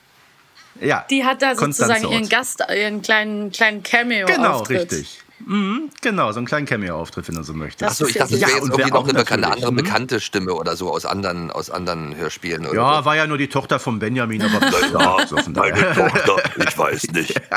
Ja. 0.81 1.07
Die 1.09 1.25
hat 1.25 1.41
da 1.41 1.55
sozusagen 1.55 2.11
ihren 2.11 2.29
Gast, 2.29 2.63
ihren 2.69 3.01
kleinen, 3.01 3.53
kleinen 3.53 3.83
Cameo. 3.83 4.27
Genau, 4.27 4.61
richtig. 4.61 5.23
Mhm, 5.47 5.91
genau, 6.01 6.31
so 6.33 6.39
einen 6.39 6.47
kleinen 6.47 6.67
Cameo-Auftritt, 6.67 7.29
wenn 7.29 7.35
du 7.37 7.43
so 7.43 7.55
möchtest. 7.55 7.91
Achso, 7.91 8.07
ich 8.07 8.15
dachte, 8.15 8.39
das 8.39 8.41
wäre 8.41 8.51
jetzt 8.53 8.69
irgendwie 8.69 8.91
noch 8.91 9.05
eine, 9.05 9.19
bekannte, 9.19 9.49
andere 9.49 9.69
hm? 9.69 9.77
bekannte 9.77 10.21
Stimme 10.21 10.55
oder 10.55 10.77
so 10.77 10.91
aus 10.91 11.05
anderen, 11.07 11.51
aus 11.51 11.71
anderen 11.71 12.17
Hörspielen. 12.17 12.67
Oder 12.67 12.75
ja, 12.75 12.99
so. 12.99 13.05
war 13.05 13.17
ja 13.17 13.27
nur 13.27 13.39
die 13.39 13.49
Tochter 13.49 13.79
von 13.79 13.99
Benjamin, 13.99 14.43
aber 14.43 14.61
ja, 14.93 15.27
so 15.27 15.37
meine 15.51 15.95
Tochter, 15.95 16.37
ich 16.57 16.79
weiß 16.79 17.13
nicht. 17.13 17.41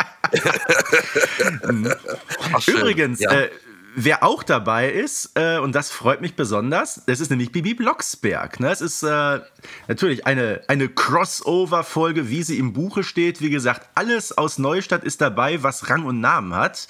Ach, 2.53 2.67
Übrigens, 2.67 3.19
ja. 3.19 3.31
äh, 3.31 3.49
Wer 3.97 4.23
auch 4.23 4.43
dabei 4.43 4.91
ist, 4.91 5.31
äh, 5.35 5.57
und 5.57 5.73
das 5.73 5.89
freut 5.89 6.19
mich 6.19 6.35
besonders, 6.35 7.01
das 7.05 7.21
ist 7.21 7.29
nämlich 7.29 7.53
Bibi 7.53 7.75
Blocksberg. 7.75 8.59
Ne? 8.59 8.69
Es 8.69 8.81
ist 8.81 9.03
äh, 9.03 9.39
natürlich 9.87 10.27
eine, 10.27 10.61
eine 10.67 10.89
Crossover-Folge, 10.89 12.29
wie 12.29 12.43
sie 12.43 12.59
im 12.59 12.73
Buche 12.73 13.03
steht. 13.03 13.39
Wie 13.39 13.49
gesagt, 13.49 13.87
alles 13.95 14.37
aus 14.37 14.57
Neustadt 14.57 15.05
ist 15.05 15.21
dabei, 15.21 15.63
was 15.63 15.89
Rang 15.89 16.03
und 16.03 16.19
Namen 16.19 16.53
hat. 16.53 16.87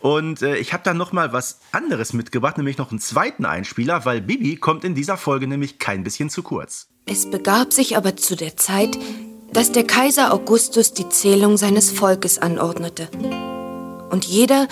Und 0.00 0.42
äh, 0.42 0.56
ich 0.56 0.72
habe 0.72 0.82
da 0.82 0.92
noch 0.92 1.12
mal 1.12 1.32
was 1.32 1.60
anderes 1.70 2.14
mitgebracht, 2.14 2.58
nämlich 2.58 2.78
noch 2.78 2.90
einen 2.90 2.98
zweiten 2.98 3.44
Einspieler, 3.44 4.04
weil 4.04 4.20
Bibi 4.20 4.56
kommt 4.56 4.82
in 4.82 4.96
dieser 4.96 5.16
Folge 5.16 5.46
nämlich 5.46 5.78
kein 5.78 6.02
bisschen 6.02 6.30
zu 6.30 6.42
kurz. 6.42 6.88
Es 7.06 7.30
begab 7.30 7.72
sich 7.72 7.96
aber 7.96 8.16
zu 8.16 8.34
der 8.34 8.56
Zeit, 8.56 8.98
dass 9.52 9.70
der 9.70 9.84
Kaiser 9.84 10.34
Augustus 10.34 10.94
die 10.94 11.08
Zählung 11.10 11.56
seines 11.56 11.92
Volkes 11.92 12.38
anordnete. 12.38 13.08
Und 14.10 14.24
jeder 14.24 14.66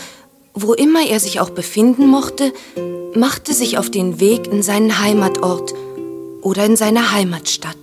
wo 0.54 0.74
immer 0.74 1.06
er 1.06 1.20
sich 1.20 1.40
auch 1.40 1.50
befinden 1.50 2.06
mochte, 2.06 2.52
machte 3.14 3.54
sich 3.54 3.78
auf 3.78 3.90
den 3.90 4.20
Weg 4.20 4.46
in 4.46 4.62
seinen 4.62 5.00
Heimatort 5.00 5.74
oder 6.42 6.64
in 6.64 6.76
seine 6.76 7.12
Heimatstadt. 7.12 7.76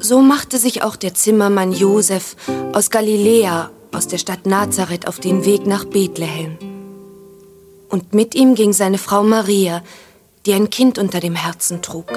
So 0.00 0.20
machte 0.22 0.56
sich 0.56 0.82
auch 0.82 0.96
der 0.96 1.12
Zimmermann 1.12 1.72
Josef 1.72 2.36
aus 2.72 2.88
Galiläa, 2.88 3.70
aus 3.92 4.08
der 4.08 4.16
Stadt 4.16 4.46
Nazareth, 4.46 5.06
auf 5.06 5.20
den 5.20 5.44
Weg 5.44 5.66
nach 5.66 5.84
Bethlehem. 5.84 6.56
Und 7.90 8.14
mit 8.14 8.34
ihm 8.34 8.54
ging 8.54 8.72
seine 8.72 8.96
Frau 8.96 9.22
Maria, 9.22 9.82
die 10.46 10.54
ein 10.54 10.70
Kind 10.70 10.98
unter 10.98 11.20
dem 11.20 11.34
Herzen 11.34 11.82
trug. 11.82 12.10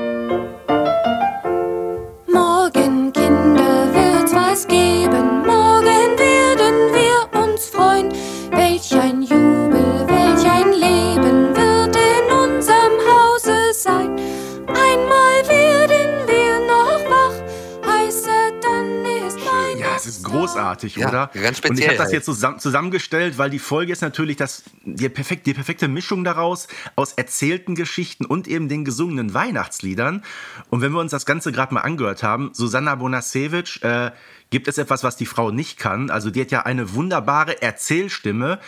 Großartig, 20.51 20.95
ja, 20.95 21.09
oder? 21.09 21.29
Ganz 21.33 21.57
speziell. 21.57 21.71
Und 21.71 21.79
ich 21.79 21.87
habe 21.87 21.97
das 21.97 22.11
jetzt 22.11 22.25
zusammen, 22.25 22.59
zusammengestellt, 22.59 23.37
weil 23.37 23.49
die 23.49 23.59
Folge 23.59 23.91
ist 23.91 24.01
natürlich 24.01 24.37
das, 24.37 24.63
die, 24.83 25.09
perfekt, 25.09 25.45
die 25.45 25.53
perfekte 25.53 25.87
Mischung 25.87 26.23
daraus 26.23 26.67
aus 26.95 27.13
erzählten 27.13 27.75
Geschichten 27.75 28.25
und 28.25 28.47
eben 28.47 28.69
den 28.69 28.85
gesungenen 28.85 29.33
Weihnachtsliedern. 29.33 30.23
Und 30.69 30.81
wenn 30.81 30.91
wir 30.91 30.99
uns 30.99 31.11
das 31.11 31.25
Ganze 31.25 31.51
gerade 31.51 31.73
mal 31.73 31.81
angehört 31.81 32.23
haben, 32.23 32.51
Susanna 32.53 32.95
Bonasewicz, 32.95 33.81
äh, 33.83 34.11
gibt 34.49 34.67
es 34.67 34.77
etwas, 34.77 35.03
was 35.03 35.15
die 35.15 35.25
Frau 35.25 35.51
nicht 35.51 35.79
kann. 35.79 36.09
Also 36.09 36.29
die 36.29 36.41
hat 36.41 36.51
ja 36.51 36.63
eine 36.63 36.93
wunderbare 36.93 37.61
Erzählstimme 37.61 38.59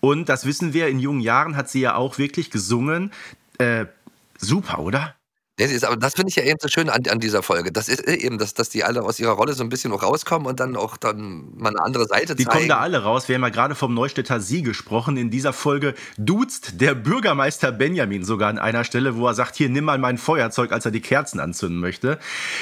und 0.00 0.28
das 0.28 0.44
wissen 0.44 0.74
wir, 0.74 0.88
in 0.88 0.98
jungen 0.98 1.20
Jahren 1.20 1.56
hat 1.56 1.70
sie 1.70 1.80
ja 1.80 1.94
auch 1.94 2.18
wirklich 2.18 2.50
gesungen. 2.50 3.10
Äh, 3.58 3.86
super, 4.38 4.80
oder? 4.80 5.14
Das 5.56 5.70
ist, 5.70 5.84
aber 5.84 5.96
das 5.96 6.14
finde 6.14 6.30
ich 6.30 6.36
ja 6.36 6.44
eben 6.44 6.58
so 6.58 6.68
schön 6.68 6.88
an, 6.88 7.02
an 7.10 7.20
dieser 7.20 7.42
Folge. 7.42 7.70
Das 7.70 7.88
ist 7.88 8.08
eben, 8.08 8.38
dass, 8.38 8.54
dass 8.54 8.70
die 8.70 8.82
alle 8.82 9.02
aus 9.02 9.20
ihrer 9.20 9.32
Rolle 9.32 9.52
so 9.52 9.62
ein 9.62 9.68
bisschen 9.68 9.92
auch 9.92 10.02
rauskommen 10.02 10.48
und 10.48 10.58
dann 10.58 10.74
auch 10.74 10.96
dann 10.96 11.50
mal 11.54 11.68
eine 11.68 11.82
andere 11.82 12.06
Seite 12.06 12.34
die 12.34 12.44
zeigen. 12.44 12.60
Die 12.60 12.68
kommen 12.68 12.68
da 12.68 12.78
alle 12.78 13.02
raus. 13.02 13.28
Wir 13.28 13.34
haben 13.34 13.42
ja 13.42 13.50
gerade 13.50 13.74
vom 13.74 13.92
Neustädter 13.92 14.40
Sie 14.40 14.62
gesprochen. 14.62 15.18
In 15.18 15.28
dieser 15.28 15.52
Folge 15.52 15.94
duzt 16.16 16.80
der 16.80 16.94
Bürgermeister 16.94 17.72
Benjamin 17.72 18.24
sogar 18.24 18.48
an 18.48 18.58
einer 18.58 18.84
Stelle, 18.84 19.16
wo 19.16 19.26
er 19.26 19.34
sagt, 19.34 19.54
hier, 19.54 19.68
nimm 19.68 19.84
mal 19.84 19.98
mein 19.98 20.16
Feuerzeug, 20.16 20.72
als 20.72 20.86
er 20.86 20.92
die 20.92 21.02
Kerzen 21.02 21.40
anzünden 21.40 21.78
möchte. 21.78 22.18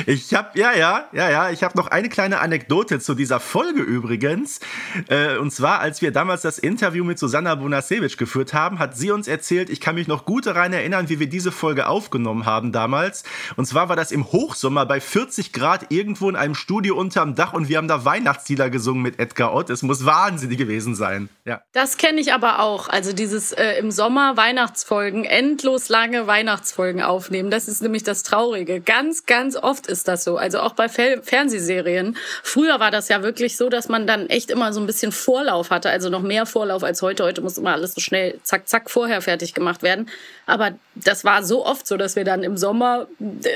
Ich 0.07 0.35
habe, 0.35 0.59
ja, 0.59 0.73
ja, 0.73 1.05
ja, 1.13 1.31
ja, 1.31 1.51
ich 1.51 1.63
habe 1.63 1.79
noch 1.79 1.87
eine 1.87 2.09
kleine 2.09 2.41
Anekdote 2.41 2.99
zu 2.99 3.15
dieser 3.15 3.39
Folge 3.39 3.83
übrigens. 3.83 4.59
Äh, 5.07 5.37
und 5.37 5.53
zwar, 5.53 5.79
als 5.79 6.03
wir 6.03 6.11
damals 6.11 6.43
das 6.43 6.59
Interview 6.59 7.05
mit 7.05 7.21
Susanna 7.21 7.55
Bonasewicz 7.55 8.17
geführt 8.17 8.55
haben, 8.55 8.81
hat 8.81 8.97
sie 8.97 9.13
uns 9.13 9.29
erzählt, 9.29 9.71
ich 9.71 9.81
kann 9.81 9.95
mich 9.95 10.09
noch 10.09 10.25
gut 10.25 10.47
daran 10.47 10.73
erinnern, 10.73 11.09
wie 11.09 11.21
wir 11.21 11.29
diese 11.29 11.53
Folge 11.53 11.87
aufgenommen 11.87 12.45
haben 12.45 12.73
damals 12.73 12.88
damals. 12.89 13.23
Und 13.57 13.67
zwar 13.67 13.91
war 13.91 13.97
das 13.97 14.11
im 14.11 14.33
Hochsommer 14.33 14.87
bei 14.87 15.01
40 15.01 15.53
Grad 15.53 15.91
irgendwo 15.91 16.31
in 16.31 16.37
einem 16.37 16.55
Studio 16.55 16.97
unterm 16.97 17.35
Dach 17.35 17.53
und 17.53 17.69
wir 17.69 17.77
haben 17.77 17.89
da 17.89 18.05
Weihnachtslieder 18.05 18.71
gesungen 18.71 19.03
mit 19.03 19.19
Edgar 19.19 19.55
Ott. 19.55 19.69
Es 19.69 19.83
muss 19.83 20.07
wahnsinnig 20.07 20.57
gewesen 20.57 20.95
sein. 20.95 21.29
Ja. 21.45 21.61
Das 21.73 21.99
kenne 21.99 22.21
ich 22.21 22.33
aber 22.33 22.61
auch. 22.61 22.89
Also 22.89 23.13
dieses 23.13 23.53
äh, 23.53 23.75
im 23.75 23.91
Sommer 23.91 24.39
Weihnachtsfolgen, 24.39 25.25
endlos 25.25 25.91
lange 25.91 26.27
Weihnachtsfolgen 26.27 27.03
aufnehmen. 27.03 27.51
Das 27.51 27.69
ist 27.69 27.83
nämlich 27.83 28.05
das 28.05 28.23
Traurige. 28.23 28.81
Ganz, 28.81 29.27
ganz 29.27 29.57
oft 29.57 29.87
ist 29.87 30.09
das 30.09 30.25
so. 30.25 30.39
Also 30.39 30.61
auch 30.61 30.73
bei 30.73 30.89
Fer 30.89 31.23
Fernsehserien. 31.23 32.17
Früher 32.43 32.81
war 32.81 32.91
das 32.91 33.09
ja 33.09 33.23
wirklich 33.23 33.57
so, 33.57 33.69
dass 33.69 33.89
man 33.89 34.07
dann 34.07 34.29
echt 34.29 34.51
immer 34.51 34.73
so 34.73 34.81
ein 34.81 34.87
bisschen 34.87 35.13
Vorlauf 35.13 35.71
hatte. 35.71 35.91
Also 35.91 36.09
noch 36.09 36.23
mehr 36.23 36.47
Vorlauf 36.47 36.83
als 36.83 37.03
heute. 37.03 37.25
Heute 37.25 37.43
muss 37.43 37.59
immer 37.59 37.73
alles 37.73 37.95
so 37.95 38.01
schnell 38.01 38.39
zack, 38.45 38.67
zack 38.67 38.91
vorher 38.91 39.21
fertig 39.21 39.53
gemacht 39.53 39.83
werden. 39.83 40.09
Aber 40.49 40.73
das 40.95 41.25
war 41.25 41.45
so 41.45 41.65
oft 41.65 41.87
so, 41.87 41.97
dass 41.97 42.17
wir 42.17 42.25
dann 42.25 42.43
im 42.43 42.57
Sommer 42.57 42.79
Sommer 42.79 43.07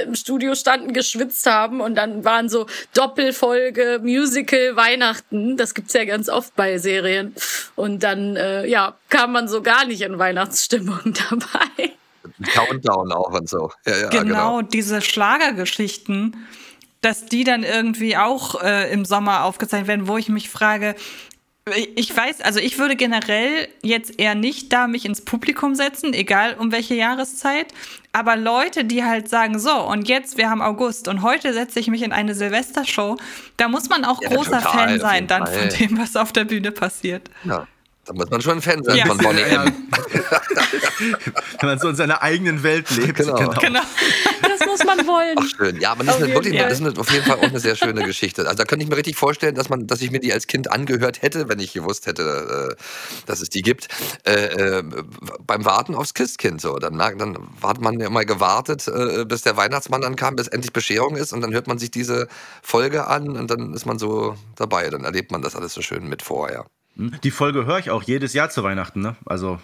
im 0.05 0.15
Studio 0.15 0.55
standen, 0.55 0.93
geschwitzt 0.93 1.47
haben 1.47 1.81
und 1.81 1.95
dann 1.95 2.25
waren 2.25 2.49
so 2.49 2.67
Doppelfolge, 2.95 4.01
Musical, 4.03 4.77
Weihnachten. 4.77 5.57
Das 5.57 5.75
gibt's 5.75 5.93
ja 5.93 6.05
ganz 6.05 6.29
oft 6.29 6.55
bei 6.57 6.79
Serien. 6.79 7.35
Und 7.77 8.03
dann, 8.03 8.37
äh, 8.37 8.67
ja, 8.67 8.97
kam 9.09 9.33
man 9.33 9.49
so 9.49 9.63
gar 9.63 9.85
nicht 9.85 10.03
in 10.03 10.19
Weihnachtsstimmung 10.19 11.01
dabei. 11.31 11.93
Countdown 12.55 13.13
auch 13.13 13.33
und 13.33 13.49
so. 13.49 13.71
Ja, 13.87 13.97
ja, 13.97 14.09
genau, 14.09 14.23
genau, 14.23 14.63
diese 14.63 15.01
Schlagergeschichten, 15.01 16.37
dass 17.01 17.27
die 17.27 17.45
dann 17.45 17.63
irgendwie 17.65 18.17
auch 18.17 18.63
äh, 18.63 18.93
im 18.93 19.05
Sommer 19.05 19.45
aufgezeichnet 19.45 19.89
werden, 19.89 20.09
wo 20.09 20.17
ich 20.17 20.29
mich 20.29 20.49
frage, 20.49 20.95
ich 21.95 22.17
weiß, 22.17 22.41
also 22.41 22.59
ich 22.59 22.79
würde 22.79 22.97
generell 22.97 23.69
jetzt 23.83 24.19
eher 24.19 24.35
nicht 24.35 24.73
da 24.73 24.89
mich 24.89 25.05
ins 25.05 25.25
Publikum 25.25 25.77
setzen, 25.77 26.13
egal 26.13 26.57
um 26.59 26.73
welche 26.73 26.95
Jahreszeit. 26.95 27.69
Aber 28.13 28.37
Leute, 28.37 28.85
die 28.85 29.05
halt 29.05 29.29
sagen, 29.29 29.59
so, 29.61 29.73
und 29.73 30.09
jetzt, 30.09 30.37
wir 30.37 30.51
haben 30.51 30.61
August 30.61 31.07
und 31.07 31.23
heute 31.23 31.53
setze 31.55 31.79
ich 31.79 31.87
mich 31.87 32.03
in 32.03 32.13
eine 32.13 32.35
Silvestershow, 32.35 33.17
da 33.57 33.69
muss 33.69 33.89
man 33.89 34.05
auch 34.05 34.21
ja, 34.21 34.31
großer 34.31 34.61
total, 34.61 34.89
Fan 34.89 35.01
sein 35.01 35.27
dann 35.29 35.47
Fall. 35.47 35.71
von 35.71 35.79
dem, 35.79 35.99
was 35.99 36.17
auf 36.17 36.33
der 36.33 36.45
Bühne 36.45 36.73
passiert. 36.73 37.31
Ja. 37.45 37.67
Da 38.05 38.13
muss 38.15 38.31
man 38.31 38.43
schon 38.43 38.55
ein 38.55 38.63
Fan 38.63 38.83
sein 38.83 38.97
ja. 38.97 39.07
von 39.07 39.17
Bonnie 39.19 39.43
M. 39.43 39.73
Wenn 41.61 41.69
man 41.69 41.79
so 41.79 41.89
in 41.89 41.95
seiner 41.95 42.21
eigenen 42.21 42.65
Welt 42.65 42.91
lebt. 42.91 43.15
Genau. 43.17 43.35
genau. 43.35 43.61
genau. 43.61 43.81
Das 44.43 44.67
muss 44.67 44.85
man 44.85 45.07
wollen. 45.07 45.37
Ach 45.39 45.49
schön. 45.57 45.81
Ja, 45.81 45.93
aber 45.93 46.05
das, 46.05 46.21
ist, 46.21 46.29
wirklich, 46.29 46.57
das 46.57 46.81
ist 46.81 46.99
auf 46.99 47.11
jeden 47.11 47.25
Fall 47.25 47.39
auch 47.39 47.43
eine 47.43 47.59
sehr 47.59 47.75
schöne 47.75 48.05
Geschichte. 48.05 48.43
Also 48.43 48.57
da 48.57 48.65
könnte 48.65 48.85
ich 48.85 48.91
mir 48.91 48.97
richtig 48.97 49.17
vorstellen, 49.17 49.55
dass, 49.55 49.69
man, 49.69 49.87
dass 49.87 50.01
ich 50.03 50.11
mir 50.11 50.21
die 50.21 50.33
als 50.33 50.47
Kind 50.47 50.71
angehört 50.71 51.23
hätte, 51.23 51.49
wenn 51.49 51.59
ich 51.59 51.73
gewusst 51.73 52.07
hätte, 52.07 52.77
äh, 52.79 52.83
dass 53.27 53.41
es 53.41 53.51
die 53.51 53.63
gibt. 53.63 53.89
Äh, 54.25 54.79
äh, 54.79 54.85
beim 55.47 55.65
Warten 55.65 55.95
aufs 55.95 56.15
Christkind. 56.15 56.61
So. 56.61 56.79
Dann, 56.79 56.99
dann 56.99 57.39
hat 57.63 57.81
man 57.81 57.99
ja 57.99 58.11
mal 58.11 58.25
gewartet, 58.25 58.87
äh, 58.89 59.25
bis 59.25 59.43
der 59.43 59.57
Weihnachtsmann 59.57 60.01
dann 60.01 60.17
kam, 60.17 60.37
bis 60.37 60.49
endlich 60.49 60.73
Bescherung 60.73 61.17
ist. 61.17 61.33
Und 61.33 61.41
dann 61.41 61.53
hört 61.53 61.67
man 61.67 61.79
sich 61.79 61.91
diese 61.91 62.29
Folge 62.63 63.07
an 63.07 63.37
und 63.37 63.51
dann 63.51 63.75
ist 63.75 63.87
man 63.87 63.99
so 63.99 64.37
dabei. 64.57 64.91
Dann 64.91 65.05
erlebt 65.05 65.33
man 65.33 65.43
das 65.43 65.57
alles 65.57 65.73
so 65.73 65.83
schön 65.83 66.09
mit 66.09 66.23
vorher. 66.23 66.67
Hm? 66.97 67.13
Die 67.23 67.31
Folge 67.31 67.67
höre 67.67 67.79
ich 67.79 67.91
auch 67.91 68.03
jedes 68.03 68.33
Jahr 68.35 68.51
zu 68.51 68.63
Weihnachten, 68.63 69.01
ne? 69.01 69.17
Also 69.25 69.59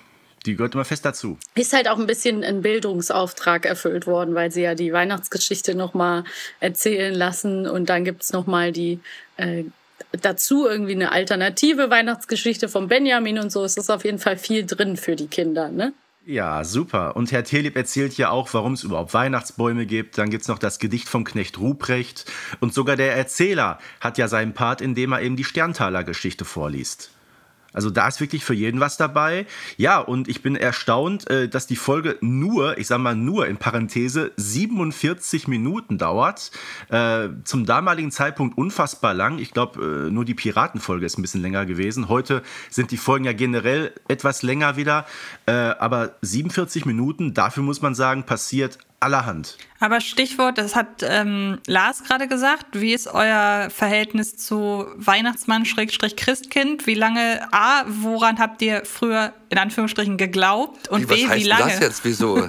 die 0.47 0.57
gehört 0.57 0.75
immer 0.75 0.85
fest 0.85 1.05
dazu. 1.05 1.37
Ist 1.55 1.73
halt 1.73 1.89
auch 1.89 1.99
ein 1.99 2.07
bisschen 2.07 2.45
ein 2.45 2.63
Bildungsauftrag 2.63 3.67
erfüllt 3.67 4.07
worden, 4.07 4.35
weil 4.35 4.51
sie 4.51 4.63
ja 4.63 4.75
die 4.75 4.93
Weihnachtsgeschichte 4.93 5.75
nochmal 5.75 6.25
erzählen 6.61 7.15
lassen 7.15 7.67
und 7.67 7.89
dann 7.89 8.05
gibt 8.05 8.23
es 8.23 8.33
nochmal 8.33 8.73
die 8.73 9.01
äh, 9.37 9.65
dazu 10.13 10.67
irgendwie 10.67 10.93
eine 10.93 11.13
alternative 11.13 11.91
Weihnachtsgeschichte 11.91 12.69
von 12.69 12.89
Benjamin 12.89 13.39
und 13.39 13.51
so. 13.51 13.65
Es 13.65 13.77
ist 13.77 13.91
auf 13.91 14.05
jeden 14.05 14.19
Fall 14.19 14.39
viel 14.39 14.65
drin 14.65 14.97
für 14.97 15.17
die 15.17 15.27
Kinder, 15.27 15.71
ne? 15.71 15.93
Ja, 16.25 16.63
super. 16.63 17.17
Und 17.17 17.33
Herr 17.33 17.43
Telib 17.43 17.75
erzählt 17.75 18.19
ja 18.19 18.29
auch, 18.29 18.53
warum 18.53 18.75
es 18.75 18.85
überhaupt 18.85 19.15
Weihnachtsbäume 19.15 19.87
gibt. 19.87 20.19
Dann 20.19 20.29
gibt 20.29 20.43
es 20.43 20.49
noch 20.49 20.59
das 20.59 20.79
Gedicht 20.79 21.09
vom 21.09 21.25
Knecht 21.25 21.59
Ruprecht. 21.59 22.27
Und 22.61 22.75
sogar 22.75 22.97
der 22.97 23.17
Erzähler 23.17 23.79
hat 24.01 24.19
ja 24.19 24.29
seinen 24.29 24.53
Part, 24.53 24.83
indem 24.83 25.13
er 25.13 25.23
eben 25.23 25.37
die 25.37 25.45
Sterntaler-Geschichte 25.45 26.45
vorliest. 26.45 27.13
Also 27.73 27.91
da 27.91 28.09
ist 28.09 28.21
wirklich 28.21 28.45
für 28.45 28.55
jeden 28.55 28.81
was 28.81 28.97
dabei. 28.97 29.47
Ja, 29.77 29.99
und 29.99 30.29
ich 30.29 30.43
bin 30.43 30.57
erstaunt, 30.57 31.29
äh, 31.31 31.49
dass 31.49 31.67
die 31.67 31.77
Folge 31.77 32.17
nur, 32.21 32.79
ich 32.79 32.87
sag 32.87 32.99
mal 32.99 33.15
nur 33.15 33.47
in 33.47 33.59
Parenthese, 33.59 34.33
47 34.37 35.49
Minuten 35.49 35.99
dauert. 35.99 36.51
Äh, 36.89 37.29
zum 37.45 37.67
damaligen 37.67 38.11
Zeitpunkt 38.11 38.57
unfassbar 38.57 39.13
lang. 39.13 39.39
Ich 39.39 39.53
glaube, 39.53 40.07
äh, 40.09 40.11
nur 40.11 40.25
die 40.25 40.35
Piratenfolge 40.35 41.05
ist 41.05 41.19
ein 41.19 41.23
bisschen 41.23 41.43
länger 41.43 41.67
gewesen. 41.67 42.09
Heute 42.09 42.43
sind 42.71 42.91
die 42.91 42.97
Folgen 42.97 43.27
ja 43.27 43.33
generell 43.33 43.93
etwas 44.09 44.43
länger 44.43 44.77
wieder. 44.77 45.07
Aber 45.47 46.17
47 46.21 46.85
Minuten, 46.85 47.33
dafür 47.35 47.63
muss 47.63 47.81
man 47.81 47.95
sagen, 47.95 48.25
passiert 48.25 48.79
allerhand. 49.01 49.57
Aber 49.81 50.01
Stichwort, 50.01 50.59
das 50.59 50.75
hat 50.75 51.03
ähm, 51.03 51.61
Lars 51.67 52.03
gerade 52.05 52.29
gesagt. 52.29 52.67
Wie 52.73 52.93
ist 52.93 53.07
euer 53.07 53.69
Verhältnis 53.71 54.37
zu 54.37 54.87
Weihnachtsmann-Christkind? 54.97 56.87
Wie 56.87 56.95
lange, 56.95 57.47
A, 57.53 57.85
woran 57.87 58.39
habt 58.39 58.61
ihr 58.63 58.85
früher 58.85 59.33
in 59.51 59.59
Anführungsstrichen 59.59 60.17
geglaubt? 60.17 60.89
Und 60.89 61.09
wie, 61.11 61.27
B, 61.27 61.35
wie 61.35 61.45
lange? 61.45 61.73
das 61.73 61.81
jetzt? 61.81 62.05
Wieso? 62.05 62.49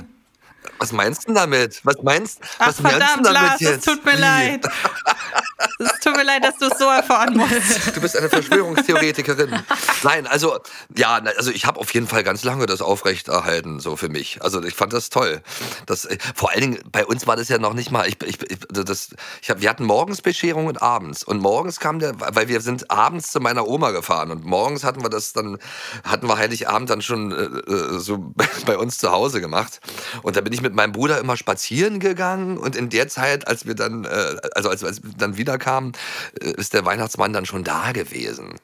Was 0.80 0.91
meinst 0.91 1.28
du 1.28 1.34
damit? 1.34 1.82
Was 1.84 2.02
meinst, 2.04 2.39
Ach, 2.58 2.68
was 2.68 2.82
verdammt, 2.82 3.02
meinst 3.02 3.20
du 3.20 3.24
damit 3.24 3.41
Lars, 3.50 3.60
jetzt? 3.62 3.88
Es 3.88 3.93
tut 3.93 4.06
mir 4.06 4.18
leid. 4.18 4.66
Es 5.80 5.99
tut 6.01 6.16
mir 6.16 6.24
leid, 6.24 6.43
dass 6.43 6.57
du 6.57 6.68
es 6.68 6.78
so 6.78 6.86
erfahren 6.86 7.36
musst. 7.36 7.93
Du 7.93 8.01
bist 8.01 8.16
eine 8.18 8.30
Verschwörungstheoretikerin. 8.30 9.64
Nein, 10.03 10.28
also 10.28 10.60
ja, 10.95 11.16
also 11.38 11.51
ich 11.51 11.66
habe 11.66 11.80
auf 11.80 11.93
jeden 11.93 12.07
Fall 12.07 12.24
ganz 12.24 12.43
lange 12.43 12.66
das 12.66 12.82
aufrechterhalten, 12.82 13.80
so 13.80 13.95
für 13.95 14.10
mich. 14.10 14.41
Also 14.41 14.64
ich 14.64 14.74
fand 14.74 14.93
das 14.93 15.10
toll. 15.10 15.41
Das, 15.86 16.07
vor 16.36 16.51
allen 16.51 16.62
Dingen, 16.62 16.80
bei 16.91 17.05
uns 17.05 17.28
war 17.28 17.36
das 17.36 17.49
ja 17.49 17.57
noch 17.57 17.74
nicht 17.74 17.91
mal, 17.91 18.07
ich, 18.07 18.18
ich, 18.24 18.38
das, 18.70 19.10
ich 19.41 19.49
hab, 19.49 19.62
wir 19.62 19.70
hatten 19.70 19.86
morgens 19.86 20.22
Bescherung 20.22 20.68
und 20.68 20.82
abends. 20.82 21.24
Und 21.24 21.39
morgens 21.39 21.80
kam 21.80 21.99
der, 21.99 22.14
weil 22.20 22.47
wir 22.47 22.62
sind 22.62 22.89
abends 22.91 23.32
zu 23.32 23.39
meiner 23.39 23.68
Oma 23.68 23.91
gefahren 23.91 24.32
und 24.32 24.45
morgens 24.45 24.84
hatten 24.84 25.03
wir 25.03 25.10
das 25.10 25.34
dann, 25.34 25.57
hatten 26.03 26.28
wir 26.28 26.38
Heiligabend 26.38 26.89
dann 26.89 27.01
schon 27.01 27.32
äh, 27.32 27.72
äh 27.72 27.99
so 27.99 28.34
bei 28.66 28.78
uns 28.78 28.97
zu 28.97 29.12
Hause 29.12 29.41
gemacht. 29.41 29.82
Und 30.22 30.36
da 30.36 30.41
bin 30.41 30.53
ich 30.53 30.62
mit 30.62 30.74
meinem 30.74 30.91
Bruder 30.91 31.20
immer 31.20 31.38
spazieren 31.38 31.99
gegangen 31.99 32.57
und 32.57 32.76
in 32.76 32.89
der 32.89 33.07
Zeit, 33.07 33.47
als 33.47 33.66
wir 33.66 33.76
dann, 33.76 34.05
äh, 34.05 34.38
also 34.55 34.70
als, 34.70 34.84
als 34.84 35.03
wir 35.03 35.12
dann 35.18 35.38
wiederkamen, 35.50 35.93
äh, 36.39 36.52
ist 36.52 36.74
der 36.74 36.86
Weihnachtsmann 36.86 37.34
dann 37.34 37.45
schon 37.45 37.64
da 37.64 37.91
gewesen. 37.91 38.56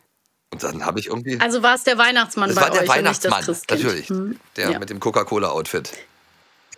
Und 0.53 0.63
dann 0.63 0.86
habe 0.86 0.99
ich 0.99 1.07
irgendwie. 1.07 1.39
Also 1.39 1.63
war 1.63 1.75
es 1.75 1.83
der 1.83 1.97
Weihnachtsmann 1.97 2.49
das 2.49 2.55
bei 2.55 2.61
war 2.61 2.71
der 2.71 2.83
euch 2.83 2.89
Weihnachtsmann, 2.89 3.43
natürlich. 3.69 4.09
Hm. 4.09 4.39
Der 4.55 4.71
ja. 4.71 4.79
mit 4.79 4.89
dem 4.89 4.99
Coca-Cola-Outfit. 4.99 5.91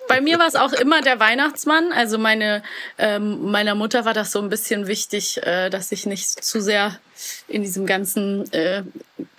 Bei 0.07 0.21
mir 0.21 0.39
war 0.39 0.47
es 0.47 0.55
auch 0.55 0.73
immer 0.73 1.01
der 1.01 1.19
Weihnachtsmann. 1.19 1.91
Also 1.91 2.17
meine 2.17 2.63
ähm, 2.97 3.51
meiner 3.51 3.75
Mutter 3.75 4.05
war 4.05 4.13
das 4.13 4.31
so 4.31 4.39
ein 4.39 4.49
bisschen 4.49 4.87
wichtig, 4.87 5.41
äh, 5.43 5.69
dass 5.69 5.91
ich 5.91 6.05
nicht 6.05 6.43
zu 6.43 6.61
sehr 6.61 6.99
in 7.47 7.63
diesem 7.63 7.85
ganzen 7.85 8.51
äh, 8.53 8.83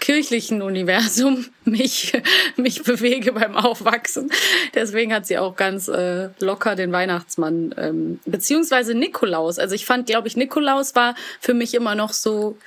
kirchlichen 0.01 0.63
Universum 0.63 1.47
mich 1.65 2.13
mich 2.57 2.83
bewege 2.83 3.33
beim 3.33 3.57
Aufwachsen. 3.57 4.31
Deswegen 4.75 5.15
hat 5.15 5.27
sie 5.27 5.39
auch 5.39 5.57
ganz 5.57 5.89
äh, 5.89 6.31
locker 6.41 6.75
den 6.75 6.93
Weihnachtsmann 6.93 7.75
ähm, 7.79 8.21
beziehungsweise 8.25 8.95
Nikolaus. 8.95 9.59
Also 9.59 9.75
ich 9.75 9.87
fand, 9.87 10.07
glaube 10.07 10.29
ich, 10.29 10.37
Nikolaus 10.37 10.95
war 10.95 11.15
für 11.41 11.55
mich 11.55 11.75
immer 11.75 11.95
noch 11.95 12.13
so 12.13 12.59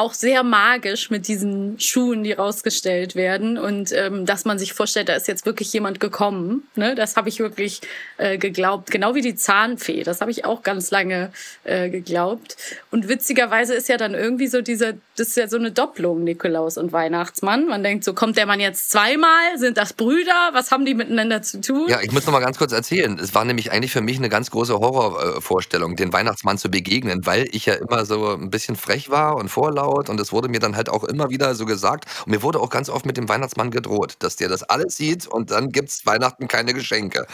auch 0.00 0.14
sehr 0.14 0.42
magisch 0.42 1.10
mit 1.10 1.28
diesen 1.28 1.78
Schuhen, 1.78 2.24
die 2.24 2.32
rausgestellt 2.32 3.16
werden 3.16 3.58
und 3.58 3.92
ähm, 3.92 4.24
dass 4.24 4.46
man 4.46 4.58
sich 4.58 4.72
vorstellt, 4.72 5.10
da 5.10 5.12
ist 5.12 5.28
jetzt 5.28 5.44
wirklich 5.44 5.70
jemand 5.74 6.00
gekommen. 6.00 6.62
Ne? 6.74 6.94
Das 6.94 7.16
habe 7.16 7.28
ich 7.28 7.38
wirklich 7.38 7.82
äh, 8.16 8.38
geglaubt, 8.38 8.90
genau 8.90 9.14
wie 9.14 9.20
die 9.20 9.34
Zahnfee. 9.34 10.02
Das 10.02 10.22
habe 10.22 10.30
ich 10.30 10.46
auch 10.46 10.62
ganz 10.62 10.90
lange 10.90 11.32
äh, 11.64 11.90
geglaubt. 11.90 12.56
Und 12.90 13.08
witzigerweise 13.08 13.74
ist 13.74 13.90
ja 13.90 13.98
dann 13.98 14.14
irgendwie 14.14 14.46
so 14.46 14.62
dieser, 14.62 14.94
das 15.16 15.28
ist 15.28 15.36
ja 15.36 15.48
so 15.48 15.58
eine 15.58 15.70
Doppelung 15.70 16.24
Nikolaus 16.24 16.78
und 16.78 16.92
Weihnachtsmann. 16.92 17.66
Man 17.66 17.82
denkt, 17.82 18.02
so 18.04 18.14
kommt 18.14 18.38
der 18.38 18.46
Mann 18.46 18.58
jetzt 18.58 18.90
zweimal? 18.90 19.58
Sind 19.58 19.76
das 19.76 19.92
Brüder? 19.92 20.48
Was 20.52 20.70
haben 20.70 20.86
die 20.86 20.94
miteinander 20.94 21.42
zu 21.42 21.60
tun? 21.60 21.88
Ja, 21.90 22.00
ich 22.00 22.12
muss 22.12 22.24
noch 22.24 22.32
mal 22.32 22.40
ganz 22.40 22.56
kurz 22.56 22.72
erzählen. 22.72 23.18
Es 23.18 23.34
war 23.34 23.44
nämlich 23.44 23.70
eigentlich 23.70 23.92
für 23.92 24.00
mich 24.00 24.16
eine 24.16 24.30
ganz 24.30 24.50
große 24.50 24.78
Horrorvorstellung, 24.78 25.94
den 25.96 26.10
Weihnachtsmann 26.10 26.56
zu 26.56 26.70
begegnen, 26.70 27.26
weil 27.26 27.46
ich 27.52 27.66
ja 27.66 27.74
immer 27.74 28.06
so 28.06 28.30
ein 28.30 28.48
bisschen 28.48 28.76
frech 28.76 29.10
war 29.10 29.36
und 29.36 29.50
vorlaut 29.50 29.89
laut 29.90 30.08
und 30.08 30.20
es 30.20 30.32
wurde 30.32 30.48
mir 30.48 30.60
dann 30.60 30.76
halt 30.76 30.88
auch 30.88 31.04
immer 31.04 31.30
wieder 31.30 31.54
so 31.54 31.66
gesagt 31.66 32.06
und 32.24 32.30
mir 32.30 32.42
wurde 32.42 32.60
auch 32.60 32.70
ganz 32.70 32.88
oft 32.88 33.06
mit 33.06 33.16
dem 33.16 33.28
Weihnachtsmann 33.28 33.70
gedroht, 33.70 34.16
dass 34.20 34.36
der 34.36 34.48
das 34.48 34.62
alles 34.62 34.96
sieht 34.96 35.26
und 35.26 35.50
dann 35.50 35.70
gibt 35.70 35.88
es 35.90 36.06
Weihnachten 36.06 36.48
keine 36.48 36.74
Geschenke. 36.74 37.26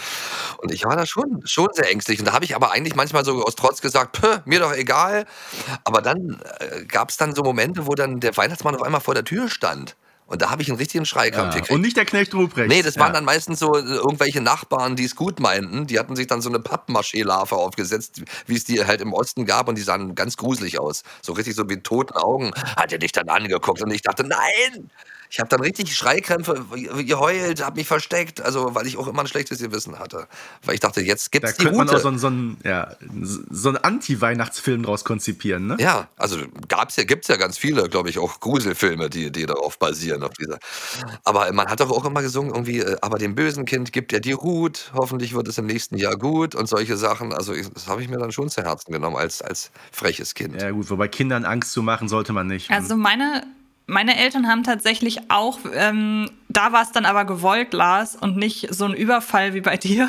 Und 0.59 0.73
ich 0.73 0.85
war 0.85 0.97
da 0.97 1.07
schon, 1.07 1.43
schon 1.45 1.69
sehr 1.73 1.91
ängstlich 1.91 2.19
und 2.19 2.27
da 2.27 2.33
habe 2.33 2.45
ich 2.45 2.57
aber 2.57 2.73
eigentlich 2.73 2.97
manchmal 2.97 3.25
so 3.25 3.43
aus 3.45 3.55
Trotz 3.57 3.81
gesagt, 3.81 4.21
mir 4.45 4.61
doch 4.61 4.73
egal. 4.73 5.27
Aber 5.85 6.03
dann 6.03 6.41
äh, 6.59 6.85
gab 6.85 7.11
es 7.11 7.17
dann 7.17 7.35
so 7.35 7.43
Momente, 7.43 7.87
wo 7.87 7.95
dann 7.95 8.21
der 8.21 8.37
Weihnachtsmann 8.37 8.75
auf 8.75 8.83
einmal 8.83 9.01
vor 9.01 9.15
der 9.15 9.25
Tür 9.25 9.49
stand. 9.49 9.97
Und 10.27 10.43
da 10.43 10.51
habe 10.51 10.61
ich 10.61 10.69
einen 10.69 10.79
richtigen 10.79 11.07
Schreikrampf 11.07 11.55
ja. 11.55 11.61
gekriegt. 11.61 11.71
Und 11.71 11.83
nicht 11.83 11.97
der 11.97 12.05
Knecht 12.05 12.35
Ruprecht. 12.35 12.69
Nee, 12.69 12.83
das 12.83 12.99
waren 12.99 13.13
dann 13.13 13.25
meistens 13.25 13.61
so 13.61 13.77
äh, 13.77 13.81
irgendwelche 13.81 14.41
Nachbarn, 14.41 14.97
die 14.97 15.05
es 15.05 15.15
gut 15.15 15.39
meinten. 15.39 15.87
Die 15.87 15.99
hatten 15.99 16.17
sich 16.17 16.27
dann 16.27 16.43
so 16.43 16.49
eine 16.49 16.59
Pappmaché-Larve 16.59 17.55
aufgesetzt, 17.55 18.23
wie 18.47 18.57
es 18.57 18.65
die 18.65 18.85
halt 18.85 19.01
im 19.01 19.13
Osten 19.13 19.47
gab. 19.47 19.69
Und 19.69 19.79
die 19.79 19.83
sahen 19.83 20.17
ganz 20.17 20.37
gruselig 20.37 20.81
aus. 20.81 21.05
So 21.23 21.33
richtig 21.33 21.55
so 21.55 21.69
wie 21.69 21.77
toten 21.77 22.15
Augen. 22.15 22.53
Hat 22.77 22.93
er 22.93 22.99
dich 22.99 23.13
dann 23.13 23.29
angeguckt. 23.29 23.83
Und 23.83 23.93
ich 23.93 24.03
dachte, 24.03 24.25
nein, 24.25 24.91
ich 25.31 25.41
habe 25.41 25.49
dann 25.49 25.61
richtig 25.61 25.95
Schreikrämpfe 25.97 26.65
geheult, 27.05 27.65
habe 27.65 27.77
mich 27.77 27.87
versteckt, 27.87 28.41
also 28.41 28.75
weil 28.75 28.87
ich 28.87 28.97
auch 28.97 29.07
immer 29.07 29.21
ein 29.21 29.27
schlechtes 29.27 29.59
Gewissen 29.59 29.99
hatte. 29.99 30.27
Weil 30.65 30.75
ich 30.75 30.81
dachte, 30.81 31.01
jetzt 31.01 31.33
gibt 31.33 31.47
es 31.47 31.57
die 31.57 31.65
könnte 31.65 31.79
man 31.79 31.89
auch 31.89 31.99
so, 31.99 32.09
einen, 32.09 32.19
so 32.19 32.27
einen, 32.29 32.57
ja, 32.65 32.97
so 33.51 33.69
einen 33.69 33.79
Anti-Weihnachtsfilm 33.79 34.83
draus 34.83 35.05
konzipieren, 35.05 35.67
ne? 35.67 35.77
Ja, 35.79 36.09
also 36.17 36.39
gab's 36.69 36.97
ja, 36.97 37.05
gibt 37.05 37.25
es 37.25 37.29
ja 37.29 37.37
ganz 37.37 37.59
viele, 37.59 37.89
glaube 37.89 38.11
ich, 38.11 38.19
auch 38.19 38.41
Gruselfilme, 38.41 39.11
die, 39.11 39.31
die 39.31 39.47
darauf 39.47 39.79
basieren, 39.79 40.23
auf 40.23 40.33
dieser. 40.35 40.59
Aber 41.25 41.53
man 41.53 41.69
hat 41.69 41.81
doch 41.81 41.91
auch 41.91 42.05
immer 42.05 42.23
gesungen, 42.23 42.53
irgendwie, 42.53 42.81
äh, 42.81 42.97
aber 43.01 43.19
dem 43.19 43.35
bösen 43.35 43.65
Kind 43.65 43.93
gibt 43.93 44.13
er 44.13 44.21
die 44.21 44.33
Ruth, 44.33 44.91
hoffentlich 44.95 45.35
wird 45.35 45.49
es 45.49 45.59
im 45.59 45.67
nächsten 45.67 45.97
Jahr 45.97 46.17
gut 46.17 46.55
und 46.55 46.67
solche 46.69 46.97
Sachen. 46.97 47.33
Also 47.33 47.53
ich, 47.53 47.69
das 47.69 47.87
habe 47.89 48.03
ich 48.03 48.09
mir 48.09 48.19
dann 48.19 48.33
schon 48.33 48.49
zu 48.49 48.63
Herzen 48.63 48.93
genommen 48.93 49.17
als, 49.17 49.43
als 49.43 49.71
freches 49.93 50.35
Kind. 50.35 50.61
Ja 50.61 50.71
gut, 50.71 50.91
wobei 50.91 51.09
Kindern 51.09 51.45
Angst 51.45 51.73
zu 51.73 51.83
machen 51.83 52.09
sollte 52.09 52.33
man 52.33 52.47
nicht. 52.47 52.71
Also 52.71 52.97
meine 52.97 53.43
meine 53.87 54.19
Eltern 54.19 54.49
haben 54.49 54.65
tatsächlich 54.65 55.31
auch 55.31 55.59
ähm, 55.75 56.29
da 56.57 56.73
war 56.73 56.83
es 56.83 56.91
dann 56.91 57.05
aber 57.05 57.27
gewollt, 57.27 57.75
Lars, 57.75 58.17
und 58.17 58.39
nicht 58.39 58.69
so 58.75 58.87
ein 58.87 58.95
Überfall 58.95 59.53
wie 59.53 59.61
bei 59.61 59.77
dir. 59.77 60.09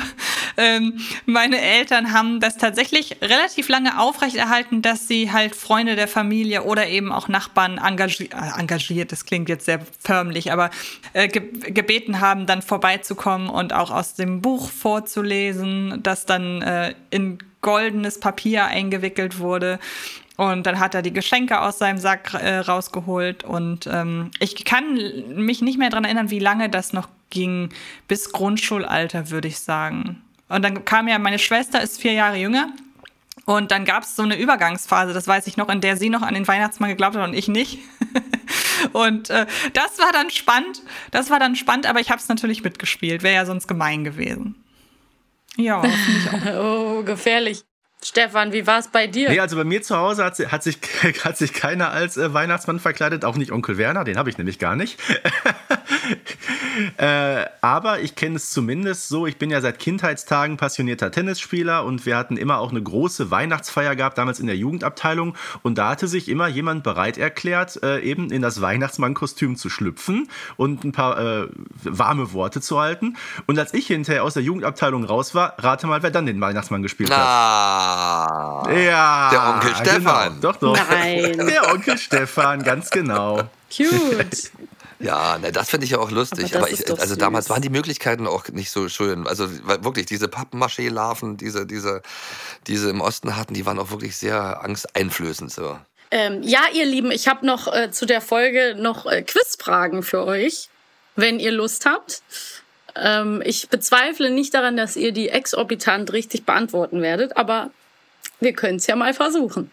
Ähm, 0.56 0.98
meine 1.26 1.60
Eltern 1.60 2.12
haben 2.12 2.40
das 2.40 2.56
tatsächlich 2.56 3.18
relativ 3.20 3.68
lange 3.68 4.00
aufrechterhalten, 4.00 4.80
dass 4.80 5.06
sie 5.06 5.30
halt 5.30 5.54
Freunde 5.54 5.94
der 5.94 6.08
Familie 6.08 6.62
oder 6.64 6.88
eben 6.88 7.12
auch 7.12 7.28
Nachbarn 7.28 7.76
engagiert, 7.78 8.32
äh, 8.32 8.58
engagiert 8.58 9.12
das 9.12 9.26
klingt 9.26 9.48
jetzt 9.50 9.66
sehr 9.66 9.80
förmlich, 10.00 10.50
aber 10.50 10.70
äh, 11.12 11.28
ge 11.28 11.42
gebeten 11.70 12.20
haben, 12.20 12.46
dann 12.46 12.62
vorbeizukommen 12.62 13.50
und 13.50 13.72
auch 13.72 13.90
aus 13.90 14.14
dem 14.14 14.40
Buch 14.40 14.70
vorzulesen, 14.70 16.00
das 16.02 16.24
dann 16.24 16.62
äh, 16.62 16.94
in 17.10 17.38
goldenes 17.60 18.20
Papier 18.20 18.64
eingewickelt 18.64 19.38
wurde. 19.38 19.78
Und 20.38 20.66
dann 20.66 20.78
hat 20.78 20.94
er 20.94 21.02
die 21.02 21.12
Geschenke 21.12 21.60
aus 21.60 21.78
seinem 21.78 21.98
Sack 21.98 22.32
äh, 22.32 22.58
rausgeholt. 22.58 23.42
Und 23.42 23.88
ähm, 23.88 24.30
ich 24.38 24.64
kann 24.64 24.94
mich 25.34 25.62
nicht 25.62 25.78
mehr 25.78 25.90
daran 25.90 26.04
erinnern, 26.04 26.30
wie 26.30 26.38
lange 26.38 26.70
das 26.70 26.92
noch 26.92 27.08
ging. 27.28 27.70
Bis 28.06 28.30
Grundschulalter, 28.30 29.30
würde 29.30 29.48
ich 29.48 29.58
sagen. 29.58 30.22
Und 30.48 30.62
dann 30.62 30.84
kam 30.84 31.08
ja, 31.08 31.18
meine 31.18 31.40
Schwester 31.40 31.82
ist 31.82 32.00
vier 32.00 32.12
Jahre 32.12 32.36
jünger. 32.36 32.68
Und 33.46 33.72
dann 33.72 33.84
gab 33.84 34.04
es 34.04 34.14
so 34.14 34.22
eine 34.22 34.38
Übergangsphase, 34.38 35.12
das 35.12 35.26
weiß 35.26 35.48
ich 35.48 35.56
noch, 35.56 35.68
in 35.70 35.80
der 35.80 35.96
sie 35.96 36.08
noch 36.08 36.22
an 36.22 36.34
den 36.34 36.46
Weihnachtsmann 36.46 36.90
geglaubt 36.90 37.16
hat 37.16 37.26
und 37.26 37.34
ich 37.34 37.48
nicht. 37.48 37.80
und 38.92 39.30
äh, 39.30 39.46
das 39.72 39.98
war 39.98 40.12
dann 40.12 40.30
spannend. 40.30 40.82
Das 41.10 41.30
war 41.30 41.40
dann 41.40 41.56
spannend, 41.56 41.86
aber 41.86 41.98
ich 41.98 42.10
habe 42.10 42.20
es 42.20 42.28
natürlich 42.28 42.62
mitgespielt. 42.62 43.24
Wäre 43.24 43.34
ja 43.34 43.44
sonst 43.44 43.66
gemein 43.66 44.04
gewesen. 44.04 44.54
Ja, 45.56 45.82
finde 45.82 46.18
ich 46.20 46.30
auch. 46.30 46.54
oh, 47.00 47.02
gefährlich. 47.02 47.64
Stefan, 48.00 48.52
wie 48.52 48.64
war 48.64 48.78
es 48.78 48.86
bei 48.86 49.08
dir? 49.08 49.28
Nee, 49.28 49.40
also 49.40 49.56
bei 49.56 49.64
mir 49.64 49.82
zu 49.82 49.96
Hause 49.96 50.24
hat, 50.24 50.38
hat, 50.38 50.62
sich, 50.62 50.78
hat 51.24 51.36
sich 51.36 51.52
keiner 51.52 51.90
als 51.90 52.16
äh, 52.16 52.32
Weihnachtsmann 52.32 52.78
verkleidet, 52.78 53.24
auch 53.24 53.36
nicht 53.36 53.50
Onkel 53.50 53.76
Werner, 53.76 54.04
den 54.04 54.16
habe 54.16 54.30
ich 54.30 54.38
nämlich 54.38 54.60
gar 54.60 54.76
nicht. 54.76 55.00
äh, 56.96 57.44
aber 57.60 57.98
ich 57.98 58.14
kenne 58.14 58.36
es 58.36 58.50
zumindest 58.50 59.08
so, 59.08 59.26
ich 59.26 59.36
bin 59.36 59.50
ja 59.50 59.60
seit 59.60 59.80
Kindheitstagen 59.80 60.56
passionierter 60.58 61.10
Tennisspieler 61.10 61.84
und 61.84 62.06
wir 62.06 62.16
hatten 62.16 62.36
immer 62.36 62.60
auch 62.60 62.70
eine 62.70 62.80
große 62.80 63.32
Weihnachtsfeier 63.32 63.96
gehabt, 63.96 64.16
damals 64.16 64.38
in 64.38 64.46
der 64.46 64.56
Jugendabteilung 64.56 65.34
und 65.62 65.76
da 65.76 65.88
hatte 65.88 66.06
sich 66.06 66.28
immer 66.28 66.46
jemand 66.46 66.84
bereit 66.84 67.18
erklärt, 67.18 67.82
äh, 67.82 67.98
eben 67.98 68.30
in 68.30 68.42
das 68.42 68.60
Weihnachtsmannkostüm 68.60 69.56
zu 69.56 69.70
schlüpfen 69.70 70.28
und 70.56 70.84
ein 70.84 70.92
paar 70.92 71.18
äh, 71.18 71.48
warme 71.82 72.32
Worte 72.32 72.60
zu 72.60 72.78
halten. 72.78 73.16
Und 73.46 73.58
als 73.58 73.74
ich 73.74 73.88
hinterher 73.88 74.22
aus 74.22 74.34
der 74.34 74.44
Jugendabteilung 74.44 75.02
raus 75.02 75.34
war, 75.34 75.54
rate 75.58 75.88
mal, 75.88 76.04
wer 76.04 76.12
dann 76.12 76.26
den 76.26 76.40
Weihnachtsmann 76.40 76.84
gespielt 76.84 77.10
hat. 77.10 77.87
Ja. 77.88 79.30
Der 79.30 79.48
Onkel 79.48 79.72
genau. 79.72 79.84
Stefan. 79.84 80.40
Doch, 80.40 80.56
doch. 80.56 80.76
Nein. 80.90 81.46
Der 81.46 81.72
Onkel 81.72 81.98
Stefan, 81.98 82.62
ganz 82.62 82.90
genau. 82.90 83.42
Cute. 83.74 84.50
Ja, 85.00 85.38
ne, 85.38 85.52
das 85.52 85.70
finde 85.70 85.84
ich 85.84 85.92
ja 85.92 85.98
auch 85.98 86.10
lustig. 86.10 86.56
Aber, 86.56 86.66
aber 86.66 86.72
ich, 86.72 86.88
also 86.90 87.06
süß. 87.06 87.18
damals 87.18 87.50
waren 87.50 87.62
die 87.62 87.68
Möglichkeiten 87.68 88.26
auch 88.26 88.48
nicht 88.48 88.70
so 88.70 88.88
schön. 88.88 89.28
Also 89.28 89.48
wirklich, 89.64 90.06
diese 90.06 90.26
Pappmaché-Larven, 90.26 91.36
diese, 91.36 91.66
diese, 91.66 92.02
diese 92.66 92.90
im 92.90 93.00
Osten 93.00 93.36
hatten, 93.36 93.54
die 93.54 93.64
waren 93.64 93.78
auch 93.78 93.90
wirklich 93.90 94.16
sehr 94.16 94.62
angsteinflößend. 94.64 95.52
So. 95.52 95.78
Ähm, 96.10 96.42
ja, 96.42 96.62
ihr 96.72 96.84
Lieben, 96.84 97.12
ich 97.12 97.28
habe 97.28 97.46
noch 97.46 97.72
äh, 97.72 97.90
zu 97.92 98.06
der 98.06 98.20
Folge 98.20 98.74
noch 98.76 99.06
äh, 99.06 99.22
Quizfragen 99.22 100.02
für 100.02 100.24
euch, 100.24 100.68
wenn 101.14 101.38
ihr 101.38 101.52
Lust 101.52 101.86
habt. 101.86 102.22
Ähm, 102.96 103.40
ich 103.44 103.68
bezweifle 103.68 104.30
nicht 104.30 104.54
daran, 104.54 104.76
dass 104.76 104.96
ihr 104.96 105.12
die 105.12 105.28
exorbitant 105.28 106.12
richtig 106.12 106.44
beantworten 106.44 107.02
werdet, 107.02 107.36
aber 107.36 107.70
wir 108.40 108.52
können 108.52 108.76
es 108.76 108.86
ja 108.86 108.96
mal 108.96 109.14
versuchen. 109.14 109.70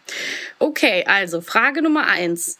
Okay, 0.59 1.03
also 1.07 1.41
Frage 1.41 1.81
Nummer 1.81 2.07
eins. 2.07 2.57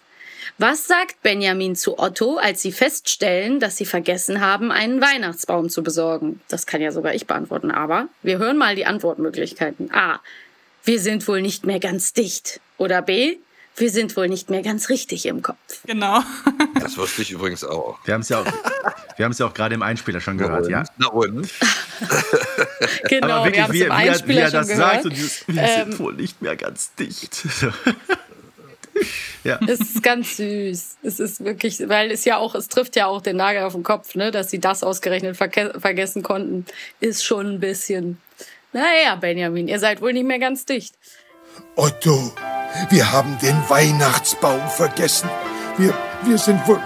Was 0.58 0.88
sagt 0.88 1.22
Benjamin 1.22 1.76
zu 1.76 2.00
Otto, 2.00 2.38
als 2.38 2.62
sie 2.62 2.72
feststellen, 2.72 3.60
dass 3.60 3.78
sie 3.78 3.86
vergessen 3.86 4.40
haben, 4.40 4.72
einen 4.72 5.02
Weihnachtsbaum 5.02 5.70
zu 5.70 5.84
besorgen? 5.84 6.40
Das 6.48 6.66
kann 6.66 6.82
ja 6.82 6.92
sogar 6.92 7.14
ich 7.14 7.28
beantworten, 7.28 7.72
aber 7.72 8.08
wir 8.24 8.38
hören 8.38 8.58
mal 8.58 8.76
die 8.76 8.86
Antwortmöglichkeiten. 8.86 9.94
A. 9.94 10.22
Wir 10.84 11.00
sind 11.00 11.28
wohl 11.28 11.42
nicht 11.42 11.66
mehr 11.66 11.80
ganz 11.80 12.14
dicht. 12.14 12.62
Oder 12.78 13.02
B 13.02 13.38
wir 13.78 13.90
sind 13.90 14.16
wohl 14.16 14.30
nicht 14.30 14.50
mehr 14.50 14.62
ganz 14.62 14.90
richtig 14.90 15.26
im 15.26 15.42
Kopf. 15.42 15.58
Genau. 15.86 16.22
Das 16.80 16.98
wusste 16.98 17.24
ich 17.24 17.32
übrigens 17.32 17.64
auch. 17.64 17.98
Wir 18.06 18.14
haben 18.14 18.22
es 18.22 18.30
ja 18.30 18.42
auch, 18.42 18.46
wir 19.16 19.26
haben 19.26 19.32
es 19.32 19.40
ja 19.40 19.48
auch 19.48 19.54
gerade 19.54 19.74
im 19.74 19.82
Einspieler 19.82 20.22
schon 20.22 20.38
gehört, 20.38 20.70
ja? 20.70 20.84
Na 20.98 21.08
und? 21.08 21.50
genau, 23.10 23.28
Aber 23.28 23.46
wirklich, 23.46 23.56
wir 23.56 23.64
haben 23.64 23.74
es 23.74 23.82
im 23.82 23.92
Einspieler 23.92 24.28
wie 24.28 24.34
er, 24.34 24.38
wie 24.38 24.38
er 24.38 24.52
das 24.52 24.68
gehört. 24.68 24.92
sagt, 24.94 25.06
und 25.06 25.16
dieses, 25.16 25.48
wir 25.48 25.62
ähm, 25.64 25.92
sind 25.92 26.00
wohl 26.00 26.14
nicht 26.14 26.42
mehr 26.44 26.56
ganz 26.58 26.94
dicht. 26.94 27.48
ja. 29.44 29.60
Es 29.68 29.80
ist 29.80 30.04
ganz 30.04 30.38
süß. 30.38 30.98
Es 31.02 31.20
ist 31.20 31.44
wirklich, 31.44 31.88
weil 31.88 32.12
es 32.12 32.26
ja 32.26 32.38
auch, 32.38 32.54
es 32.54 32.68
trifft 32.68 32.96
ja 32.96 33.08
auch 33.08 33.22
den 33.22 33.38
Nagel 33.38 33.64
auf 33.64 33.74
den 33.74 33.84
Kopf, 33.84 34.14
ne, 34.14 34.30
dass 34.30 34.52
sie 34.52 34.60
das 34.60 34.84
ausgerechnet 34.84 35.38
vergessen 35.38 36.22
konnten, 36.22 36.66
ist 37.00 37.26
schon 37.26 37.54
ein 37.54 37.60
bisschen. 37.60 38.22
Naja, 38.74 39.16
Benjamin, 39.16 39.68
ihr 39.68 39.80
seid 39.80 40.02
wohl 40.02 40.14
nicht 40.14 40.28
mehr 40.28 40.40
ganz 40.40 40.66
dicht. 40.66 40.96
Otto, 41.76 42.34
wir 42.90 43.12
haben 43.12 43.38
den 43.40 43.58
Weihnachtsbaum 43.70 44.68
vergessen. 44.70 45.30
Wir, 45.78 45.94
wir 46.24 46.38
sind 46.38 46.66
wohl, 46.68 46.82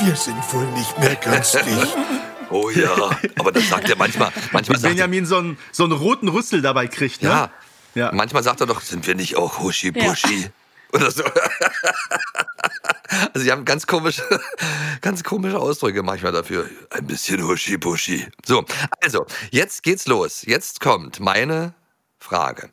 wir 0.00 0.16
sind 0.16 0.36
wohl 0.52 0.66
nicht 0.72 0.98
mehr 0.98 1.16
ganz 1.16 1.52
dicht. 1.64 1.96
Oh 2.50 2.70
ja, 2.70 3.18
aber 3.38 3.52
das 3.52 3.68
sagt 3.68 3.88
er 3.88 3.96
manchmal. 3.96 4.30
manchmal 4.52 4.82
Wenn 4.82 4.90
Benjamin 4.90 5.26
so 5.26 5.38
einen, 5.38 5.58
so 5.72 5.84
einen 5.84 5.92
roten 5.92 6.28
Rüssel 6.28 6.62
dabei 6.62 6.86
kriegt, 6.86 7.22
ne? 7.22 7.28
Ja. 7.28 7.50
ja. 7.94 8.12
Manchmal 8.12 8.42
sagt 8.42 8.60
er 8.60 8.66
doch, 8.66 8.80
sind 8.82 9.06
wir 9.06 9.14
nicht 9.14 9.36
auch 9.36 9.58
Huschi-Buschi? 9.58 10.42
Ja. 10.42 10.48
Oder 10.92 11.10
so. 11.10 11.24
Also, 13.08 13.44
sie 13.44 13.52
haben 13.52 13.64
ganz 13.64 13.86
komische, 13.86 14.22
ganz 15.00 15.22
komische 15.22 15.58
Ausdrücke 15.58 16.02
manchmal 16.02 16.32
dafür. 16.32 16.68
Ein 16.90 17.06
bisschen 17.06 17.46
Huschi-Buschi. 17.46 18.26
So, 18.44 18.64
also, 19.00 19.26
jetzt 19.50 19.82
geht's 19.84 20.06
los. 20.06 20.42
Jetzt 20.42 20.80
kommt 20.80 21.20
meine 21.20 21.74
Frage. 22.18 22.70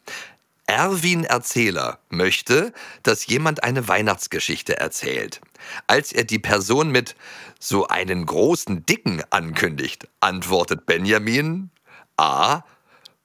Erwin 0.66 1.24
Erzähler 1.24 2.00
möchte, 2.10 2.74
dass 3.04 3.28
jemand 3.28 3.64
eine 3.64 3.88
Weihnachtsgeschichte 3.88 4.78
erzählt. 4.78 5.42
Als 5.88 6.14
er 6.14 6.24
die 6.24 6.40
Person 6.40 6.92
mit 6.92 7.16
so 7.60 7.88
einen 7.88 8.26
großen 8.26 8.86
Dicken 8.86 9.24
ankündigt, 9.30 10.08
antwortet 10.20 10.86
Benjamin 10.86 11.70
A. 12.18 12.64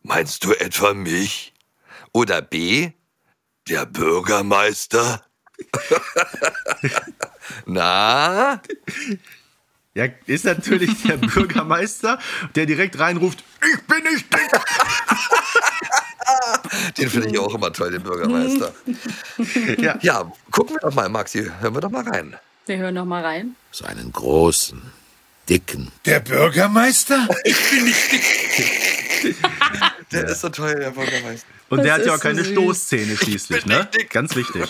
Meinst 0.03 0.45
du 0.45 0.53
etwa 0.53 0.95
mich? 0.95 1.55
Oder 2.13 2.43
B. 2.43 2.93
Der 3.69 3.87
Bürgermeister? 3.87 5.25
Na? 7.67 8.63
Ja, 9.99 10.07
ist 10.27 10.45
natürlich 10.45 11.03
der 11.03 11.17
Bürgermeister, 11.17 12.21
der 12.55 12.67
direkt 12.67 13.01
reinruft, 13.01 13.43
ich 13.61 13.83
bin 13.83 14.05
nicht 14.05 14.33
dick. 14.33 14.49
Den 16.97 17.11
finde 17.11 17.31
ich 17.31 17.39
auch 17.41 17.53
immer 17.53 17.73
toll, 17.73 17.91
den 17.91 18.05
Bürgermeister. 18.05 18.73
ja. 19.83 19.99
ja, 20.01 20.33
gucken 20.53 20.77
wir 20.77 20.81
doch 20.89 20.95
mal, 20.95 21.09
Maxi. 21.09 21.51
Hören 21.61 21.75
wir 21.75 21.81
doch 21.81 21.91
mal 21.91 22.09
rein. 22.09 22.37
Wir 22.67 22.77
hören 22.77 22.95
doch 22.95 23.07
mal 23.07 23.25
rein. 23.25 23.57
So 23.73 23.87
einen 23.87 24.13
großen, 24.13 24.81
dicken. 25.49 25.91
Der 26.05 26.21
Bürgermeister? 26.21 27.27
Ich 27.45 27.71
bin 27.71 27.85
nicht 27.85 28.13
dick. 28.13 29.37
der 30.13 30.29
ist 30.29 30.43
so 30.43 30.49
toll, 30.51 30.77
der 30.77 30.93
Bürgermeister. 30.93 31.49
Und 31.71 31.79
das 31.79 31.85
der 31.87 31.95
hat 31.95 32.07
ja 32.07 32.15
auch 32.15 32.21
keine 32.21 32.45
so 32.45 32.53
Stoßzähne 32.53 33.17
schließlich, 33.17 33.67
ne? 33.67 33.89
Ganz 34.11 34.37
wichtig. 34.37 34.63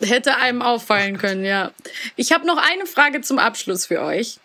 Hätte 0.00 0.36
einem 0.36 0.60
auffallen 0.60 1.18
können, 1.18 1.44
ja. 1.44 1.70
Ich 2.16 2.32
habe 2.32 2.46
noch 2.46 2.58
eine 2.58 2.86
Frage 2.86 3.20
zum 3.20 3.38
Abschluss 3.38 3.86
für 3.86 4.02
euch. 4.02 4.38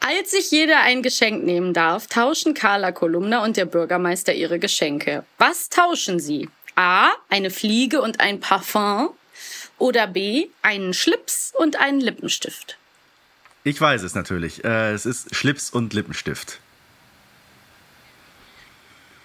Als 0.00 0.32
sich 0.32 0.50
jeder 0.50 0.80
ein 0.80 1.02
Geschenk 1.02 1.44
nehmen 1.44 1.72
darf, 1.72 2.06
tauschen 2.06 2.54
Carla 2.54 2.92
Kolumna 2.92 3.42
und 3.42 3.56
der 3.56 3.64
Bürgermeister 3.64 4.34
ihre 4.34 4.58
Geschenke. 4.58 5.24
Was 5.38 5.70
tauschen 5.70 6.20
sie? 6.20 6.48
A. 6.76 7.10
Eine 7.28 7.50
Fliege 7.50 8.02
und 8.02 8.20
ein 8.20 8.40
Parfum. 8.40 9.10
Oder 9.78 10.06
B. 10.06 10.48
Einen 10.60 10.94
Schlips 10.94 11.52
und 11.56 11.76
einen 11.76 12.00
Lippenstift. 12.00 12.76
Ich 13.64 13.80
weiß 13.80 14.02
es 14.02 14.14
natürlich. 14.14 14.64
Äh, 14.64 14.92
es 14.92 15.06
ist 15.06 15.34
Schlips 15.34 15.70
und 15.70 15.94
Lippenstift. 15.94 16.58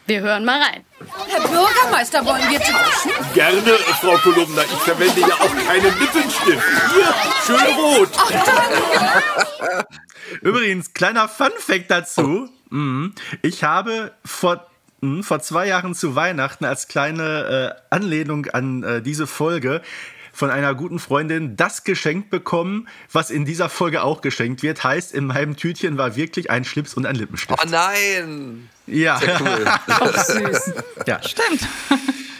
Wir 0.07 0.21
hören 0.21 0.45
mal 0.45 0.61
rein. 0.61 0.85
Herr 1.27 1.41
Bürgermeister, 1.41 2.25
wollen 2.25 2.49
wir 2.49 2.59
tauschen? 2.59 3.11
Gerne, 3.33 3.73
Frau 3.99 4.15
Kolumna. 4.15 4.61
Ich 4.63 4.79
verwende 4.79 5.19
ja 5.19 5.35
auch 5.35 5.53
keinen 5.67 5.99
Lippenstift. 5.99 6.63
Hier, 6.93 7.13
schön 7.45 7.75
rot. 7.75 8.09
Ach, 8.15 9.83
Übrigens, 10.41 10.93
kleiner 10.93 11.27
Fun-Fact 11.27 11.91
dazu. 11.91 12.49
Mhm. 12.69 13.15
Ich 13.41 13.65
habe 13.65 14.13
vor 14.23 14.65
mhm, 15.01 15.23
vor 15.23 15.41
zwei 15.41 15.67
Jahren 15.67 15.93
zu 15.93 16.15
Weihnachten 16.15 16.63
als 16.63 16.87
kleine 16.87 17.75
äh, 17.77 17.81
Anlehnung 17.93 18.45
an 18.47 18.83
äh, 18.83 19.01
diese 19.01 19.27
Folge 19.27 19.81
von 20.31 20.49
einer 20.51 20.73
guten 20.73 20.99
Freundin 20.99 21.57
das 21.57 21.83
geschenkt 21.83 22.29
bekommen, 22.29 22.87
was 23.11 23.29
in 23.29 23.43
dieser 23.43 23.67
Folge 23.67 24.03
auch 24.03 24.21
geschenkt 24.21 24.63
wird. 24.63 24.85
Heißt, 24.85 25.13
in 25.13 25.25
meinem 25.25 25.57
Tütchen 25.57 25.97
war 25.97 26.15
wirklich 26.15 26.49
ein 26.49 26.63
Schlips 26.63 26.93
und 26.93 27.05
ein 27.05 27.15
Lippenstift. 27.15 27.59
Oh 27.61 27.69
nein! 27.69 28.69
Ja. 28.87 29.19
Sehr 29.19 29.39
cool. 29.41 29.67
Auch 29.99 30.17
süß. 30.17 30.73
Ja. 31.05 31.21
Stimmt. 31.21 31.61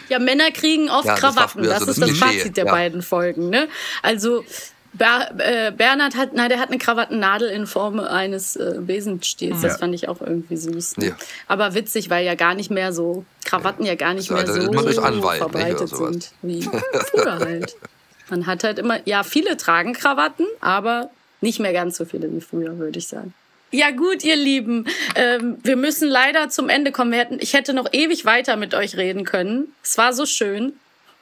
Ja, 0.08 0.18
Männer 0.18 0.50
kriegen 0.50 0.88
oft 0.90 1.06
ja, 1.06 1.14
Krawatten. 1.14 1.62
Das, 1.62 1.80
das, 1.80 1.88
ist 1.88 2.02
das 2.02 2.10
Fazit 2.12 2.56
der 2.56 2.64
ja. 2.66 2.72
beiden 2.72 3.02
Folgen. 3.02 3.50
Ne? 3.50 3.68
Also 4.02 4.44
Ber 4.94 5.28
äh, 5.38 5.70
Bernhard 5.70 6.16
hat, 6.16 6.32
nein, 6.32 6.48
der 6.48 6.58
hat 6.58 6.68
eine 6.68 6.78
Krawattennadel 6.78 7.50
in 7.50 7.66
Form 7.66 8.00
eines 8.00 8.56
äh, 8.56 8.76
Besenstiels. 8.80 9.60
Das 9.60 9.78
fand 9.78 9.94
ich 9.94 10.08
auch 10.08 10.20
irgendwie 10.20 10.56
süß. 10.56 10.96
Ne? 10.96 11.08
Ja. 11.08 11.16
Aber 11.46 11.74
witzig, 11.74 12.08
weil 12.08 12.24
ja 12.24 12.34
gar 12.34 12.54
nicht 12.54 12.70
mehr 12.70 12.92
so 12.92 13.24
Krawatten 13.44 13.84
ja 13.84 13.94
gar 13.96 14.14
nicht 14.14 14.30
mehr 14.30 14.46
so, 14.46 14.60
so 14.60 15.02
Anwalt, 15.02 15.38
verbreitet 15.38 15.90
sind 15.90 16.32
wie 16.42 16.62
früher 16.62 17.38
halt. 17.38 17.76
Man 18.30 18.46
hat 18.46 18.64
halt 18.64 18.78
immer, 18.78 18.98
ja, 19.06 19.22
viele 19.24 19.56
tragen 19.56 19.92
Krawatten, 19.92 20.46
aber 20.60 21.10
nicht 21.40 21.60
mehr 21.60 21.72
ganz 21.72 21.96
so 21.96 22.04
viele 22.04 22.32
wie 22.32 22.40
früher, 22.40 22.78
würde 22.78 22.98
ich 22.98 23.08
sagen. 23.08 23.34
Ja 23.70 23.90
gut, 23.90 24.24
ihr 24.24 24.36
Lieben, 24.36 24.86
ähm, 25.14 25.58
wir 25.62 25.76
müssen 25.76 26.08
leider 26.08 26.48
zum 26.48 26.70
Ende 26.70 26.90
kommen. 26.90 27.12
Wir 27.12 27.18
hätten, 27.18 27.38
ich 27.40 27.52
hätte 27.52 27.74
noch 27.74 27.92
ewig 27.92 28.24
weiter 28.24 28.56
mit 28.56 28.74
euch 28.74 28.96
reden 28.96 29.24
können. 29.24 29.74
Es 29.82 29.98
war 29.98 30.14
so 30.14 30.24
schön. 30.24 30.72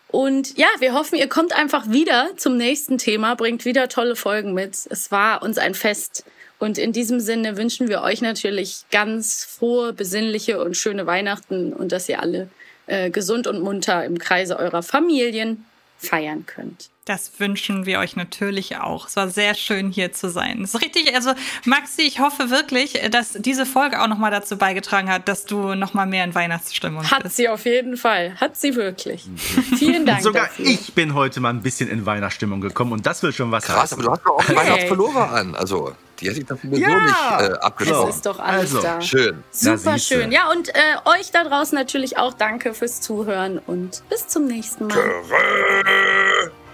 Und 0.09 0.57
ja, 0.57 0.69
wir 0.79 0.93
hoffen, 0.93 1.19
ihr 1.19 1.29
kommt 1.29 1.53
einfach 1.53 1.91
wieder 1.91 2.31
zum 2.37 2.57
nächsten 2.57 2.99
Thema, 2.99 3.35
bringt 3.35 3.65
wieder 3.65 3.89
tolle 3.89 4.15
Folgen 4.15 4.55
mit. 4.55 4.87
Es 4.89 5.11
war 5.11 5.43
uns 5.43 5.59
ein 5.59 5.75
Fest. 5.75 6.25
Und 6.59 6.79
in 6.79 6.93
diesem 6.93 7.19
Sinne 7.21 7.57
wünschen 7.57 7.89
wir 7.89 8.03
euch 8.03 8.23
natürlich 8.23 8.85
ganz 8.91 9.45
frohe, 9.45 9.93
besinnliche 9.93 10.63
und 10.63 10.77
schöne 10.77 11.07
Weihnachten 11.07 11.73
und 11.73 11.91
dass 11.93 12.09
ihr 12.09 12.23
alle 12.23 12.49
äh, 12.87 13.11
gesund 13.11 13.47
und 13.47 13.61
munter 13.61 14.05
im 14.05 14.19
Kreise 14.19 14.59
eurer 14.59 14.83
Familien 14.83 15.67
feiern 15.99 16.47
könnt. 16.47 16.91
Das 17.07 17.31
wünschen 17.39 17.87
wir 17.87 18.01
euch 18.01 18.17
natürlich 18.17 18.79
auch. 18.79 19.07
Es 19.07 19.15
war 19.15 19.29
sehr 19.29 19.55
schön 19.55 19.93
hier 19.93 20.13
zu 20.13 20.29
sein. 20.29 20.63
Es 20.65 20.75
ist 20.75 20.83
richtig, 20.83 21.15
also 21.15 21.35
Maxi, 21.65 22.03
ich 22.03 22.19
hoffe 22.19 22.51
wirklich, 22.51 23.01
dass 23.13 23.35
diese 23.35 23.65
Folge 23.65 24.03
auch 24.03 24.09
nochmal 24.09 24.33
dazu 24.33 24.59
beigetragen 24.59 25.09
hat, 25.09 25.29
dass 25.29 25.45
du 25.45 25.77
nochmal 25.77 26.07
mehr 26.07 26.25
in 26.25 26.35
Weihnachtsstimmung 26.35 27.09
hat 27.09 27.23
bist. 27.23 27.37
sie 27.37 27.49
auf 27.49 27.65
jeden 27.65 27.97
Fall. 27.97 28.35
Hat 28.41 28.57
sie 28.57 28.75
wirklich. 28.75 29.25
Vielen 29.79 30.05
Dank. 30.05 30.21
Sogar 30.21 30.47
dafür. 30.47 30.67
ich 30.67 30.95
bin 30.95 31.15
heute 31.15 31.39
mal 31.39 31.51
ein 31.51 31.63
bisschen 31.63 31.89
in 31.89 32.07
Weihnachtsstimmung 32.07 32.61
gekommen 32.61 32.91
und 32.91 33.07
das 33.07 33.23
will 33.23 33.33
schon 33.33 33.53
was 33.53 33.63
Krass, 33.63 33.93
heißen. 33.93 33.99
aber 33.99 34.03
du 34.03 34.11
hast 34.11 34.27
doch 34.27 34.39
auch 34.39 34.49
einen 34.49 34.59
Weihnachtspullover 34.59 35.31
an. 35.31 35.55
Also 35.55 35.93
die 36.19 36.29
hätte 36.29 36.41
ich 36.41 36.49
sowieso 36.49 36.75
ja, 36.75 37.05
nicht 37.05 37.51
äh, 37.51 37.53
abgesprochen. 37.61 38.07
Das 38.09 38.17
ist 38.17 38.27
doch 38.27 38.41
alles 38.41 38.75
also, 38.75 38.83
da. 38.83 39.01
Schön. 39.01 39.45
Super 39.53 40.01
schön. 40.01 40.33
Ja, 40.33 40.51
und 40.51 40.71
äh, 40.71 40.81
euch 41.05 41.31
da 41.31 41.45
draußen 41.45 41.79
natürlich 41.79 42.19
auch 42.19 42.35
danke 42.35 42.75
fürs 42.75 43.01
Zuhören 43.01 43.61
und 43.65 44.03
bis 44.09 44.27
zum 44.27 44.47
nächsten 44.47 44.89
Mal. 44.89 44.99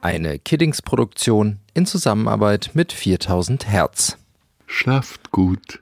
Eine 0.00 0.38
Kiddings-Produktion 0.38 1.58
in 1.74 1.86
Zusammenarbeit 1.86 2.70
mit 2.74 2.92
4000 2.92 3.68
Hertz. 3.68 4.18
Schlaft 4.66 5.30
gut. 5.30 5.80